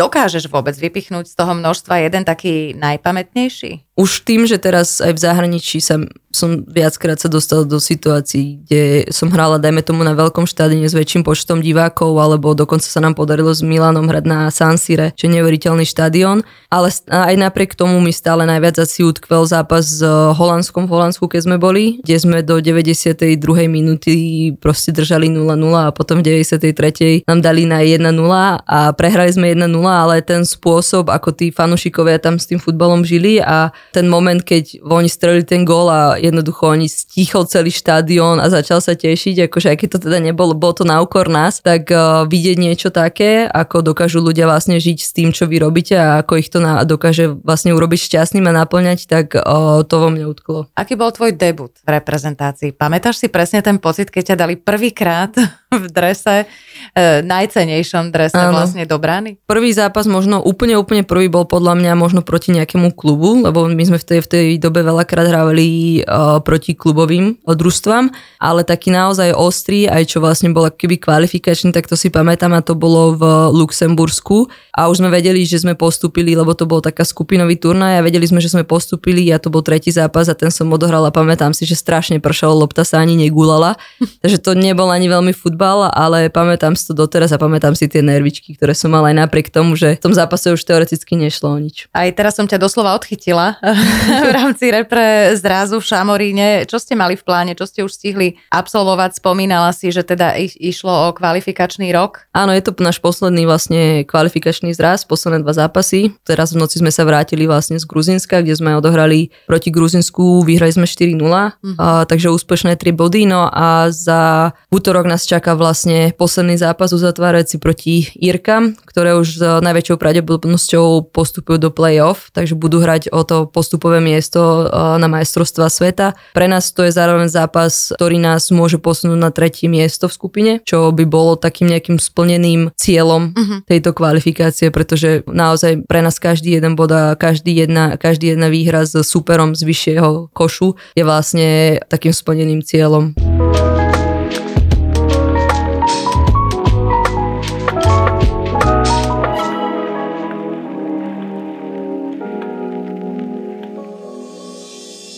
dokážeš 0.00 0.48
vôbec 0.48 0.72
vypichnúť 0.78 1.28
z 1.28 1.34
toho 1.36 1.52
množstva 1.52 2.08
jeden 2.08 2.24
taký 2.24 2.72
najpamätnejší? 2.78 3.83
Už 3.94 4.26
tým, 4.26 4.42
že 4.42 4.58
teraz 4.58 4.98
aj 4.98 5.14
v 5.14 5.22
zahraničí 5.22 5.78
sa, 5.78 6.02
som 6.34 6.66
viackrát 6.66 7.14
sa 7.14 7.30
dostal 7.30 7.62
do 7.62 7.78
situácií, 7.78 8.66
kde 8.66 9.06
som 9.14 9.30
hrala, 9.30 9.62
dajme 9.62 9.86
tomu, 9.86 10.02
na 10.02 10.18
veľkom 10.18 10.50
štádine 10.50 10.90
s 10.90 10.98
väčším 10.98 11.22
počtom 11.22 11.62
divákov, 11.62 12.10
alebo 12.18 12.58
dokonca 12.58 12.82
sa 12.90 12.98
nám 12.98 13.14
podarilo 13.14 13.54
s 13.54 13.62
Milanom 13.62 14.10
hrať 14.10 14.24
na 14.26 14.50
San 14.50 14.82
Sire, 14.82 15.14
čo 15.14 15.30
je 15.30 15.38
neuveriteľný 15.38 15.86
štadión. 15.86 16.42
Ale 16.74 16.90
aj 17.06 17.38
napriek 17.38 17.78
tomu 17.78 18.02
mi 18.02 18.10
stále 18.10 18.42
najviac 18.50 18.82
asi 18.82 19.06
utkvel 19.06 19.46
zápas 19.46 19.86
s 19.86 20.02
Holandskom 20.34 20.90
v 20.90 20.98
Holandsku, 20.98 21.30
keď 21.30 21.46
sme 21.46 21.56
boli, 21.62 22.02
kde 22.02 22.18
sme 22.18 22.42
do 22.42 22.58
92. 22.58 23.38
minúty 23.70 24.50
proste 24.58 24.90
držali 24.90 25.30
0-0 25.30 25.54
a 25.70 25.94
potom 25.94 26.18
v 26.18 26.42
93. 26.42 27.30
nám 27.30 27.46
dali 27.46 27.62
na 27.62 27.78
1-0 27.78 28.10
a 28.58 28.90
prehrali 28.90 29.30
sme 29.30 29.54
1-0, 29.54 29.70
ale 29.86 30.18
ten 30.18 30.42
spôsob, 30.42 31.14
ako 31.14 31.30
tí 31.30 31.54
fanúšikovia 31.54 32.18
tam 32.18 32.42
s 32.42 32.50
tým 32.50 32.58
futbalom 32.58 33.06
žili 33.06 33.38
a 33.38 33.70
ten 33.94 34.10
moment, 34.10 34.42
keď 34.42 34.82
oni 34.82 35.06
strelili 35.06 35.46
ten 35.46 35.62
gól 35.62 35.86
a 35.86 36.18
jednoducho 36.18 36.74
oni 36.74 36.90
stichol 36.90 37.46
celý 37.46 37.70
štadión 37.70 38.42
a 38.42 38.50
začal 38.50 38.82
sa 38.82 38.98
tešiť, 38.98 39.46
akože 39.46 39.70
aj 39.70 39.76
keď 39.78 39.88
to 39.94 39.98
teda 40.10 40.18
nebolo, 40.18 40.58
bolo 40.58 40.74
to 40.74 40.82
na 40.82 40.98
úkor 40.98 41.30
nás, 41.30 41.62
tak 41.62 41.86
uh, 41.94 42.26
vidieť 42.26 42.56
niečo 42.58 42.90
také, 42.90 43.46
ako 43.46 43.94
dokážu 43.94 44.18
ľudia 44.18 44.50
vlastne 44.50 44.82
žiť 44.82 44.98
s 44.98 45.10
tým, 45.14 45.30
čo 45.30 45.46
vy 45.46 45.62
robíte 45.62 45.94
a 45.94 46.26
ako 46.26 46.42
ich 46.42 46.50
to 46.50 46.58
na, 46.58 46.82
dokáže 46.82 47.30
vlastne 47.30 47.70
urobiť 47.70 48.10
šťastným 48.10 48.50
a 48.50 48.66
naplňať, 48.66 49.06
tak 49.06 49.38
uh, 49.38 49.86
to 49.86 49.94
vo 50.02 50.08
mne 50.10 50.26
utklo. 50.26 50.66
Aký 50.74 50.98
bol 50.98 51.14
tvoj 51.14 51.38
debut 51.38 51.70
v 51.86 51.88
reprezentácii? 51.94 52.74
Pamätáš 52.74 53.22
si 53.22 53.30
presne 53.30 53.62
ten 53.62 53.78
pocit, 53.78 54.10
keď 54.10 54.34
ťa 54.34 54.36
dali 54.42 54.54
prvýkrát 54.58 55.30
v 55.84 55.86
drese, 55.90 56.44
uh, 56.44 57.20
najcenejšom 57.24 58.14
drese 58.14 58.38
ano. 58.38 58.60
vlastne 58.60 58.86
do 58.86 58.96
brány? 59.00 59.40
Prvý 59.48 59.74
zápas 59.74 60.06
možno 60.06 60.40
úplne, 60.40 60.78
úplne 60.78 61.02
prvý 61.02 61.26
bol 61.26 61.48
podľa 61.48 61.74
mňa 61.78 61.92
možno 61.98 62.20
proti 62.22 62.54
nejakému 62.54 62.94
klubu, 62.94 63.42
lebo 63.42 63.66
my 63.66 63.84
sme 63.84 63.98
v 63.98 64.06
tej, 64.06 64.20
v 64.24 64.28
tej 64.28 64.46
dobe 64.62 64.84
veľakrát 64.84 65.26
hrávali 65.28 66.00
uh, 66.04 66.38
proti 66.44 66.76
klubovým 66.76 67.40
družstvám, 67.42 68.12
ale 68.38 68.60
taký 68.62 68.92
naozaj 68.92 69.32
ostrý, 69.32 69.88
aj 69.88 70.10
čo 70.10 70.18
vlastne 70.20 70.52
bol 70.52 70.68
keby 70.68 71.00
kvalifikačný, 71.00 71.72
tak 71.72 71.88
to 71.90 71.96
si 71.96 72.12
pamätám 72.12 72.52
a 72.54 72.60
to 72.60 72.76
bolo 72.76 73.16
v 73.16 73.22
Luxembursku 73.56 74.52
a 74.76 74.86
už 74.90 75.00
sme 75.00 75.08
vedeli, 75.10 75.42
že 75.48 75.62
sme 75.62 75.74
postupili, 75.74 76.36
lebo 76.36 76.52
to 76.52 76.68
bol 76.68 76.84
taká 76.84 77.02
skupinový 77.02 77.56
turnaj 77.56 78.00
a 78.00 78.04
vedeli 78.04 78.28
sme, 78.28 78.44
že 78.44 78.52
sme 78.52 78.62
postupili 78.66 79.32
a 79.32 79.40
to 79.40 79.48
bol 79.48 79.64
tretí 79.64 79.88
zápas 79.88 80.28
a 80.28 80.34
ten 80.36 80.52
som 80.52 80.68
odohral 80.68 81.02
a 81.08 81.14
pamätám 81.14 81.56
si, 81.56 81.64
že 81.64 81.78
strašne 81.78 82.20
pršalo, 82.20 82.52
lopta 82.52 82.84
sa 82.84 83.00
ani 83.00 83.16
negulala, 83.16 83.80
takže 84.22 84.38
to 84.44 84.52
nebol 84.52 84.92
ani 84.92 85.08
veľmi 85.08 85.32
futbal, 85.32 85.63
ale 85.66 86.28
pamätám 86.28 86.76
si 86.76 86.84
to 86.84 86.92
doteraz 86.92 87.32
a 87.32 87.38
pamätám 87.40 87.72
si 87.72 87.88
tie 87.88 88.04
nervičky, 88.04 88.58
ktoré 88.58 88.76
som 88.76 88.92
mal 88.92 89.06
aj 89.08 89.16
napriek 89.24 89.48
tomu, 89.48 89.78
že 89.78 89.96
v 89.96 90.02
tom 90.04 90.14
zápase 90.14 90.52
už 90.52 90.60
teoreticky 90.60 91.16
nešlo 91.16 91.54
o 91.54 91.58
nič. 91.58 91.88
Aj 91.94 92.08
teraz 92.12 92.36
som 92.36 92.44
ťa 92.44 92.60
doslova 92.60 92.92
odchytila 92.98 93.56
v 94.28 94.30
rámci 94.34 94.68
repre 94.68 95.32
zrazu 95.38 95.80
v 95.80 95.88
Šamoríne. 95.88 96.48
Čo 96.68 96.76
ste 96.76 96.98
mali 96.98 97.16
v 97.16 97.24
pláne, 97.24 97.52
čo 97.56 97.64
ste 97.64 97.80
už 97.86 97.94
stihli 97.94 98.36
absolvovať? 98.52 99.22
Spomínala 99.22 99.72
si, 99.72 99.88
že 99.88 100.04
teda 100.04 100.36
išlo 100.38 101.08
o 101.08 101.14
kvalifikačný 101.16 101.88
rok. 101.94 102.26
Áno, 102.36 102.52
je 102.52 102.62
to 102.62 102.76
náš 102.82 102.98
posledný 102.98 103.46
vlastne 103.46 104.02
kvalifikačný 104.04 104.74
zraz, 104.74 105.06
posledné 105.06 105.40
dva 105.46 105.54
zápasy. 105.54 106.12
Teraz 106.26 106.52
v 106.52 106.60
noci 106.60 106.82
sme 106.82 106.90
sa 106.90 107.06
vrátili 107.06 107.46
vlastne 107.46 107.78
z 107.78 107.86
Gruzinska, 107.86 108.42
kde 108.42 108.58
sme 108.58 108.76
odohrali 108.76 109.30
proti 109.46 109.70
Gruzinsku, 109.70 110.42
vyhrali 110.42 110.74
sme 110.74 110.86
4-0, 110.86 111.16
uh-huh. 111.22 111.74
a, 111.78 112.04
takže 112.04 112.34
úspešné 112.34 112.76
3 112.76 112.92
body. 112.92 113.22
No 113.30 113.46
a 113.48 113.88
za 113.94 114.52
útorok 114.68 115.06
nás 115.06 115.24
čaká 115.24 115.53
čaká 115.54 115.62
vlastne 115.62 116.10
posledný 116.18 116.58
zápas 116.58 116.90
uzatvárací 116.90 117.62
proti 117.62 118.10
Irkam, 118.18 118.74
ktoré 118.90 119.14
už 119.14 119.38
s 119.38 119.42
najväčšou 119.62 119.96
pravdepodobnosťou 120.02 121.14
postupujú 121.14 121.62
do 121.62 121.70
play-off, 121.70 122.34
takže 122.34 122.58
budú 122.58 122.82
hrať 122.82 123.14
o 123.14 123.22
to 123.22 123.46
postupové 123.46 124.02
miesto 124.02 124.66
na 124.74 125.06
majstrovstva 125.06 125.70
sveta. 125.70 126.18
Pre 126.34 126.46
nás 126.50 126.74
to 126.74 126.82
je 126.82 126.90
zároveň 126.90 127.30
zápas, 127.30 127.94
ktorý 127.94 128.18
nás 128.18 128.50
môže 128.50 128.82
posunúť 128.82 129.18
na 129.18 129.30
tretie 129.30 129.70
miesto 129.70 130.10
v 130.10 130.16
skupine, 130.18 130.52
čo 130.66 130.90
by 130.90 131.06
bolo 131.06 131.38
takým 131.38 131.70
nejakým 131.70 132.02
splneným 132.02 132.74
cieľom 132.74 133.30
uh-huh. 133.30 133.58
tejto 133.70 133.94
kvalifikácie, 133.94 134.74
pretože 134.74 135.22
naozaj 135.30 135.86
pre 135.86 136.02
nás 136.02 136.18
každý 136.18 136.58
jeden 136.58 136.74
bod 136.74 136.90
a 136.90 137.14
každý 137.14 137.54
jedna, 137.54 137.94
každý 137.94 138.34
jedna 138.34 138.50
výhra 138.50 138.82
s 138.82 138.98
superom 139.06 139.54
z 139.54 139.62
vyššieho 139.62 140.34
košu 140.34 140.74
je 140.98 141.02
vlastne 141.06 141.78
takým 141.86 142.10
splneným 142.10 142.66
cieľom. 142.66 143.14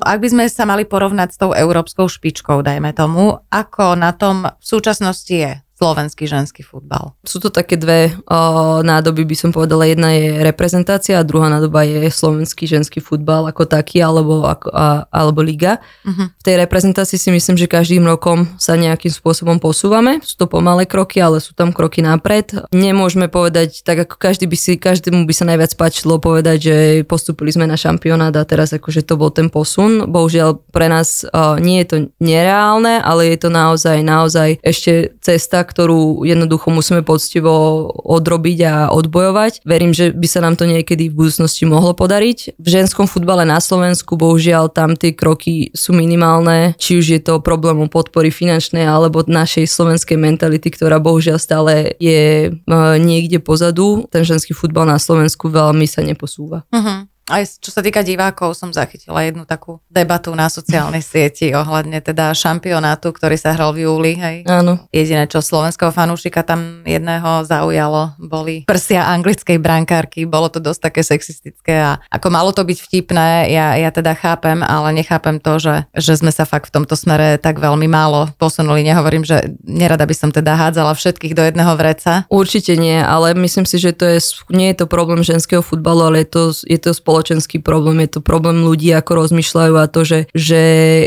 Ak 0.07 0.23
by 0.23 0.29
sme 0.31 0.45
sa 0.47 0.63
mali 0.63 0.87
porovnať 0.87 1.29
s 1.35 1.41
tou 1.43 1.51
európskou 1.51 2.07
špičkou, 2.07 2.63
dajme 2.63 2.95
tomu, 2.95 3.43
ako 3.51 3.99
na 3.99 4.15
tom 4.15 4.47
v 4.47 4.65
súčasnosti 4.65 5.35
je 5.35 5.66
slovenský 5.77 6.25
ženský 6.25 6.65
futbal. 6.65 7.13
Sú 7.21 7.37
to 7.37 7.53
také 7.53 7.77
dve 7.77 8.17
o, 8.25 8.81
nádoby, 8.81 9.29
by 9.29 9.37
som 9.37 9.51
povedala. 9.53 9.85
Jedna 9.85 10.17
je 10.17 10.41
reprezentácia 10.41 11.21
a 11.21 11.27
druhá 11.29 11.53
nádoba 11.53 11.85
je 11.85 12.09
slovenský 12.09 12.65
ženský 12.65 13.05
futbal 13.05 13.45
ako 13.53 13.69
taký 13.69 14.01
alebo, 14.01 14.49
ako, 14.49 14.73
a, 14.73 15.05
alebo 15.13 15.45
liga. 15.45 15.85
Uh-huh. 16.01 16.33
V 16.33 16.43
tej 16.43 16.57
reprezentácii 16.65 17.21
si 17.21 17.29
myslím, 17.29 17.61
že 17.61 17.69
každým 17.69 18.09
rokom 18.09 18.49
sa 18.57 18.73
nejakým 18.73 19.13
spôsobom 19.13 19.61
posúvame. 19.61 20.25
Sú 20.25 20.41
to 20.41 20.49
pomalé 20.49 20.89
kroky, 20.89 21.21
ale 21.21 21.45
sú 21.45 21.53
tam 21.53 21.77
kroky 21.77 22.01
napred. 22.01 22.57
Nemôžeme 22.73 23.29
povedať, 23.29 23.85
tak 23.85 24.09
ako 24.09 24.17
každý 24.17 24.49
by 24.49 24.57
si, 24.57 24.81
každému 24.81 25.29
by 25.29 25.35
sa 25.37 25.45
najviac 25.45 25.77
páčilo 25.77 26.17
povedať, 26.17 26.57
že 26.57 26.77
postupili 27.05 27.53
sme 27.53 27.69
na 27.69 27.77
šampionát 27.77 28.33
a 28.33 28.49
teraz 28.49 28.73
akože 28.73 29.05
to 29.05 29.21
bol 29.21 29.29
ten 29.29 29.53
posun. 29.53 30.09
Bohužiaľ 30.09 30.57
pre 30.73 30.89
nás 30.89 31.29
o, 31.29 31.61
nie 31.61 31.85
je 31.85 31.87
to 31.93 31.97
nereálne, 32.17 32.97
ale 33.05 33.29
je 33.37 33.45
to 33.45 33.53
naozaj, 33.53 34.01
naozaj 34.01 34.57
ešte 34.65 35.13
cesta, 35.21 35.66
ktorú 35.67 36.23
jednoducho 36.23 36.71
musíme 36.71 37.03
poctivo 37.03 37.87
odrobiť 37.93 38.59
a 38.65 38.75
odbojovať. 38.95 39.67
Verím, 39.67 39.91
že 39.91 40.15
by 40.15 40.27
sa 40.31 40.41
nám 40.41 40.55
to 40.55 40.65
niekedy 40.65 41.11
v 41.11 41.19
budúcnosti 41.27 41.67
mohlo 41.67 41.93
podariť. 41.93 42.57
V 42.57 42.69
ženskom 42.71 43.11
futbale 43.11 43.43
na 43.43 43.59
Slovensku 43.59 44.15
bohužiaľ 44.15 44.71
tam 44.71 44.95
tie 44.95 45.11
kroky 45.11 45.75
sú 45.75 45.91
minimálne, 45.93 46.79
či 46.79 47.03
už 47.03 47.07
je 47.19 47.21
to 47.21 47.43
problémom 47.43 47.91
podpory 47.91 48.31
finančnej 48.31 48.87
alebo 48.87 49.27
našej 49.27 49.67
slovenskej 49.67 50.15
mentality, 50.15 50.71
ktorá 50.71 51.03
bohužiaľ 51.03 51.43
stále 51.43 51.99
je 51.99 52.49
e, 52.49 52.79
niekde 53.03 53.43
pozadu. 53.43 54.07
Ten 54.09 54.23
ženský 54.23 54.55
futbal 54.55 54.87
na 54.87 55.03
Slovensku 55.03 55.51
veľmi 55.51 55.91
sa 55.91 56.07
neposúva. 56.07 56.63
Uh-huh. 56.71 57.11
Aj 57.27 57.43
čo 57.43 57.75
sa 57.75 57.83
týka 57.83 58.07
divákov, 58.07 58.55
som 58.55 58.71
zachytila 58.71 59.27
jednu 59.27 59.43
takú 59.43 59.83
debatu 59.91 60.31
na 60.39 60.47
sociálnej 60.47 61.03
sieti 61.11 61.51
ohľadne 61.51 61.99
teda 61.99 62.31
šampionátu, 62.31 63.11
ktorý 63.11 63.35
sa 63.35 63.51
hral 63.51 63.75
v 63.75 63.91
júli. 63.91 64.15
Hej. 64.15 64.47
Áno. 64.47 64.87
Jediné, 64.95 65.27
čo 65.27 65.43
slovenského 65.43 65.91
fanúšika 65.91 66.47
tam 66.47 66.87
jedného 66.87 67.43
zaujalo, 67.43 68.15
boli 68.23 68.63
prsia 68.63 69.11
anglickej 69.11 69.59
brankárky. 69.59 70.23
Bolo 70.23 70.47
to 70.47 70.63
dosť 70.63 70.81
také 70.87 71.03
sexistické 71.03 71.75
a 71.83 71.99
ako 72.15 72.31
malo 72.31 72.55
to 72.55 72.63
byť 72.63 72.79
vtipné, 72.79 73.51
ja, 73.51 73.75
ja 73.75 73.91
teda 73.91 74.15
chápem, 74.15 74.63
ale 74.63 74.95
nechápem 74.95 75.43
to, 75.43 75.59
že, 75.59 75.75
že 75.99 76.15
sme 76.15 76.31
sa 76.31 76.47
fakt 76.47 76.71
v 76.71 76.79
tomto 76.79 76.95
smere 76.95 77.43
tak 77.43 77.59
veľmi 77.59 77.91
málo 77.91 78.31
posunuli. 78.39 78.87
Nehovorím, 78.87 79.27
že 79.27 79.59
nerada 79.67 80.07
by 80.07 80.15
som 80.15 80.31
teda 80.31 80.55
hádzala 80.55 80.95
všetkých 80.95 81.35
do 81.35 81.43
jedného 81.43 81.75
vreca. 81.75 82.23
Určite 82.31 82.79
nie, 82.79 83.03
ale 83.03 83.35
myslím 83.35 83.67
si, 83.67 83.83
že 83.83 83.91
to 83.91 84.07
je, 84.07 84.23
nie 84.55 84.71
je 84.71 84.83
to 84.83 84.87
problém 84.87 85.27
ženského 85.27 85.61
futbalu, 85.61 86.15
ale 86.15 86.17
je 86.23 86.29
to, 86.31 86.43
je 86.63 86.79
to 86.79 86.95
spoločné 86.95 87.16
spoločenský 87.17 87.65
problém, 87.65 88.05
je 88.05 88.13
to 88.13 88.21
problém 88.21 88.61
ľudí, 88.61 88.93
ako 88.93 89.25
rozmýšľajú 89.25 89.75
a 89.81 89.89
to, 89.89 90.05
že, 90.05 90.29
že 90.37 90.61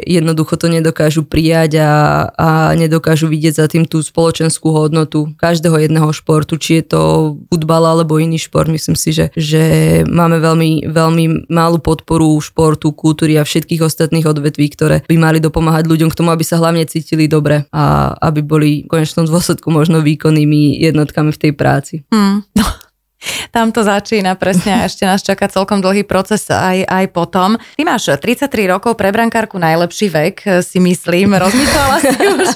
jednoducho 0.10 0.57
to 0.57 0.66
nedokážu 0.66 1.22
prijať 1.22 1.86
a, 1.86 1.91
a 2.34 2.49
nedokážu 2.74 3.30
vidieť 3.30 3.62
za 3.62 3.70
tým 3.70 3.86
tú 3.86 4.01
spoločenskú 4.01 4.74
hodnotu 4.74 5.30
každého 5.38 5.78
jedného 5.86 6.10
športu, 6.10 6.57
či 6.57 6.82
je 6.82 6.97
to 6.97 7.01
futbal 7.53 7.86
alebo 7.86 8.18
iný 8.18 8.41
šport. 8.41 8.66
Myslím 8.74 8.97
si, 8.97 9.14
že, 9.14 9.30
že 9.38 9.62
máme 10.10 10.41
veľmi, 10.41 10.89
veľmi 10.89 11.45
malú 11.45 11.78
podporu 11.78 12.41
športu, 12.41 12.89
kultúry 12.89 13.38
a 13.38 13.45
všetkých 13.45 13.86
ostatných 13.86 14.26
odvetví, 14.26 14.66
ktoré 14.74 15.05
by 15.05 15.14
mali 15.14 15.38
dopomáhať 15.38 15.86
ľuďom 15.86 16.10
k 16.10 16.18
tomu, 16.18 16.34
aby 16.34 16.41
sa 16.41 16.57
hlavne 16.57 16.89
cítili 16.89 17.30
dobre 17.30 17.70
a 17.70 18.18
aby 18.18 18.41
boli 18.41 18.82
v 18.82 18.97
konečnom 18.97 19.30
dôsledku 19.30 19.70
možno 19.70 20.01
výkonnými 20.01 20.82
jednotkami 20.82 21.30
v 21.30 21.38
tej 21.38 21.53
práci. 21.53 22.01
Hmm. 22.10 22.41
Tam 23.51 23.76
to 23.76 23.84
začína 23.84 24.39
presne 24.39 24.80
a 24.80 24.88
ešte 24.88 25.03
nás 25.03 25.20
čaká 25.20 25.51
celkom 25.51 25.84
dlhý 25.84 26.07
proces 26.07 26.47
aj, 26.47 26.88
aj 26.88 27.05
potom. 27.11 27.59
Ty 27.76 27.84
máš 27.84 28.15
33 28.15 28.47
rokov 28.72 28.95
pre 28.95 29.11
brankárku 29.11 29.59
najlepší 29.59 30.07
vek, 30.07 30.36
si 30.63 30.80
myslím. 30.80 31.36
Rozmýšľala 31.36 31.95
si 31.99 32.26
už, 32.39 32.47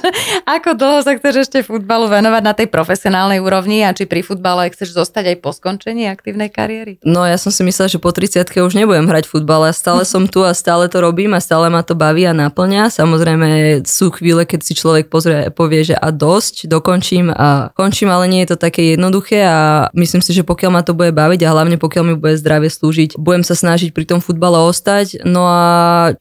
ako 0.48 0.70
dlho 0.80 1.00
sa 1.04 1.20
chceš 1.20 1.50
ešte 1.50 1.60
futbalu 1.68 2.08
venovať 2.08 2.42
na 2.46 2.54
tej 2.56 2.68
profesionálnej 2.72 3.44
úrovni 3.44 3.84
a 3.84 3.92
či 3.92 4.08
pri 4.08 4.24
futbale 4.24 4.72
chceš 4.72 4.96
zostať 4.96 5.36
aj 5.36 5.38
po 5.44 5.52
skončení 5.52 6.08
aktívnej 6.08 6.48
kariéry? 6.48 7.02
No 7.04 7.28
ja 7.28 7.36
som 7.36 7.52
si 7.52 7.66
myslela, 7.68 7.92
že 7.92 8.00
po 8.00 8.16
30 8.16 8.48
už 8.48 8.74
nebudem 8.80 9.10
hrať 9.10 9.28
futbal, 9.28 9.68
ja 9.68 9.76
stále 9.76 10.08
som 10.08 10.30
tu 10.30 10.48
a 10.48 10.56
stále 10.56 10.88
to 10.88 11.04
robím 11.04 11.36
a 11.36 11.44
stále 11.44 11.68
ma 11.68 11.84
to 11.84 11.98
baví 11.98 12.24
a 12.24 12.32
naplňa. 12.32 12.88
Samozrejme 12.94 13.82
sú 13.84 14.16
chvíle, 14.16 14.48
keď 14.48 14.60
si 14.64 14.74
človek 14.80 15.12
pozrie, 15.12 15.52
povie, 15.52 15.84
že 15.92 15.96
a 15.98 16.14
dosť, 16.14 16.72
dokončím 16.72 17.34
a 17.34 17.74
končím, 17.76 18.14
ale 18.14 18.32
nie 18.32 18.48
je 18.48 18.56
to 18.56 18.58
také 18.64 18.96
jednoduché 18.96 19.44
a 19.44 19.90
myslím 19.92 20.24
si, 20.24 20.32
že 20.32 20.48
pokiaľ 20.54 20.70
ma 20.70 20.86
to 20.86 20.94
bude 20.94 21.18
baviť 21.18 21.42
a 21.50 21.54
hlavne 21.58 21.82
pokiaľ 21.82 22.04
mi 22.06 22.16
bude 22.16 22.38
zdravie 22.38 22.70
slúžiť, 22.70 23.18
budem 23.18 23.42
sa 23.42 23.58
snažiť 23.58 23.90
pri 23.90 24.06
tom 24.06 24.22
futbale 24.22 24.62
ostať. 24.70 25.26
No 25.26 25.50
a 25.50 25.64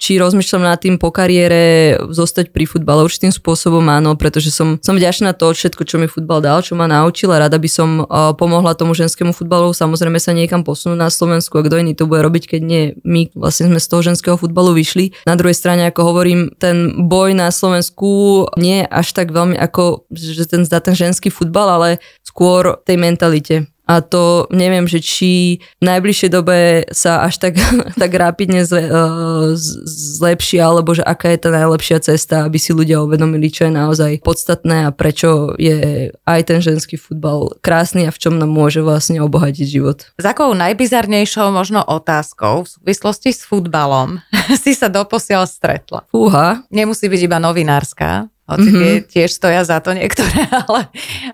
či 0.00 0.16
rozmýšľam 0.16 0.64
nad 0.64 0.80
tým 0.80 0.96
po 0.96 1.12
kariére 1.12 2.00
zostať 2.08 2.48
pri 2.48 2.64
futbale 2.64 3.04
určitým 3.04 3.28
spôsobom 3.28 3.84
áno, 3.92 4.16
pretože 4.16 4.48
som, 4.48 4.80
som 4.80 4.96
vďačná 4.96 5.36
to 5.36 5.52
všetko, 5.52 5.84
čo 5.84 6.00
mi 6.00 6.08
futbal 6.08 6.40
dal, 6.40 6.64
čo 6.64 6.72
ma 6.72 6.88
naučil 6.88 7.28
a 7.28 7.44
rada 7.44 7.60
by 7.60 7.68
som 7.68 8.08
uh, 8.08 8.32
pomohla 8.32 8.72
tomu 8.72 8.96
ženskému 8.96 9.36
futbalu. 9.36 9.76
Samozrejme 9.76 10.16
sa 10.16 10.32
niekam 10.32 10.64
posunúť 10.64 10.96
na 10.96 11.12
Slovensku 11.12 11.60
a 11.60 11.66
kto 11.66 11.84
iný 11.84 11.92
to 11.92 12.08
bude 12.08 12.24
robiť, 12.24 12.56
keď 12.56 12.60
nie 12.64 12.82
my 13.04 13.28
vlastne 13.36 13.68
sme 13.68 13.82
z 13.82 13.88
toho 13.92 14.00
ženského 14.00 14.36
futbalu 14.40 14.72
vyšli. 14.72 15.12
Na 15.28 15.36
druhej 15.36 15.58
strane, 15.58 15.84
ako 15.92 16.00
hovorím, 16.08 16.56
ten 16.56 17.04
boj 17.04 17.36
na 17.36 17.52
Slovensku 17.52 18.48
nie 18.56 18.86
až 18.88 19.12
tak 19.12 19.28
veľmi 19.28 19.60
ako, 19.60 20.08
že 20.08 20.48
ten, 20.48 20.64
ten 20.64 20.94
ženský 20.96 21.28
futbal, 21.28 21.68
ale 21.68 22.00
skôr 22.22 22.80
tej 22.86 22.96
mentalite 22.96 23.71
a 23.82 23.98
to 23.98 24.46
neviem, 24.54 24.86
že 24.86 25.02
či 25.02 25.58
v 25.82 25.84
najbližšej 25.84 26.30
dobe 26.30 26.86
sa 26.94 27.26
až 27.26 27.42
tak, 27.42 27.58
tak 28.02 28.10
rapidne 28.14 28.62
zle, 28.62 28.86
uh, 28.86 29.52
zlepší, 29.86 30.62
alebo 30.62 30.94
že 30.94 31.02
aká 31.02 31.34
je 31.34 31.42
tá 31.42 31.50
najlepšia 31.50 31.98
cesta, 31.98 32.46
aby 32.46 32.62
si 32.62 32.70
ľudia 32.70 33.02
uvedomili, 33.02 33.50
čo 33.50 33.66
je 33.66 33.72
naozaj 33.74 34.22
podstatné 34.22 34.86
a 34.86 34.94
prečo 34.94 35.58
je 35.58 36.08
aj 36.14 36.40
ten 36.46 36.62
ženský 36.62 36.94
futbal 36.94 37.58
krásny 37.58 38.06
a 38.06 38.14
v 38.14 38.20
čom 38.22 38.38
nám 38.38 38.54
môže 38.54 38.80
vlastne 38.80 39.18
obohatiť 39.18 39.66
život. 39.66 40.06
S 40.14 40.24
akou 40.24 40.54
najbizarnejšou 40.54 41.50
možno 41.50 41.82
otázkou 41.82 42.62
v 42.64 42.68
súvislosti 42.70 43.34
s 43.34 43.42
futbalom 43.42 44.22
si 44.62 44.78
sa 44.78 44.86
doposiaľ 44.86 45.50
stretla? 45.50 46.06
Fúha. 46.08 46.62
Nemusí 46.70 47.10
byť 47.10 47.20
iba 47.26 47.42
novinárska, 47.42 48.30
hoci 48.54 48.68
mm-hmm. 48.68 49.08
tiež 49.08 49.30
stoja 49.32 49.62
za 49.64 49.80
to 49.80 49.96
niektoré, 49.96 50.46
ale... 50.68 50.88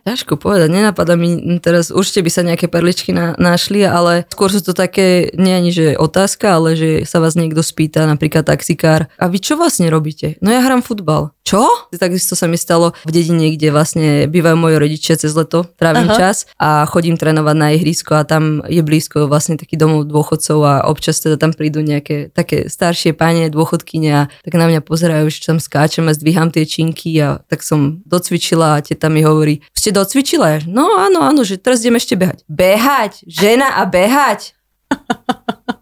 Ťažko 0.06 0.38
povedať, 0.38 0.68
nenapadá 0.72 1.18
mi 1.18 1.58
teraz, 1.58 1.90
určite 1.90 2.24
by 2.24 2.30
sa 2.30 2.42
nejaké 2.46 2.70
perličky 2.70 3.10
na, 3.12 3.34
našli, 3.36 3.84
ale 3.84 4.24
skôr 4.30 4.48
sú 4.48 4.62
to 4.62 4.72
také, 4.72 5.34
nie 5.34 5.52
ani 5.52 5.70
že 5.74 5.86
otázka, 5.98 6.56
ale 6.58 6.78
že 6.78 6.90
sa 7.04 7.18
vás 7.18 7.34
niekto 7.34 7.60
spýta, 7.60 8.08
napríklad 8.08 8.46
taxikár, 8.46 9.10
a 9.18 9.24
vy 9.26 9.38
čo 9.42 9.58
vlastne 9.58 9.90
robíte? 9.90 10.38
No 10.38 10.48
ja 10.54 10.62
hrám 10.62 10.80
futbal. 10.84 11.34
Čo? 11.48 11.64
Takisto 11.96 12.36
sa 12.36 12.44
mi 12.44 12.60
stalo 12.60 12.92
v 13.08 13.10
dedine, 13.10 13.48
kde 13.56 13.72
vlastne 13.72 14.28
bývajú 14.28 14.52
moji 14.60 14.76
rodičia 14.76 15.16
cez 15.16 15.32
leto, 15.32 15.64
trávim 15.80 16.12
Aha. 16.12 16.20
čas 16.20 16.44
a 16.60 16.84
chodím 16.84 17.16
trénovať 17.16 17.56
na 17.56 17.72
ihrisko 17.72 18.20
a 18.20 18.28
tam 18.28 18.60
je 18.68 18.84
blízko 18.84 19.32
vlastne 19.32 19.56
taký 19.56 19.80
domov 19.80 20.04
dôchodcov 20.12 20.58
a 20.60 20.74
občas 20.84 21.24
teda 21.24 21.40
tam 21.40 21.56
prídu 21.56 21.80
nejaké 21.80 22.28
také 22.36 22.68
staršie 22.68 23.16
páne, 23.16 23.48
dôchodkyne 23.48 24.10
a 24.12 24.22
tak 24.44 24.60
na 24.60 24.68
mňa 24.68 24.84
pozerajú, 24.84 25.24
že 25.32 25.48
tam 25.48 25.56
skáčem 25.56 26.04
a 26.04 26.12
zdvíham 26.12 26.52
tie 26.52 26.68
činky 26.68 27.07
a 27.16 27.40
tak 27.48 27.64
som 27.64 28.04
docvičila 28.04 28.76
a 28.76 28.82
teta 28.84 29.08
mi 29.08 29.24
hovorí, 29.24 29.64
ste 29.72 29.88
docvičila? 29.88 30.68
No 30.68 31.00
áno, 31.00 31.24
áno, 31.24 31.40
že 31.46 31.56
teraz 31.56 31.80
idem 31.80 31.96
ešte 31.96 32.18
behať. 32.20 32.44
Behať? 32.44 33.12
Žena 33.24 33.80
a 33.80 33.88
behať? 33.88 34.52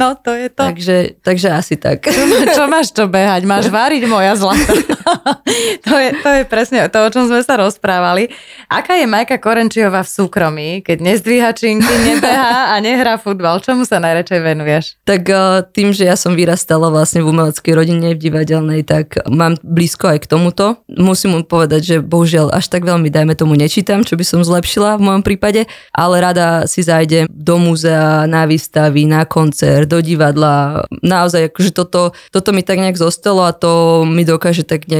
No, 0.00 0.16
to 0.16 0.32
je 0.32 0.48
to. 0.48 0.64
Takže, 0.64 0.96
takže 1.20 1.48
asi 1.52 1.74
tak. 1.76 2.06
Čo, 2.08 2.22
čo 2.56 2.64
máš 2.70 2.88
to 2.94 3.04
behať? 3.04 3.44
Máš 3.44 3.68
váriť, 3.76 4.08
moja 4.08 4.32
zlata. 4.32 4.72
to, 5.86 5.94
je, 5.96 6.08
to 6.22 6.28
je 6.28 6.42
presne 6.44 6.84
to, 6.88 6.98
o 7.00 7.08
čom 7.12 7.28
sme 7.28 7.40
sa 7.44 7.56
rozprávali. 7.58 8.30
Aká 8.68 8.96
je 8.98 9.06
Majka 9.08 9.40
Korenčiová 9.40 10.04
v 10.04 10.10
súkromí, 10.10 10.68
keď 10.84 10.98
nezdvíha 11.00 11.50
činky, 11.56 11.88
nebeha 12.04 12.72
a 12.72 12.76
nehrá 12.82 13.16
futbal? 13.16 13.60
Čomu 13.62 13.84
sa 13.88 14.02
najradšej 14.02 14.40
venuješ? 14.40 14.84
Tak 15.04 15.22
uh, 15.28 15.64
tým, 15.70 15.94
že 15.94 16.08
ja 16.08 16.16
som 16.18 16.34
vyrastala 16.34 16.92
vlastne 16.92 17.24
v 17.24 17.30
umeleckej 17.30 17.72
rodine, 17.74 18.16
v 18.16 18.20
divadelnej, 18.20 18.82
tak 18.84 19.20
mám 19.28 19.56
blízko 19.62 20.16
aj 20.16 20.24
k 20.24 20.30
tomuto. 20.30 20.82
Musím 20.88 21.38
mu 21.38 21.40
povedať, 21.44 21.80
že 21.84 21.96
bohužiaľ 22.02 22.52
až 22.52 22.68
tak 22.72 22.84
veľmi, 22.84 23.08
dajme 23.08 23.34
tomu, 23.38 23.54
nečítam, 23.54 24.02
čo 24.02 24.18
by 24.18 24.24
som 24.24 24.40
zlepšila 24.42 24.98
v 24.98 25.04
mojom 25.06 25.22
prípade, 25.22 25.70
ale 25.94 26.14
rada 26.18 26.66
si 26.66 26.82
zájdem 26.82 27.30
do 27.30 27.56
múzea, 27.60 28.26
na 28.26 28.44
výstavy, 28.48 29.06
na 29.06 29.22
koncert, 29.28 29.86
do 29.86 30.02
divadla. 30.02 30.84
Naozaj, 31.00 31.54
akože 31.54 31.70
toto, 31.70 32.12
toto 32.34 32.50
mi 32.50 32.66
tak 32.66 32.82
nejak 32.82 32.98
zostalo 32.98 33.46
a 33.46 33.54
to 33.54 34.02
mi 34.02 34.26
dokáže 34.26 34.66
tak 34.66 34.90
nejak 34.90 34.97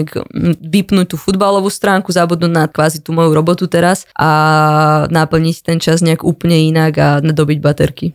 vypnúť 0.61 1.14
tú 1.14 1.16
futbalovú 1.16 1.72
stránku, 1.72 2.12
zabudnúť 2.12 2.53
na 2.53 2.64
kvázi 2.68 3.01
tú 3.01 3.16
moju 3.16 3.32
robotu 3.32 3.70
teraz 3.70 4.05
a 4.14 5.07
naplniť 5.09 5.57
ten 5.64 5.78
čas 5.78 6.05
nejak 6.05 6.26
úplne 6.26 6.59
inak 6.59 6.92
a 6.99 7.09
dobiť 7.22 7.59
baterky. 7.59 8.07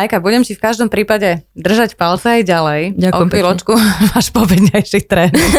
Majka, 0.00 0.16
budem 0.16 0.40
ti 0.40 0.56
v 0.56 0.64
každom 0.64 0.88
prípade 0.88 1.44
držať 1.52 2.00
palce 2.00 2.40
aj 2.40 2.48
ďalej. 2.48 2.96
Ďakujem 2.96 3.28
o 3.28 3.32
chvíľočku 3.36 3.72
máš 4.16 4.32
povednejší 4.32 5.04
tréning. 5.04 5.52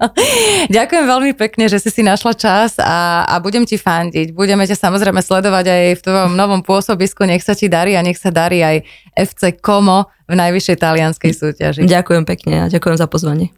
Ďakujem 0.80 1.04
veľmi 1.04 1.36
pekne, 1.36 1.68
že 1.68 1.84
si 1.84 1.92
si 1.92 2.00
našla 2.00 2.32
čas 2.40 2.80
a, 2.80 3.28
a 3.28 3.36
budem 3.36 3.68
ti 3.68 3.76
fandiť. 3.76 4.32
Budeme 4.32 4.64
ťa 4.64 4.80
samozrejme 4.80 5.20
sledovať 5.20 5.68
aj 5.68 5.84
v 5.92 6.04
tvojom 6.08 6.32
novom 6.32 6.64
pôsobisku. 6.64 7.28
Nech 7.28 7.44
sa 7.44 7.52
ti 7.52 7.68
darí 7.68 7.92
a 7.92 8.00
nech 8.00 8.16
sa 8.16 8.32
darí 8.32 8.64
aj 8.64 8.80
FC 9.12 9.60
Como 9.60 10.08
v 10.24 10.40
najvyššej 10.40 10.76
talianskej 10.80 11.32
súťaži. 11.36 11.84
Ďakujem 11.84 12.24
pekne 12.24 12.64
a 12.64 12.72
ďakujem 12.72 12.96
za 12.96 13.04
pozvanie. 13.04 13.52